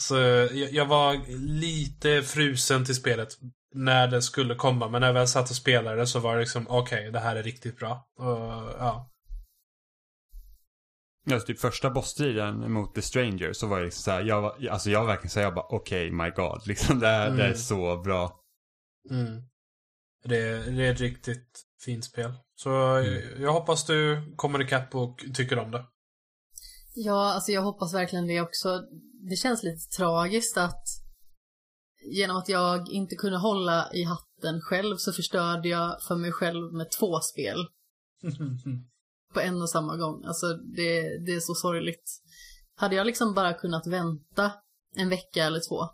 [0.00, 1.20] Så jag, jag var
[1.60, 3.28] lite frusen till spelet
[3.74, 4.88] när det skulle komma.
[4.88, 7.42] Men när jag väl satt och spelade så var det liksom okej, det här är
[7.42, 8.08] riktigt bra.
[8.18, 8.26] Och,
[8.78, 9.10] ja.
[11.32, 14.90] Alltså typ första bossstriden mot The Stranger så var jag liksom såhär, jag var, alltså
[14.90, 16.66] jag var verkligen såhär, jag bara okej, my god.
[16.66, 17.58] Liksom det, här, det är Mm.
[17.58, 18.40] så bra.
[19.10, 19.42] Mm.
[20.24, 22.32] Det, det är ett riktigt fint spel.
[22.54, 22.70] Så
[23.38, 25.84] jag hoppas du kommer ikapp och tycker om det.
[26.94, 28.82] Ja, alltså jag hoppas verkligen det också.
[29.30, 30.84] Det känns lite tragiskt att
[32.12, 36.72] genom att jag inte kunde hålla i hatten själv så förstörde jag för mig själv
[36.72, 37.66] med två spel
[39.34, 40.24] på en och samma gång.
[40.24, 42.10] Alltså det, det är så sorgligt.
[42.74, 44.52] Hade jag liksom bara kunnat vänta
[44.96, 45.88] en vecka eller två,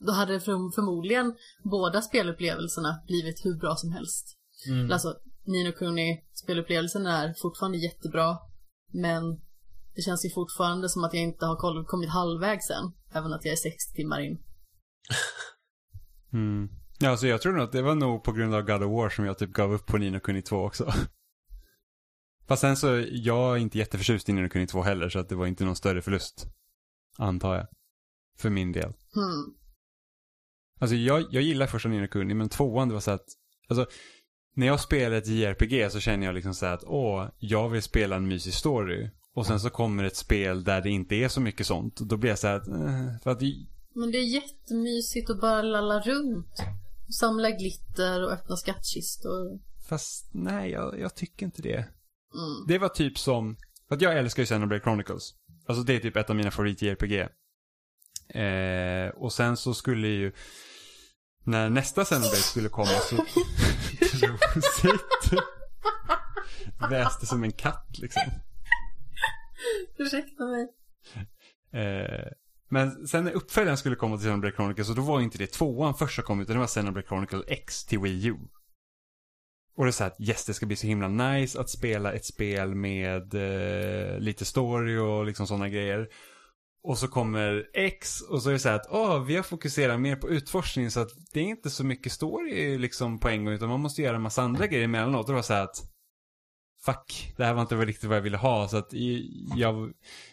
[0.00, 1.34] då hade för, förmodligen
[1.64, 4.38] båda spelupplevelserna blivit hur bra som helst.
[4.68, 4.92] Mm.
[4.92, 5.14] Alltså,
[5.46, 8.38] Nino Kuni spelupplevelsen är fortfarande jättebra,
[8.92, 9.22] men
[9.94, 13.52] det känns ju fortfarande som att jag inte har kommit halvvägs än, även att jag
[13.52, 14.38] är 60 timmar in.
[16.32, 16.68] Mm.
[16.98, 19.10] Ja, alltså jag tror nog att det var nog på grund av God of War
[19.10, 20.92] som jag typ gav upp på Nino Kuni 2 också.
[22.48, 25.34] Fast sen så, jag är inte jätteförtjust i Nino Kuni 2 heller, så att det
[25.34, 26.46] var inte någon större förlust.
[27.18, 27.66] Antar jag.
[28.38, 28.92] För min del.
[29.14, 29.54] Hmm.
[30.80, 33.26] Alltså jag, jag gillar första Nino Kuni, men tvåan det var så att,
[33.68, 33.86] alltså,
[34.54, 37.82] när jag spelar ett JRPG så känner jag liksom så här att, åh, jag vill
[37.82, 39.10] spela en mysig story.
[39.34, 42.00] Och sen så kommer ett spel där det inte är så mycket sånt.
[42.00, 43.40] Och då blir jag så här eh, för att,
[43.94, 46.62] Men det är jättemysigt att bara lalla runt.
[47.18, 49.60] Samla glitter och öppna skattkistor.
[49.88, 51.76] fast nej, jag, jag tycker inte det.
[52.34, 52.66] Mm.
[52.68, 53.56] Det var typ som,
[53.88, 55.34] för att jag älskar ju Xenoblade Chronicles.
[55.66, 57.28] Alltså det är typ ett av mina favorit-JRPG.
[58.28, 60.32] Eh, och sen så skulle ju,
[61.44, 63.16] när nästa Xenoblade skulle komma så...
[64.26, 65.42] Rosigt.
[66.90, 68.22] Väste som en katt liksom.
[69.98, 70.68] Ursäkta mig.
[71.72, 72.28] Eh,
[72.68, 75.94] men sen när uppföljaren skulle komma till Xenoblade Chronicles så då var inte det tvåan
[75.94, 78.36] första kom utan det var Xenoblade Chronicle X till Wii U.
[79.76, 82.12] Och det är så här att yes, det ska bli så himla nice att spela
[82.12, 86.08] ett spel med eh, lite story och liksom sådana grejer.
[86.82, 90.00] Och så kommer X och så är det så här att åh, vi har fokuserat
[90.00, 93.54] mer på utforskning så att det är inte så mycket story liksom på en gång
[93.54, 95.20] utan man måste göra en massa andra grejer emellanåt.
[95.20, 95.93] Och det var så här att
[96.84, 98.92] fuck, det här var inte riktigt vad jag ville ha så att
[99.56, 99.92] jag,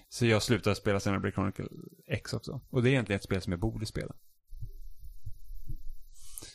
[0.10, 1.66] så jag slutade spela Xenoblade Chronicle
[2.08, 2.62] X också.
[2.70, 4.14] Och det är egentligen ett spel som jag borde spela.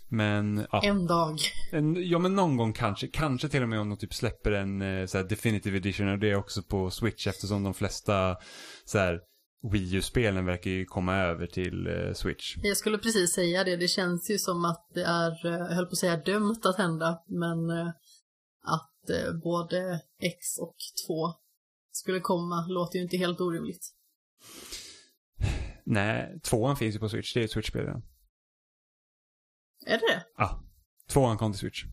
[0.09, 0.81] Men, ja.
[0.85, 1.39] En dag.
[1.73, 4.83] En, ja men någon gång kanske, kanske till och med om de typ släpper en
[4.83, 8.37] eh, så här, definitive edition och det är också på Switch eftersom de flesta
[8.85, 9.21] så här
[9.73, 12.57] Wii U-spelen verkar ju komma över till eh, Switch.
[12.63, 13.77] Jag skulle precis säga det.
[13.77, 16.77] Det känns ju som att det är, eh, jag höll på att säga dömt att
[16.77, 17.91] hända, men eh,
[19.07, 20.77] att eh, både X och
[21.07, 21.35] 2
[21.93, 23.93] skulle komma låter ju inte helt orimligt.
[25.85, 28.03] Nej, tvåan finns ju på Switch, det är ett Switch-spel redan.
[29.87, 30.25] Är det det?
[30.37, 30.65] Ja,
[31.09, 31.85] tvåan kom till Switch.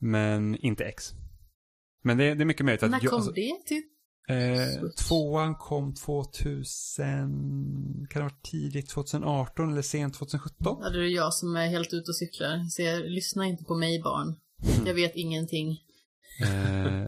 [0.00, 1.10] Men inte X.
[2.02, 2.90] Men det, det är mycket möjligt att...
[2.90, 3.82] När jag- kom alltså, det till?
[4.28, 10.78] Eh, tvåan kom 2000, kan det ha varit tidigt 2018 eller sent 2017?
[10.80, 12.64] Ja, det är jag som är helt ute och cyklar.
[12.70, 14.36] Så jag, lyssna inte på mig barn.
[14.86, 15.70] Jag vet ingenting.
[16.42, 17.06] Eh,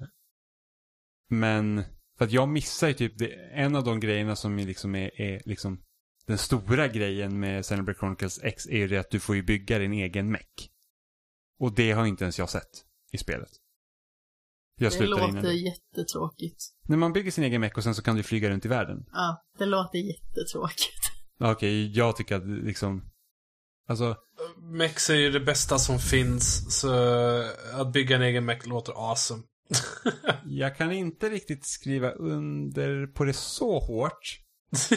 [1.28, 1.82] men,
[2.18, 5.20] för att jag missar ju typ, det, en av de grejerna som är liksom är,
[5.20, 5.82] är liksom
[6.26, 9.78] den stora grejen med Xenoblade Chronicles X är ju det att du får ju bygga
[9.78, 10.70] din egen mech.
[11.60, 13.50] Och det har inte ens jag sett i spelet.
[14.80, 15.54] Jag Det innan låter det.
[15.54, 16.64] jättetråkigt.
[16.88, 19.04] När man bygger sin egen mech och sen så kan du flyga runt i världen.
[19.12, 21.00] Ja, det låter jättetråkigt.
[21.40, 23.10] Okej, jag tycker att liksom,
[23.88, 24.16] alltså,
[24.72, 26.88] Mex är ju det bästa som finns, så
[27.74, 29.42] att bygga en egen mech låter awesome.
[30.44, 34.38] Jag kan inte riktigt skriva under på det så hårt.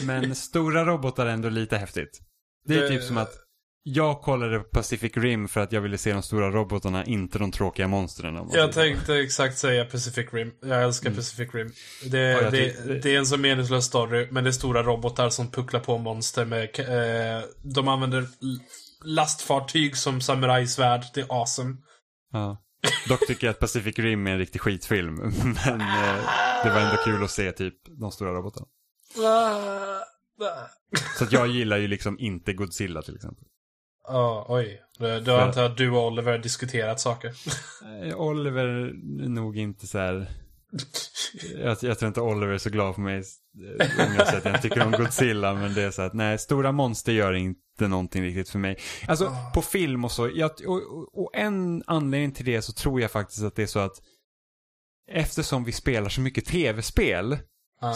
[0.02, 2.20] Men stora robotar är ändå lite häftigt.
[2.66, 3.32] Det är Det- typ som att
[3.84, 7.50] jag kollade på Pacific Rim för att jag ville se de stora robotarna, inte de
[7.52, 8.48] tråkiga monstren.
[8.52, 10.50] Jag tänkte exakt säga Pacific Rim.
[10.62, 11.72] Jag älskar Pacific Rim.
[12.10, 15.50] Det, Ja, det, det är en så meningslös story, men det är stora robotar som
[15.50, 16.62] pucklar på monster med...
[16.80, 18.26] eh, de använder
[19.04, 21.04] lastfartyg som samurajsvärd.
[21.14, 21.76] Det är awesome.
[22.32, 22.56] Ja.
[23.08, 25.14] Dock tycker jag att Pacific Rim är en riktig skitfilm.
[25.64, 26.16] Men eh,
[26.64, 28.66] det var ändå kul att se typ de stora robotarna.
[31.18, 33.44] Så att jag gillar ju liksom inte Godzilla till exempel.
[34.08, 34.82] Ja, oj.
[34.98, 37.32] Då, antar jag att du och Oliver diskuterat saker.
[38.14, 40.28] Oliver är nog inte så här...
[41.54, 44.44] Jag, jag tror inte Oliver är så glad på mig eh, om jag säger att
[44.44, 45.54] jag tycker om Godzilla.
[45.54, 48.78] Men det är så att nej, stora monster gör inte någonting riktigt för mig.
[49.08, 50.30] Alltså på film och så.
[50.34, 53.66] Jag, och, och, och en anledning till det så tror jag faktiskt att det är
[53.66, 54.02] så att
[55.10, 57.38] eftersom vi spelar så mycket tv-spel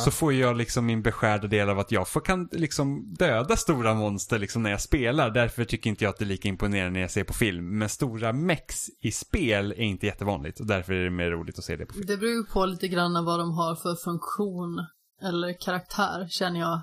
[0.05, 3.95] Så får jag liksom min beskärda del av att jag får, kan liksom döda stora
[3.95, 5.31] monster liksom när jag spelar.
[5.31, 7.79] Därför tycker inte jag att det är lika imponerande när jag ser på film.
[7.79, 11.65] Men stora mex i spel är inte jättevanligt och därför är det mer roligt att
[11.65, 12.07] se det på film.
[12.07, 14.87] Det beror ju på lite grann vad de har för funktion
[15.23, 16.81] eller karaktär, känner jag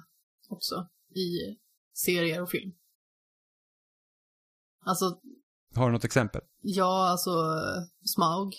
[0.50, 1.58] också, i
[1.94, 2.72] serier och film.
[4.86, 5.06] Alltså,
[5.76, 6.42] Har du något exempel?
[6.62, 7.32] ja, alltså
[8.16, 8.54] Smaug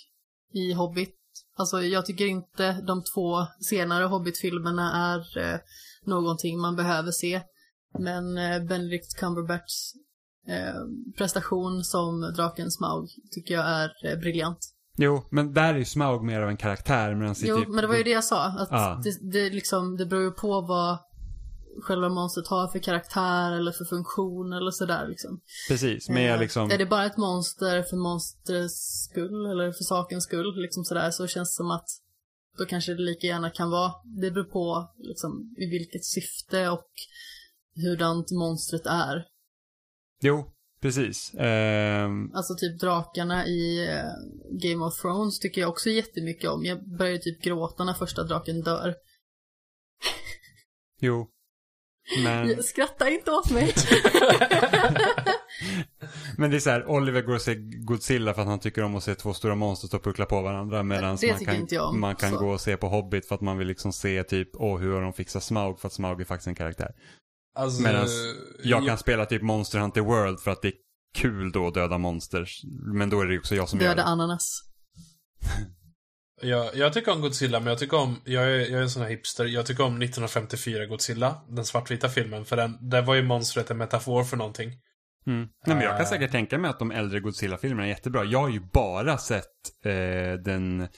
[0.53, 1.24] i Hobbit.
[1.57, 5.59] Alltså, jag tycker inte de två senare Hobbit-filmerna är eh,
[6.05, 7.43] någonting man behöver se.
[7.99, 9.93] Men eh, Benedict Cumberbatchs
[10.49, 10.81] eh,
[11.19, 14.59] prestation som draken Smaug tycker jag är eh, briljant.
[14.97, 17.15] Jo, men där är ju Smaug mer av en karaktär.
[17.15, 18.45] Medan Jo, typ- men det var ju det jag sa.
[18.45, 19.01] Att Ja.
[19.05, 20.99] det, det, liksom, det beror ju på vad
[21.83, 25.41] själva monstret har för karaktär eller för funktion eller sådär liksom.
[25.69, 26.71] Precis, men jag Eh, liksom...
[26.71, 31.27] Är det bara ett monster för monstrets skull eller för sakens skull liksom sådär så
[31.27, 31.89] känns det som att
[32.59, 36.91] då kanske det lika gärna kan vara, det beror på liksom i vilket syfte och
[37.77, 39.27] hurdant monstret är.
[40.23, 41.35] Jo, precis.
[41.35, 44.11] Ehm, Alltså typ drakarna i eh,
[44.51, 46.65] Game of Thrones tycker jag också jättemycket om.
[46.65, 48.95] Jag börjar typ gråta när första draken dör.
[51.01, 51.31] jo.
[52.23, 53.75] Men, Skratta inte åt mig.
[56.37, 58.97] men det är så här, Oliver går och ser Godzilla för att han tycker om
[58.97, 60.83] att se två stora monster stå och puckla på varandra.
[60.83, 62.39] Medan man kan, jag om, man kan så.
[62.39, 65.03] gå och se på Hobbit för att man vill liksom se typ, åh hur har
[65.03, 66.95] de fixat Smaug för att Smaug är faktiskt en karaktär.
[67.57, 68.09] Alltså, Medan
[68.65, 70.75] jag ja, kan spela typ Monster Hunter World för att det är
[71.15, 72.49] kul då att döda monster.
[72.95, 74.09] Men då är det ju också jag som gör Döda det.
[74.09, 74.61] ananas.
[76.45, 78.21] jag, jag tycker om Godzilla, men jag tycker om...
[78.25, 79.45] Jag är, jag är en sån här hipster.
[79.45, 81.41] Jag tycker om 1954 Godzilla.
[81.49, 82.45] Den svartvita filmen.
[82.45, 84.73] För den, där var ju monstret en metafor för någonting.
[85.27, 85.49] Mm.
[85.67, 86.07] Nej, men jag kan Eh.
[86.09, 88.25] säkert tänka mig att de äldre Godzilla-filmerna är jättebra.
[88.25, 89.45] Jag har ju bara sett
[89.85, 89.93] eh,
[90.45, 90.89] den,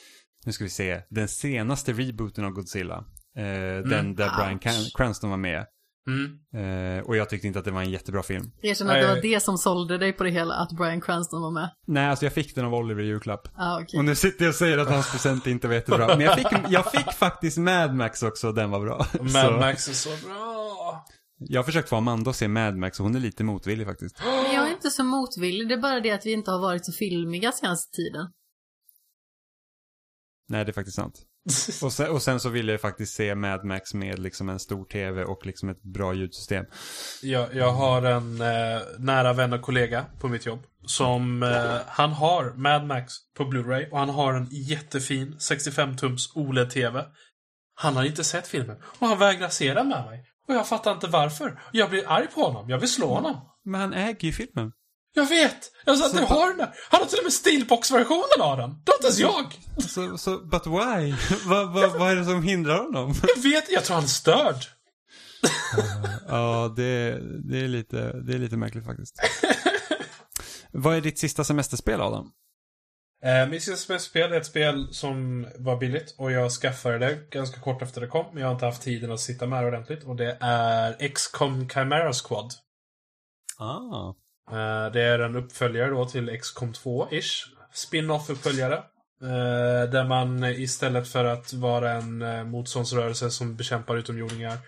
[0.47, 2.97] nu ska vi se, den senaste rebooten av Godzilla.
[3.37, 3.43] Eh,
[3.89, 4.63] Den där Ouch.
[4.63, 5.67] Can- Cranston var med.
[6.07, 6.99] Mm.
[6.99, 8.51] Eh, och jag tyckte inte att det var en jättebra film.
[8.63, 11.51] Erkänn att det var det som sålde dig på det hela, att Bryan Cranston var
[11.51, 11.71] med.
[11.87, 13.49] Nej, alltså jag fick den av Oliver i julklapp.
[13.57, 13.99] Ah, okej.
[13.99, 16.07] Och nu sitter jag och säger att hans present inte var jättebra.
[16.07, 19.07] Men jag fick, jag fick faktiskt Mad Max också, den var bra.
[19.21, 21.05] Mad Så Max är så bra.
[21.39, 24.19] Jag har försökt få Amanda att se Mad Max och hon är lite motvillig faktiskt.
[24.25, 26.87] Men jag är inte så motvillig, det är bara det att vi inte har varit
[26.87, 28.27] så filmiga senaste tiden.
[30.49, 31.23] Nej, det är faktiskt sant.
[31.83, 34.85] Och sen, och sen så ville jag faktiskt se Mad Max med liksom en stor
[34.85, 36.65] tv och liksom ett bra ljudsystem.
[37.23, 40.63] Jag, jag har en eh, nära vän och kollega på mitt jobb.
[40.87, 47.05] Som, eh, han har Mad Max på Blu-ray och han har en jättefin 65-tums OLED-TV.
[47.75, 50.25] Han har inte sett filmen och han vägrar se den med mig.
[50.49, 51.61] Och jag fattar inte varför.
[51.73, 52.71] Jag blir arg på honom.
[52.71, 53.41] Jag vill slå honom.
[53.65, 54.73] Men han äger ju filmen.
[55.17, 55.73] Jag vet!
[55.85, 56.75] Jag sa att du har den där.
[56.91, 58.71] Han har till och med Steelbox-versionen av den.
[58.85, 59.59] Det har inte ens jag!
[59.89, 61.15] Så, så but why?
[61.47, 63.15] vad, vad, vad är det som hindrar honom?
[63.37, 64.57] Jag vet, jag tror han är störd.
[66.29, 67.21] ja, det,
[67.51, 69.15] det, är lite, det är lite märkligt faktiskt.
[70.71, 72.31] vad är ditt sista semesterspel, Adam?
[73.25, 77.61] Eh, mitt sista spel är ett spel som var billigt och jag skaffade det ganska
[77.61, 78.27] kort efter det kom.
[78.33, 80.05] Men jag har inte haft tiden att sitta med det ordentligt.
[80.05, 82.53] Och det är XCOM Chimera Squad.
[83.59, 84.15] Ah.
[84.51, 87.47] Eh, det är en uppföljare då till XCOM 2-ish.
[87.73, 88.83] Spin-off-uppföljare.
[89.23, 94.59] Eh, där man istället för att vara en eh, motståndsrörelse som bekämpar utomjordingar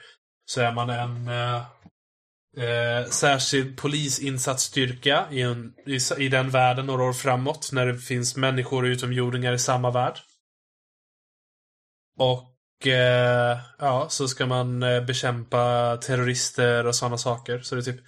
[0.44, 7.12] så är man en eh, särskild polisinsatsstyrka i, en, i, i den världen några år
[7.12, 10.18] framåt när det finns människor och utomjordingar i samma värld.
[12.18, 17.60] Och eh, ja, så ska man bekämpa terrorister och sådana saker.
[17.60, 18.00] Så det är typ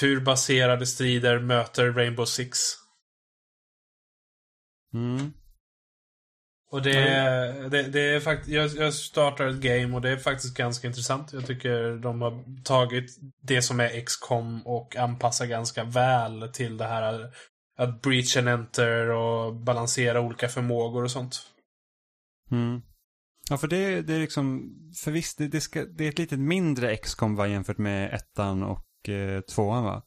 [0.00, 2.58] turbaserade strider möter Rainbow Six.
[4.94, 5.32] Mm.
[6.70, 6.98] Och det,
[7.70, 11.32] det, det är faktiskt, jag, jag startar ett game och det är faktiskt ganska intressant.
[11.32, 16.84] Jag tycker de har tagit det som är XCOM och anpassat ganska väl till det
[16.84, 17.30] här
[17.78, 21.46] att breach and enter och balansera olika förmågor och sånt.
[22.50, 22.82] Mm.
[23.50, 24.74] Ja, för det, det är liksom,
[25.04, 28.62] för visst, det, det, ska, det är ett lite mindre XCOM va, jämfört med ettan
[28.62, 30.02] och eh, tvåan va?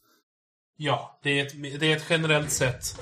[0.76, 3.00] Ja, det är ett, det är ett generellt sett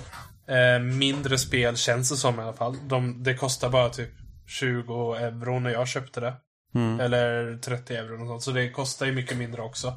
[0.49, 2.77] eh, mindre spel känns det som i alla fall.
[2.89, 4.11] De, det kostar bara typ
[4.47, 6.35] 20 euro när jag köpte det.
[6.75, 7.01] Mm.
[7.01, 8.43] Eller 30 euro och sånt.
[8.43, 9.95] Så det kostar ju mycket mindre också.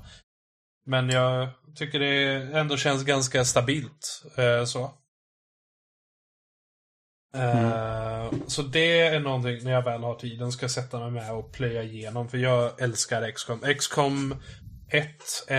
[0.86, 4.24] Men jag tycker det ändå känns ganska stabilt.
[4.38, 4.84] Eh, så.
[7.36, 11.34] Eh, Så det är någonting när jag väl har tiden ska jag sätta mig med
[11.34, 12.30] och plöja igenom.
[12.30, 13.60] För jag älskar XCOM.
[13.60, 14.36] XCOM
[14.92, 15.08] 1
[15.48, 15.58] eh,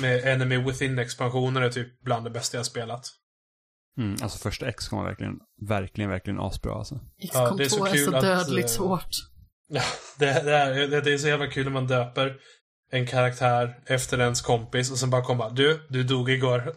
[0.00, 3.06] med Enemy Within-expansioner är typ bland det bästa jag spelat.
[3.98, 5.38] Mm, alltså första X-com var verkligen,
[5.68, 6.94] verkligen, verkligen asbra alltså.
[6.94, 9.10] XCOM Ja, det är så 2 är så att, dödligt eh, svårt.
[9.68, 9.82] Ja,
[10.18, 12.36] det, det, är, det, det är så jävla kul när man döper
[12.92, 16.62] en karaktär efter ens kompis och sen bara komma Du, du dog igår.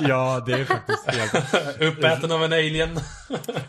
[0.00, 1.54] ja, det är faktiskt helt...
[1.80, 3.00] Uppäten av en alien.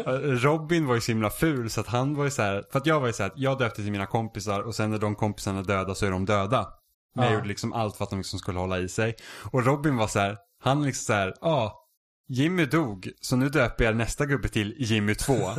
[0.43, 2.85] Robin var ju så himla ful så att han var ju så här, för att
[2.85, 5.59] jag var ju så här, jag döpte till mina kompisar och sen när de kompisarna
[5.59, 6.67] är döda så är de döda.
[7.15, 7.35] Men jag Ja.
[7.35, 9.15] gjorde liksom allt för att de liksom skulle hålla i sig.
[9.51, 11.73] Och Robin var så här, han liksom så här, ja, ah,
[12.31, 15.33] Jimmy dog, så nu döper jag nästa gubbe till Jimmy 2.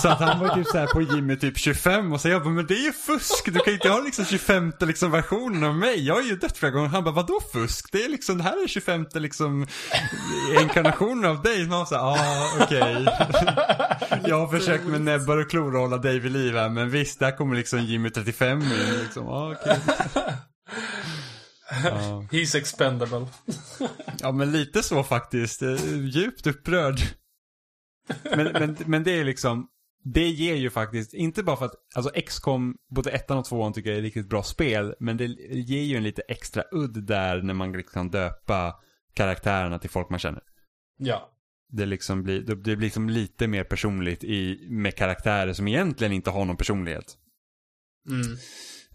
[0.00, 2.54] så att han var typ så här på Jimmy typ 25 och så jag bara,
[2.54, 5.74] men det är ju fusk, du kan ju inte ha liksom 25 liksom versionen av
[5.74, 6.06] mig.
[6.06, 6.88] Jag har ju dött flera gånger.
[6.88, 7.88] Han bara, vadå fusk?
[7.92, 9.66] Det är liksom, det här är 25 liksom
[10.60, 11.66] inkarnationen av dig.
[11.66, 13.06] Man var så här, ah, okej.
[14.30, 17.18] jag har försökt med näbbar och klor att hålla dig vid liv här, men visst,
[17.18, 18.68] där kommer liksom Jimmy 35 in
[19.02, 19.28] liksom.
[19.28, 19.78] Ah, okej.
[21.70, 22.26] Ja.
[22.30, 23.26] He's expendable.
[24.20, 25.62] Ja, men lite så faktiskt.
[25.62, 27.00] Eh, Djupt upprörd.
[28.22, 29.68] Men, men, men det är liksom,
[30.04, 33.90] det ger ju faktiskt, inte bara för att, alltså XCOM, både ettan och tvåan tycker
[33.90, 37.54] jag är riktigt bra spel, men det ger ju en lite extra udd där när
[37.54, 38.74] man liksom kan döpa
[39.14, 40.42] karaktärerna till folk man känner.
[40.98, 41.32] Ja.
[41.68, 46.30] Det liksom blir, det blir liksom lite mer personligt i, med karaktärer som egentligen inte
[46.30, 47.16] har någon personlighet.
[48.08, 48.36] Mm.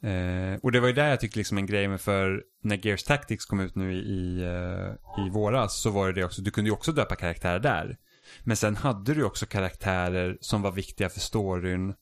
[0.03, 3.03] Eh, och det var ju där jag tyckte liksom en grej med för när Gears
[3.03, 6.51] Tactics kom ut nu i, i, eh, i våras så var det det också, du
[6.51, 7.97] kunde ju också döpa karaktärer där.
[8.43, 11.93] Men sen hade du ju också karaktärer som var viktiga för storyn.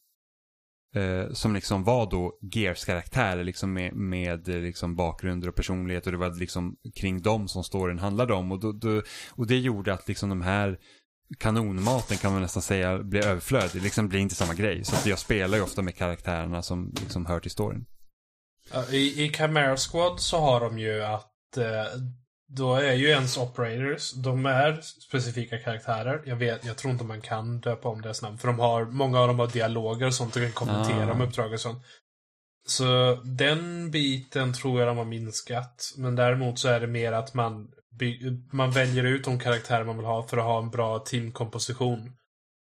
[0.95, 6.05] Eh, som liksom var då Gears karaktärer liksom med, med eh, liksom bakgrunder och personlighet
[6.05, 8.51] och det var liksom kring dem som storyn handlade om.
[8.51, 9.01] Och, då, då,
[9.31, 10.79] och det gjorde att liksom de här
[11.37, 13.71] kanonmaten kan man nästan säga blir överflödig.
[13.73, 14.83] Det liksom blir inte samma grej.
[14.83, 17.85] Så att jag spelar ju ofta med karaktärerna som liksom hör till storyn.
[18.91, 22.01] I, I Chimera Squad så har de ju att eh,
[22.47, 26.21] då är ju ens operators, de är specifika karaktärer.
[26.25, 28.37] Jag vet, jag tror inte man kan döpa om deras namn.
[28.37, 31.11] För de har, många av dem har dialoger och sånt och kan kommentera Ah.
[31.11, 31.83] om uppdrag och sånt.
[32.67, 35.93] Så den biten tror jag de har minskat.
[35.97, 37.67] Men däremot så är det mer att man,
[38.51, 42.11] man väljer ut de karaktärer man vill ha för att ha en bra teamkomposition.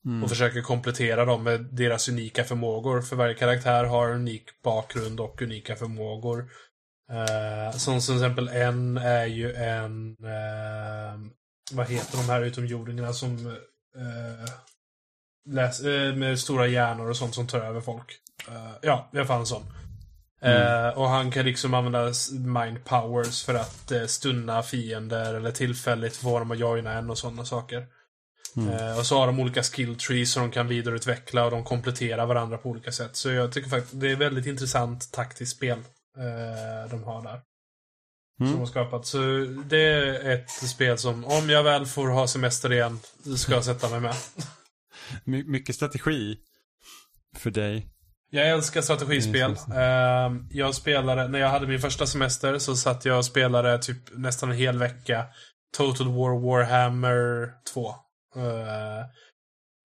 [0.07, 0.23] Mm.
[0.23, 3.03] Och försöker komplettera dem med deras unika förmågor.
[3.03, 6.51] För varje karaktär har en unik bakgrund och unika förmågor.
[7.13, 10.11] Uh, som till exempel en är ju en...
[10.11, 11.19] eh,
[11.73, 13.47] vad heter de här utomjordingarna som...
[13.97, 14.51] eh,
[15.51, 18.13] läs, eh, med stora hjärnor och sånt som tar över folk.
[18.49, 19.63] Eh, ja, i alla fall en sån.
[20.41, 26.17] Eh, och han kan liksom använda mind powers för att uh, stunna fiender eller tillfälligt
[26.17, 27.87] få dem att joina en och sådana saker.
[28.73, 32.27] Eh, och så har de olika skill trees som de kan vidareutveckla och de kompletterar
[32.27, 33.17] varandra på olika sätt.
[33.17, 35.79] Så jag tycker faktiskt det är väldigt intressant taktiskt spel
[36.17, 37.41] eh, de har där.
[38.37, 38.59] Som Mm.
[38.59, 39.07] har skapat.
[39.07, 39.19] Så
[39.65, 43.01] det är ett spel som, om jag väl får ha semester igen,
[43.37, 44.15] ska jag sätta mig med.
[45.25, 46.39] My- mycket strategi
[47.37, 47.89] för dig.
[48.31, 49.57] Jag älskar strategispel.
[49.69, 53.79] Det Eh, jag spelade, när jag hade min första semester så satt jag och spelade
[53.79, 55.27] typ nästan en hel vecka
[55.77, 57.89] Total War Warhammer 2.
[57.89, 59.05] Eh,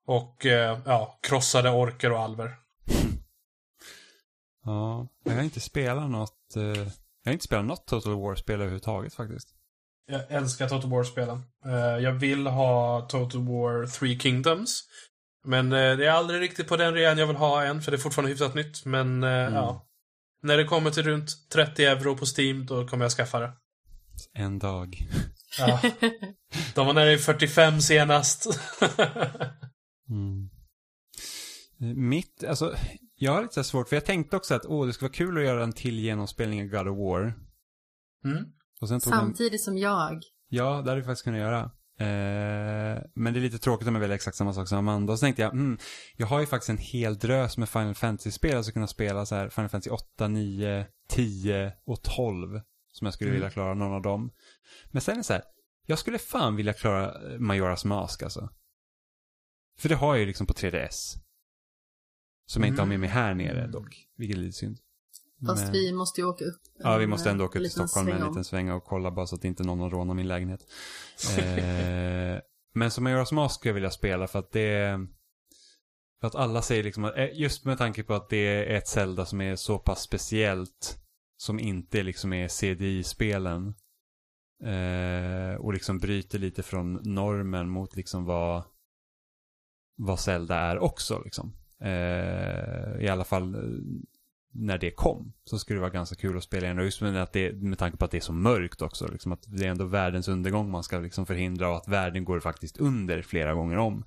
[0.07, 2.55] och eh, ja, krossade orker och alver.
[4.65, 6.85] Ja, jag har inte spelat något, eh, jag
[7.25, 9.49] har inte spelat något Total War-spel överhuvudtaget faktiskt.
[10.05, 11.43] Jag älskar Total War-spelen.
[11.65, 14.83] Eh, jag vill ha Total War Three Kingdoms.
[15.43, 17.97] Men eh, det är aldrig riktigt på den rean jag vill ha än, för det
[17.97, 18.85] är fortfarande hyfsat nytt.
[18.85, 19.87] Men eh, ja.
[20.41, 23.53] När det kommer till runt 30 euro på Steam, då kommer jag skaffa det.
[24.33, 25.07] En dag.
[25.59, 25.79] Ja.
[26.75, 28.47] De var nere i 45 senast.
[30.09, 30.49] Mm.
[32.09, 32.75] Mitt, alltså,
[33.15, 35.43] jag har lite svårt, för jag tänkte också att åh, det skulle vara kul att
[35.43, 37.21] göra en till genomspelning av God of War.
[38.25, 38.45] Mm.
[38.81, 40.23] Och sen tog den, Samtidigt som jag.
[40.49, 41.71] ja, det hade vi faktiskt kunnat göra.
[42.03, 45.13] Eh, men det är lite tråkigt om jag väljer exakt samma sak som Amanda.
[45.13, 45.77] Och så tänkte jag, mm,
[46.17, 49.49] jag har ju faktiskt en hel drös med Final Fantasy-spel, alltså kunna spela så här
[49.49, 52.61] Final Fantasy 8, 9, 10 och 12.
[52.91, 53.35] Som jag skulle Mm.
[53.41, 54.31] vilja klara någon av dem.
[54.91, 55.43] Men sen är det så här,
[55.85, 58.49] jag skulle fan vilja klara eh, Majoras Mask alltså.
[59.79, 61.15] För det har jag ju liksom på 3DS.
[62.45, 63.71] Som jag inte har med mig här nere Mm.
[63.71, 64.77] dock, vilket är lite synd.
[65.47, 66.61] Fast Men- vi måste ju åka upp.
[66.79, 69.27] Ja, vi måste ändå åka till liten Stockholm med en liten sväng och kolla bara
[69.27, 70.61] så att inte någon rånar min lägenhet.
[71.37, 72.41] eh,
[72.73, 74.99] men som Majora's Mask skulle jag vilja spela för att det
[76.21, 78.87] för att alla säger liksom att, eh, just med tanke på att det är ett
[78.87, 80.99] Zelda som är så pass speciellt
[81.37, 83.73] som inte liksom är CDI-spelen
[84.63, 88.63] eh, och liksom bryter lite från normen mot liksom vad
[89.95, 91.53] vad Zelda är också liksom.
[91.79, 93.61] Eh, I alla fall eh,
[94.53, 96.79] när det kom så skulle det vara ganska kul att spela igen.
[96.79, 99.07] Och just med, att det, med tanke på att det är så mörkt också.
[99.07, 102.39] Liksom att det är ändå världens undergång man ska liksom förhindra och att världen går
[102.39, 104.05] faktiskt under flera gånger om.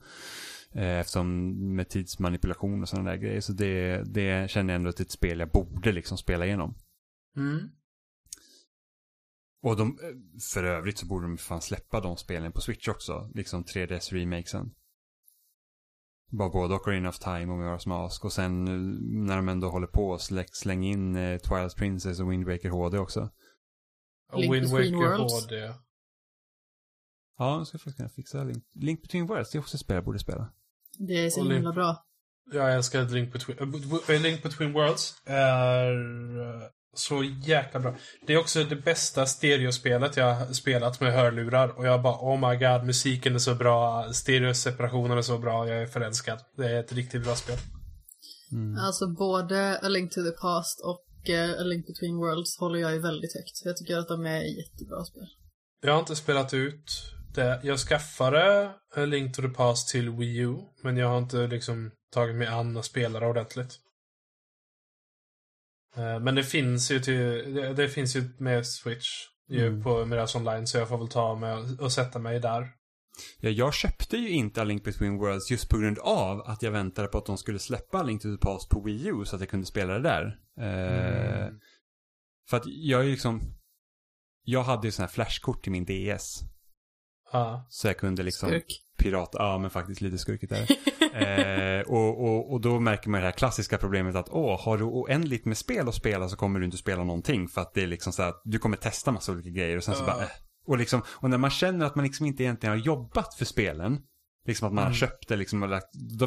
[0.73, 3.41] Eh, eftersom med tidsmanipulation och sådana där grejer.
[3.41, 6.47] Så det, det känner jag ändå att det är ett spel jag borde liksom spela
[6.47, 6.75] igenom.
[7.37, 7.69] Mm.
[9.63, 13.31] Och de, eh, för övrigt så borde de fan släppa de spelen på Switch också.
[13.35, 14.71] Liksom 3DS-remakesen.
[16.31, 18.25] Bara både Ocarina of Time och Majora's Mask.
[18.25, 18.75] Och sen eh,
[19.27, 22.99] när de ändå håller på, släng, släng in eh, Twilight Princess och Wind Waker HD
[22.99, 23.31] också.
[24.37, 25.45] Link Wind Between Waker Worlds.
[25.45, 25.75] HD.
[27.39, 29.51] Ja, nu ska jag faktiskt kunna fixa Link, Link Between Worlds.
[29.51, 30.53] Det är också ett spel jag borde spela.
[30.99, 32.05] Det är så Och himla bra.
[32.53, 33.59] Jag älskar Link Between,
[34.09, 35.23] äh, Link Between Worlds.
[35.25, 37.97] Är äh, så jäkla bra.
[38.27, 41.79] Det är också det bästa stereospelet jag har spelat med hörlurar.
[41.79, 44.13] Och jag bara oh my god, musiken är så bra.
[44.13, 45.69] Stereoseparationen är så bra.
[45.69, 46.39] Jag är förälskad.
[46.57, 47.59] Det är ett riktigt bra spel.
[48.53, 48.79] Mm.
[48.79, 52.93] Alltså både A Link to the Past och eh, A Link Between Worlds håller jag
[52.93, 53.57] ju väldigt högt.
[53.57, 55.27] Så jag tycker att de är jättebra spel.
[55.83, 57.61] Jag har inte spelat ut det.
[57.63, 60.57] Jag skaffade A Link to the Past till Wii U.
[60.83, 63.79] Men jag har inte liksom tagit mig an och spela det ordentligt.
[65.97, 69.09] Eh, Men det finns ju till, det, det finns ju med Switch
[69.49, 69.83] ju Mm.
[69.83, 72.69] på Miras Online så jag får väl ta mig och, och sätta mig där.
[73.41, 76.71] Ja, jag köpte ju inte A Link Between Worlds just på grund av att jag
[76.71, 79.37] väntade på att de skulle släppa A Link to the Past på Wii U så
[79.37, 80.39] att jag kunde spela det där.
[80.61, 81.61] Eh, Mm.
[82.51, 83.41] För att jag är ju liksom...
[84.43, 86.41] Jag hade ju sådana här flashkort till min DS.
[87.33, 87.67] Ja.
[87.71, 88.67] Så jag kunde liksom Skurk.
[88.99, 90.67] pirata, ja men faktiskt lite skurkigt där.
[91.17, 94.85] eh, och, och, och då märker man det här klassiska problemet att åh, har du
[94.85, 97.49] oändligt med spel att spela så kommer du inte spela någonting.
[97.49, 99.95] För att det är liksom så att du kommer testa massa olika grejer och sen
[99.95, 100.07] så Ja.
[100.07, 100.29] bara äh.
[100.67, 103.99] och, liksom, och när man känner att man liksom inte egentligen har jobbat för spelen,
[104.47, 104.93] liksom att man Mm.
[104.93, 105.87] har köpt det liksom och lagt,
[106.19, 106.27] då,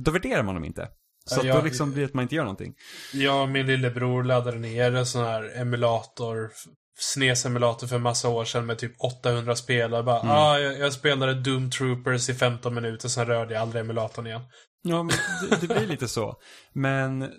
[0.00, 0.88] då värderar man dem inte.
[1.24, 2.74] Så jag- då liksom blir det att man inte gör någonting.
[3.12, 6.50] Jag och min lillebror laddade ner en sån här emulator,
[7.00, 10.02] SNES-emulator för massa år sedan med typ 800 spelare.
[10.02, 10.30] Bara, Mm.
[10.30, 14.42] ah, jag, jag spelade Doom Troopers i 15 minuter, sen rörde jag aldrig emulatorn igen.
[14.82, 15.12] Ja, men
[15.50, 16.36] det, det blir lite så.
[16.72, 17.30] Men,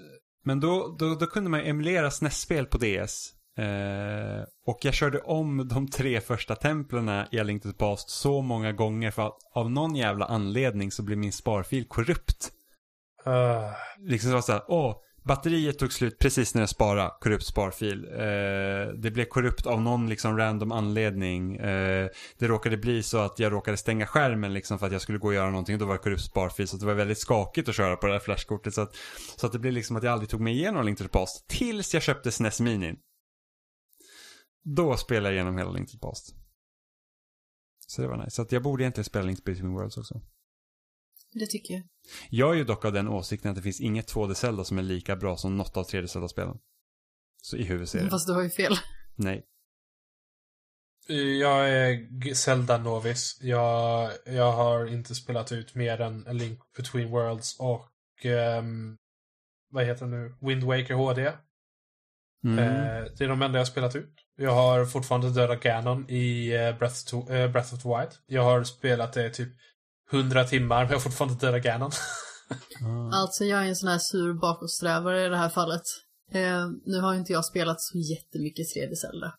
[0.45, 3.33] men då, då, då kunde man emulera SNES-spel på DS.
[3.57, 8.09] Eh, och jag körde om de tre första templerna i A Link to the Past
[8.09, 12.51] så många gånger för att av någon jävla anledning så blev min sparfil korrupt.
[13.27, 13.71] Uh,
[14.09, 14.95] Liksom det var så här, åh,
[15.29, 18.05] batteriet tog slut precis när jag sparade, korrupt sparfil.
[18.05, 21.55] Eh, det blev korrupt av någon liksom random anledning.
[21.55, 25.17] Eh, det råkade bli så att jag råkade stänga skärmen liksom för att jag skulle
[25.17, 26.67] gå och göra någonting och då var det korrupt sparfil.
[26.67, 28.73] Så det var väldigt skakigt att köra på det här flashkortet.
[28.73, 28.95] Så att,
[29.35, 31.47] så att det blev liksom att jag aldrig tog mig igenom Link to the Past
[31.47, 32.95] tills jag köpte SNES Mini.
[34.63, 36.35] Då spelade jag igenom hela Link to the Past.
[37.87, 38.31] Så det var nice.
[38.31, 40.21] Så att jag borde egentligen spela Link Between Worlds också.
[41.33, 41.83] Det tycker jag.
[42.29, 44.83] Jag är ju dock av den åsikten att det finns inget 2D Zelda som är
[44.83, 46.57] lika bra som något av 3D Zelda-spelen.
[47.41, 48.09] Så i huvudserien.
[48.09, 48.73] Fast du har ju fel.
[49.15, 49.45] Nej.
[51.41, 53.39] jag är Zelda-novis.
[53.41, 58.97] Jag, jag har inte spelat ut mer än A Link Between Worlds och ehm,
[59.69, 60.35] vad heter det nu?
[60.41, 61.31] Wind Waker HD.
[62.43, 62.59] Mm.
[62.59, 64.15] Eh, det är de enda jag har spelat ut.
[64.35, 68.11] Jag har fortfarande dödat Ganon i eh, Breath, to, eh, Breath of the Wild.
[68.25, 69.49] Jag har spelat det typ
[70.11, 71.91] 100 timmar, men jag har fortfarande dödat Ganon.
[72.85, 73.15] Ah.
[73.15, 75.81] Alltså jag är en sån här sur bakåtsträvare i det här fallet.
[76.31, 79.33] Eh, nu har inte jag spelat så jättemycket 3D Zelda.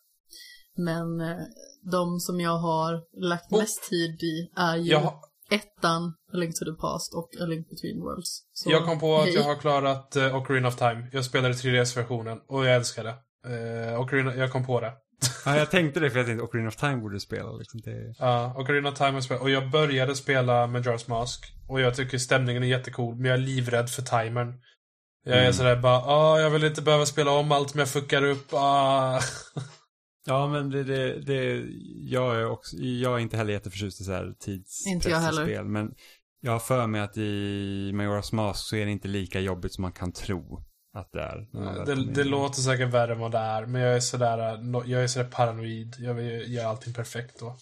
[0.77, 1.45] Men eh,
[1.91, 3.59] de som jag har lagt Oh.
[3.59, 5.13] mest tid i är ju Jag,
[5.51, 6.03] ettan,
[6.33, 8.43] A Link to the Past och A Link Between Worlds.
[8.53, 9.33] Så, jag kom på att hej.
[9.33, 11.09] jag har klarat uh, Ocarina of Time.
[11.11, 13.15] Jag spelade 3DS-versionen och jag älskar det.
[13.49, 14.93] Uh, Ocarina, jag kom på det.
[15.45, 17.51] Ja, jag tänkte det för jag tänkte Ocarina of Time borde spela.
[17.51, 17.79] Liksom.
[17.83, 18.13] Det...
[18.19, 19.43] Ja, Ocarina of Time har spelat.
[19.43, 21.45] Och jag började spela Majora's Mask.
[21.67, 24.53] Och jag tycker stämningen är jättecool, men jag är livrädd för timern.
[25.23, 25.53] Jag är Mm.
[25.53, 28.47] sådär bara, ah, jag vill inte behöva spela om allt, men jag fuckar upp.
[28.53, 29.19] Ah.
[30.25, 31.65] Ja, men det, det, det,
[31.99, 35.65] jag är också, jag är inte heller jätteförtjust i så här tidspressspel.
[35.65, 35.91] Men
[36.41, 39.81] jag har för mig att i Majora's Mask så är det inte lika jobbigt som
[39.81, 41.47] man kan tro att det är.
[41.85, 44.37] Det, det låter säkert värre än vad det är, men jag är sådär,
[44.85, 45.95] jag är sådär paranoid.
[45.99, 47.55] Jag vill göra allting perfekt då.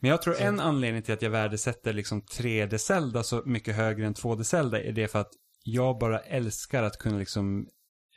[0.00, 3.76] Men jag tror Så- en anledning till att jag värdesätter liksom 3D Zelda så mycket
[3.76, 5.30] högre än 2D Zelda är det för att
[5.64, 7.66] jag bara älskar att kunna liksom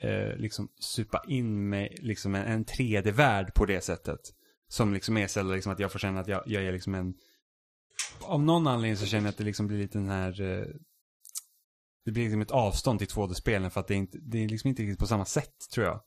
[0.02, 4.20] eh, liksom supa in med liksom en, en 3D-värld på det sättet.
[4.70, 7.14] Som liksom är Zelda, liksom att jag får känna att jag, jag är liksom en...
[8.22, 10.42] Av någon anledning så känner jag att det liksom blir lite den här...
[10.42, 10.66] Eh,
[12.06, 14.68] det blir liksom ett avstånd till 2D-spelen för att det är, inte, det är liksom
[14.68, 16.02] inte riktigt på samma sätt tror jag.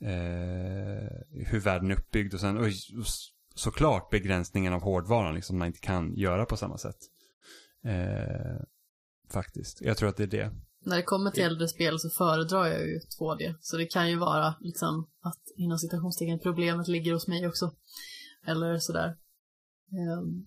[0.00, 2.66] Eh, hur världen är uppbyggd och sen och
[3.54, 6.98] såklart begränsningen av hårdvaran liksom man inte kan göra på samma sätt.
[7.84, 8.62] Eh,
[9.32, 9.80] faktiskt.
[9.80, 10.52] Jag tror att det är det.
[10.84, 13.54] När det kommer till äldre spel så föredrar jag ju 2D.
[13.60, 17.72] Så det kan ju vara liksom att inom citationstecken problemet ligger hos mig också.
[18.46, 19.16] Eller sådär.
[20.18, 20.46] Um,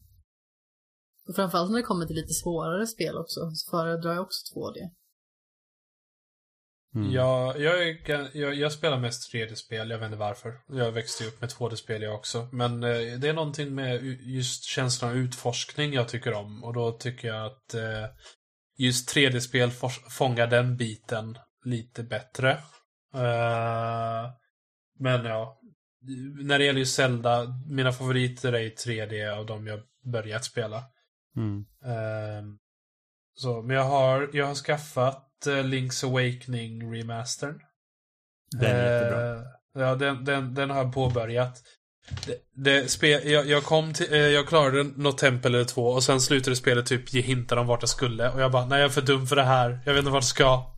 [1.27, 4.89] och framförallt när det kommer till lite svårare spel också så föredrar jag också 2D.
[6.95, 7.11] Mm.
[7.11, 8.01] Ja, jag,
[8.33, 10.53] jag, jag, spelar mest 3D-spel, jag vet inte varför.
[10.67, 12.47] Jag växte upp med 2D-spel jag också.
[12.51, 16.63] Men eh, det är någonting med just känslan av utforskning jag tycker om.
[16.63, 18.05] Och då tycker jag att eh,
[18.77, 19.71] just 3D-spel
[20.09, 22.51] fångar den biten lite bättre.
[23.15, 24.31] Uh,
[24.99, 25.59] men ja,
[26.43, 29.79] när det gäller ju Zelda, mina favoriter är 3D av de jag
[30.11, 30.83] börjat spela.
[31.35, 31.65] Mm.
[31.85, 32.55] Uh,
[33.35, 37.59] så, men jag har, jag har skaffat uh, Link's Awakening remastern.
[38.51, 39.43] Den är jättebra.
[39.73, 41.63] Ja, den, den, den har jag påbörjat.
[42.25, 46.03] Det, det spel, jag, jag, kom till, eh, jag klarade något tempel eller två och
[46.03, 48.85] sen slutade spelet typ ge hintar om vart jag skulle och jag bara, nej jag
[48.85, 49.79] är för dum för det här.
[49.85, 50.74] Jag vet inte vart jag ska.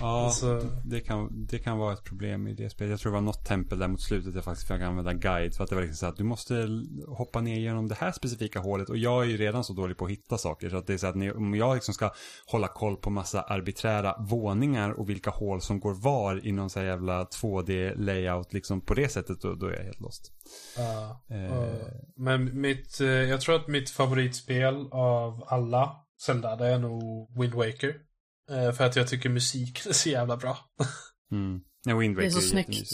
[0.00, 0.60] Ja, alltså...
[0.84, 2.90] det, kan, det kan vara ett problem i det spelet.
[2.90, 5.54] Jag tror det var något tempel där mot slutet jag faktiskt fick använda guide.
[5.54, 6.68] För att det var liksom så att du måste
[7.08, 8.90] hoppa ner genom det här specifika hålet.
[8.90, 10.70] Och jag är ju redan så dålig på att hitta saker.
[10.70, 12.10] Så att det är så att ni, om jag liksom ska
[12.46, 16.78] hålla koll på massa arbiträra våningar och vilka hål som går var i någon så
[16.78, 20.32] här jävla 2D-layout liksom på det sättet, då, då är jag helt lost.
[20.78, 21.74] Uh, uh,
[22.16, 25.96] men mitt, uh, jag tror att mitt favoritspel av alla
[26.26, 28.09] Zelda, det är nog Wind Waker.
[28.50, 30.58] Eh, för att jag tycker musiken är så jävla bra.
[31.32, 31.60] mm.
[31.84, 32.90] Ja, Wind Waker det är så är snyggt.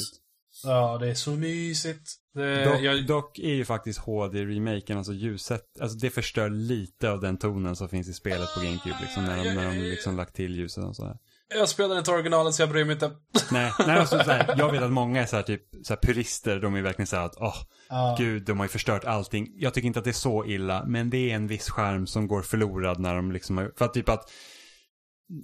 [0.65, 2.11] Ja, det är så mysigt.
[2.35, 3.07] Det, dock, jag...
[3.07, 7.89] dock, är ju faktiskt HD-remaken, alltså ljuset, alltså det förstör lite av den tonen som
[7.89, 10.97] finns i spelet på GameCube, liksom, när de, när de liksom lagt till ljuset och
[10.97, 11.17] sådär.
[11.49, 13.11] Jag spelar inte originalet så jag bryr mig inte.
[13.51, 16.83] Nej, nej alltså, såhär, jag vet att många är såhär typ såhär purister, de är
[16.83, 18.17] verkligen såhär att åh, oh, ah.
[18.19, 19.49] gud, de har ju förstört allting.
[19.57, 22.29] Jag tycker inte att det är så illa, men det är en viss skärm som
[22.29, 24.31] går förlorad när de liksom har, för att typ att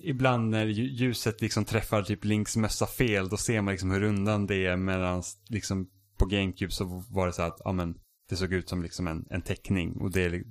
[0.02, 4.46] ibland när ljuset liksom träffar typ Links mössa fel, då ser man liksom hur undan
[4.46, 5.88] det är medan liksom
[6.18, 7.94] på GameCube så var det så att, ja men
[8.28, 10.42] det såg ut som liksom en, en teckning och det,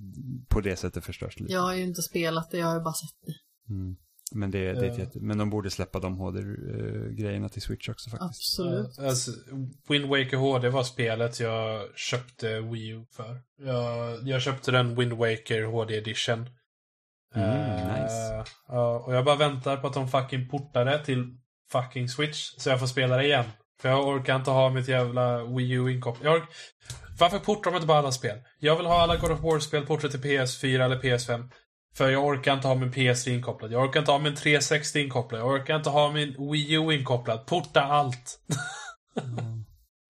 [0.49, 1.53] på det sättet förstörs det lite.
[1.53, 3.33] Jag har ju inte spelat det, jag har ju bara sett det.
[3.73, 3.95] Mm.
[4.33, 5.19] Men, det, det är jätte...
[5.19, 8.29] men de borde släppa de HD-grejerna till Switch också faktiskt.
[8.29, 8.99] Absolut.
[8.99, 9.31] Uh, alltså,
[9.89, 13.41] Wind Waker HD var spelet jag köpte Wii U för.
[13.57, 16.49] Jag, jag köpte den Wind Waker HD Edition.
[17.35, 18.43] Mm, nice.
[18.69, 21.37] Uh, och jag bara väntar på att de fucking portar det till
[21.71, 23.45] fucking Switch så jag får spela det igen.
[23.81, 26.43] För jag orkar inte ha mitt jävla Wii U inkopplat.
[27.19, 28.37] Varför portar de inte bara alla spel?
[28.59, 31.49] Jag vill ha alla God of War-spel portade till PS4 eller PS5.
[31.95, 33.71] För jag orkar inte ha min PS3 inkopplad.
[33.71, 35.41] Jag orkar inte ha min 360 inkopplad.
[35.41, 37.45] Jag orkar inte ha min Wii U inkopplad.
[37.45, 38.39] Porta allt!
[39.21, 39.65] mm.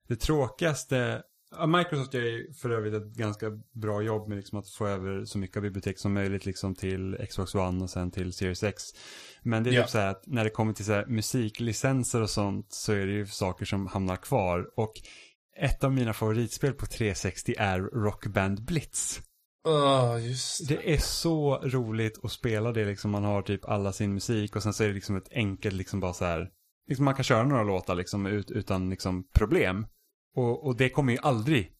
[0.08, 1.22] Det tråkigaste
[1.66, 5.56] Microsoft gör för övrigt ett ganska bra jobb med liksom att få över så mycket
[5.56, 8.82] av bibliotek som möjligt liksom till Xbox One och sen till Series X.
[9.42, 9.82] Men det är ja.
[9.82, 13.12] typ så här att när det kommer till så musiklicenser och sånt så är det
[13.12, 14.70] ju saker som hamnar kvar.
[14.76, 14.92] Och
[15.56, 19.20] ett av mina favoritspel på 360 är Rock Band Blitz.
[19.64, 20.74] Oh, just det.
[20.74, 23.10] det är så roligt att spela det liksom.
[23.10, 26.00] Man har typ alla sin musik och sen så är det liksom ett enkelt liksom
[26.00, 26.50] bara så här.
[26.88, 29.86] Liksom man kan köra några låtar liksom ut, utan liksom problem.
[30.34, 31.72] Och, och det kommer ju aldrig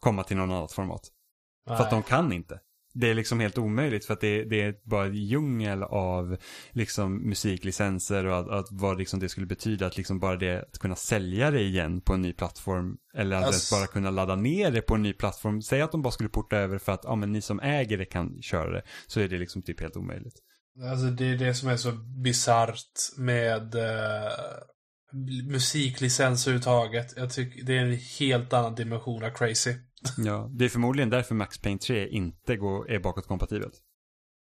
[0.00, 1.08] komma till någon annat format.
[1.66, 1.76] Nej.
[1.76, 2.60] För att de kan inte.
[2.92, 6.36] Det är liksom helt omöjligt för att det, det är bara en djungel av
[6.70, 10.78] liksom musiklicenser och att, att vad liksom det skulle betyda att liksom bara det att
[10.78, 13.74] kunna sälja det igen på en ny plattform eller att alltså...
[13.74, 15.62] bara kunna ladda ner det på en ny plattform.
[15.62, 18.04] Säg att de bara skulle porta över för att ja, men ni som äger det
[18.04, 20.34] kan köra det så är det liksom typ helt omöjligt.
[20.90, 21.92] Alltså det är det som är så
[22.22, 23.82] bisarrt med uh,
[25.44, 27.14] musiklicens överhuvudtaget.
[27.16, 29.74] Jag tycker det är en helt annan dimension av crazy.
[30.18, 33.82] Ja, det är förmodligen därför Max Payne 3 inte går, är bakåtkompatibelt.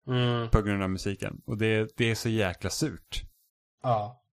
[0.06, 0.50] Mm.
[0.50, 1.42] På grund av musiken.
[1.46, 3.22] Och det, det är så jäkla surt.
[3.82, 4.24] Ja.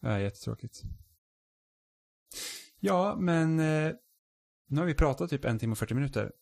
[0.00, 0.82] Ja, jättetråkigt.
[2.80, 3.92] Ja, men eh,
[4.68, 6.32] nu har vi pratat typ en timme och 40 minuter.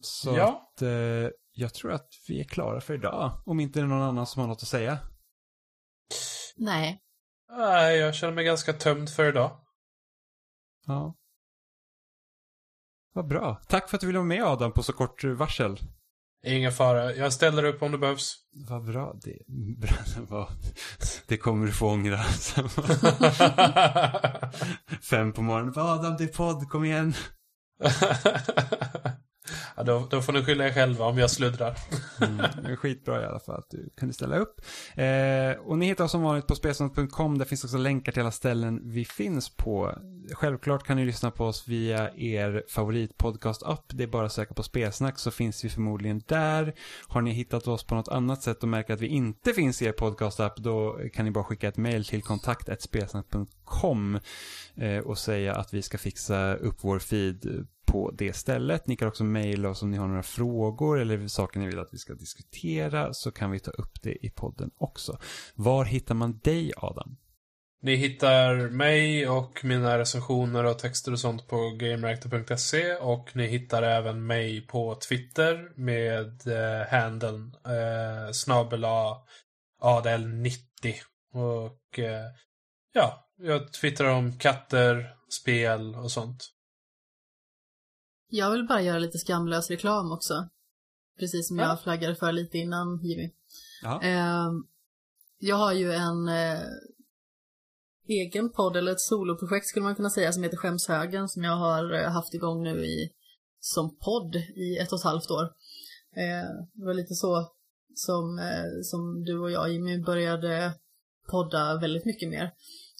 [0.00, 0.70] Så ja.
[0.72, 3.42] att eh, jag tror att vi är klara för idag.
[3.46, 4.98] Om inte det är någon annan som har något att säga.
[6.58, 7.00] Nej.
[7.50, 9.60] Nej, jag känner mig ganska tömd för idag.
[10.86, 11.14] Ja.
[13.14, 13.60] Vad bra.
[13.68, 15.78] Tack för att du ville vara med Adam på så kort varsel.
[16.46, 17.14] Ingen fara.
[17.14, 18.36] Jag ställer upp om det behövs.
[18.68, 19.16] Vad bra.
[19.24, 19.38] Det,
[20.28, 20.48] bra.
[21.26, 22.18] det kommer du få ångra.
[25.10, 25.74] Fem på morgonen.
[25.76, 26.68] Adam, det är podd.
[26.68, 27.14] Kom igen.
[29.76, 31.76] ja, då, då får ni skylla er själva om jag sluddrar.
[32.20, 34.60] mm, det är skitbra i alla fall att du kunde ställa upp.
[34.94, 37.38] Eh, och ni hittar oss som vanligt på spelsnack.com.
[37.38, 39.94] Där finns också länkar till alla ställen vi finns på.
[40.32, 43.84] Självklart kan ni lyssna på oss via er favoritpodcast-app.
[43.88, 46.74] Det är bara att söka på spelsnack så finns vi förmodligen där.
[47.08, 49.84] Har ni hittat oss på något annat sätt och märker att vi inte finns i
[49.84, 54.18] er podcast-app då kan ni bara skicka ett mail till kontakt.spelsnack.com
[54.80, 58.86] Eh, och säga att vi ska fixa upp vår feed på det stället.
[58.86, 61.92] Ni kan också mejla oss om ni har några frågor eller saker ni vill att
[61.94, 65.18] vi ska diskutera så kan vi ta upp det i podden också.
[65.54, 67.16] Var hittar man dig Adam?
[67.82, 73.82] Ni hittar mig och mina recensioner och texter och sånt på gamereactor.se och ni hittar
[73.82, 79.16] även mig på Twitter med eh, handeln eh, snabela
[79.82, 80.94] adl90
[81.32, 82.26] och eh,
[82.92, 86.52] ja, jag twittrar om katter, spel och sånt.
[88.30, 90.48] Jag vill bara göra lite skamlös reklam också.
[91.18, 91.64] Precis som ja.
[91.64, 93.30] jag flaggade för lite innan Jimmy.
[94.02, 94.48] Eh,
[95.38, 96.60] jag har ju en eh,
[98.08, 101.92] egen podd, eller ett soloprojekt skulle man kunna säga, som heter Skämshögen, som jag har
[101.92, 103.12] eh, haft igång nu i,
[103.60, 105.44] som podd i ett och ett halvt år.
[106.16, 107.52] Eh, det var lite så
[107.94, 110.72] som, eh, som du och jag, Jimmy, började
[111.30, 112.52] podda väldigt mycket mer.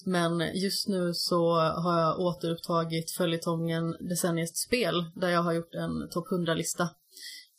[0.05, 6.09] Men just nu så har jag återupptagit följetongen Decenniets spel där jag har gjort en
[6.09, 6.89] topp 100-lista.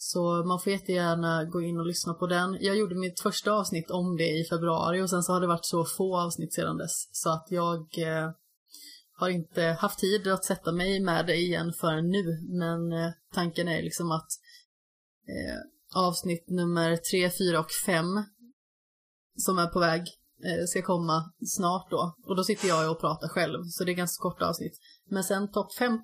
[0.02, 2.58] Så man får jättegärna gå in och lyssna på den.
[2.60, 5.64] Jag gjorde mitt första avsnitt om det i februari och sen så har det varit
[5.64, 7.08] så få avsnitt sedan dess.
[7.12, 8.30] Så att jag eh,
[9.12, 12.40] har inte haft tid att sätta mig med det igen förrän nu.
[12.48, 14.28] Men eh, tanken är liksom att
[15.28, 15.58] eh,
[15.94, 18.06] avsnitt nummer 3, 4 och 5
[19.36, 20.02] som är på väg
[20.68, 22.14] ska komma snart då.
[22.26, 24.78] Och då sitter jag och pratar själv, så det är ganska korta avsnitt.
[25.10, 26.02] Men sen topp 50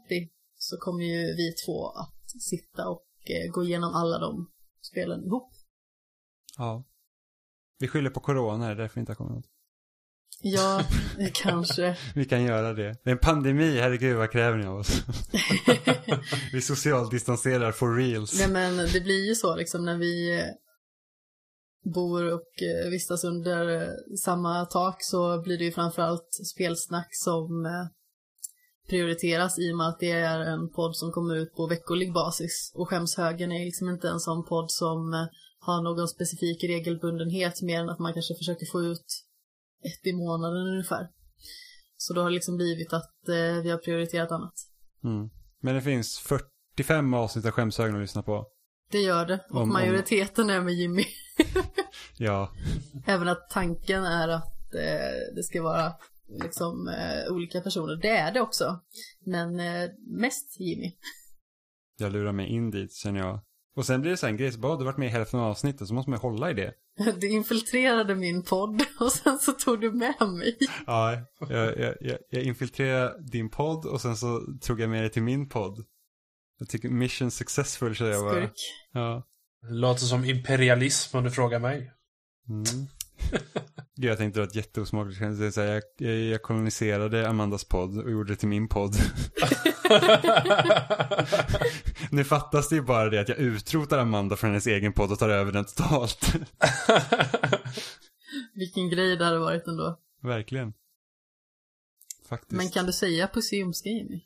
[0.57, 4.51] så kommer ju vi två att sitta och eh, gå igenom alla de
[4.91, 5.53] spelen ihop.
[6.59, 6.85] Ja.
[7.79, 9.47] Vi skyller på corona, det är därför vi inte har kommit något.
[10.43, 10.83] Ja,
[11.33, 11.97] kanske.
[12.15, 12.97] vi kan göra det.
[13.05, 15.03] Det är en pandemi, herregud vad kräver ni av oss?
[16.53, 18.39] vi socialdistanserar for reals.
[18.39, 20.43] Nej men det blir ju så liksom när vi
[21.95, 23.89] bor och eh, vistas under eh,
[24.25, 27.87] samma tak så blir det ju framförallt spelsnack som eh,
[28.89, 32.73] prioriteras i och med att det är en podd som kommer ut på veckolig basis.
[32.75, 37.89] Och Skämshögen är liksom inte en sån podd som har någon specifik regelbundenhet mer än
[37.89, 39.07] att man kanske försöker få ut
[39.85, 41.09] ett i månaden ungefär.
[41.97, 43.15] Så då har det liksom blivit att
[43.63, 44.55] vi har prioriterat annat.
[45.05, 45.31] Mm.
[45.61, 48.47] Men det finns 45 avsnitt av Skämshögen att lyssna på.
[48.91, 49.41] Det gör det.
[49.51, 50.51] Och om, majoriteten om...
[50.51, 51.05] är med Jimmy.
[52.19, 52.53] ja.
[53.07, 55.93] Även att tanken är att eh, det ska vara
[56.43, 57.97] liksom eh, olika personer.
[57.97, 58.81] Det är det också.
[59.27, 60.93] Men eh, mest Jimmy.
[61.99, 63.41] Jag lurar mig in dit känner jag.
[63.77, 65.41] Och sen blir det så här en grej, så bara du varit med i hälften
[65.41, 66.75] av avsnittet så måste man hålla i det.
[67.21, 70.59] Du infiltrerade min podd och sen så tog du med mig.
[70.87, 75.11] Ja, jag, jag, jag, jag infiltrerade din podd och sen så tog jag med dig
[75.11, 75.85] till min podd.
[76.59, 78.35] Jag tycker mission successful säger jag bara.
[78.35, 78.57] Skurk.
[78.93, 79.27] Ja.
[79.69, 81.93] Låter som imperialism om du frågar mig.
[82.49, 82.65] Mm.
[83.95, 85.21] jag tänkte att det var jätteosmakligt.
[85.21, 88.97] Jag, jag, jag koloniserade Amandas podd och gjorde det till min podd.
[92.11, 95.19] nu fattas det ju bara det att jag utrotar Amanda från hennes egen podd och
[95.19, 96.35] tar över den totalt.
[98.55, 99.99] Vilken grej det hade varit ändå.
[100.23, 100.73] Verkligen.
[102.29, 102.53] Faktiskt.
[102.53, 104.21] Men kan du säga pussy Jimmy?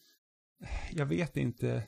[0.90, 1.86] Jag vet inte.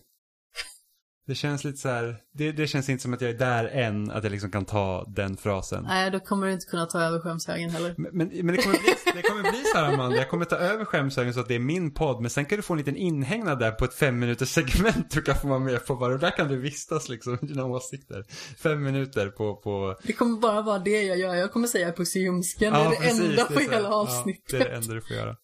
[1.26, 4.10] Det känns lite så här, det, det, känns inte som att jag är där än,
[4.10, 5.84] att jag liksom kan ta den frasen.
[5.84, 7.94] Nej, då kommer du inte kunna ta över skämshögen heller.
[7.98, 10.56] Men, men, men det, kommer bli, det kommer bli så här Amanda, jag kommer ta
[10.56, 12.96] över skämshögen så att det är min podd, men sen kan du få en liten
[12.96, 16.20] inhägnad där på ett fem minuters segment du kan få vara med på bara, och
[16.20, 18.24] där kan du vistas liksom, dina åsikter.
[18.58, 19.96] Fem minuter på, på...
[20.02, 22.96] Det kommer bara vara det jag gör, jag kommer säga ljumsken, ja, det är det
[22.96, 24.52] precis, enda på hela avsnittet.
[24.52, 25.36] Ja, det är det enda du får göra.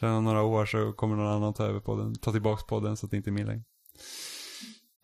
[0.00, 3.06] Sen om några år så kommer någon annan ta över podden, ta tillbaks podden så
[3.06, 3.62] att det inte är min längre.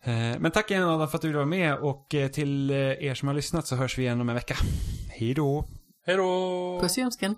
[0.07, 3.13] Eh, men tack igen Adam för att du vara med och eh, till eh, er
[3.13, 4.55] som har lyssnat så hörs vi igen om en vecka.
[5.09, 5.65] Hej då!
[6.05, 6.79] Hej då!
[6.81, 7.35] Puss i önskan.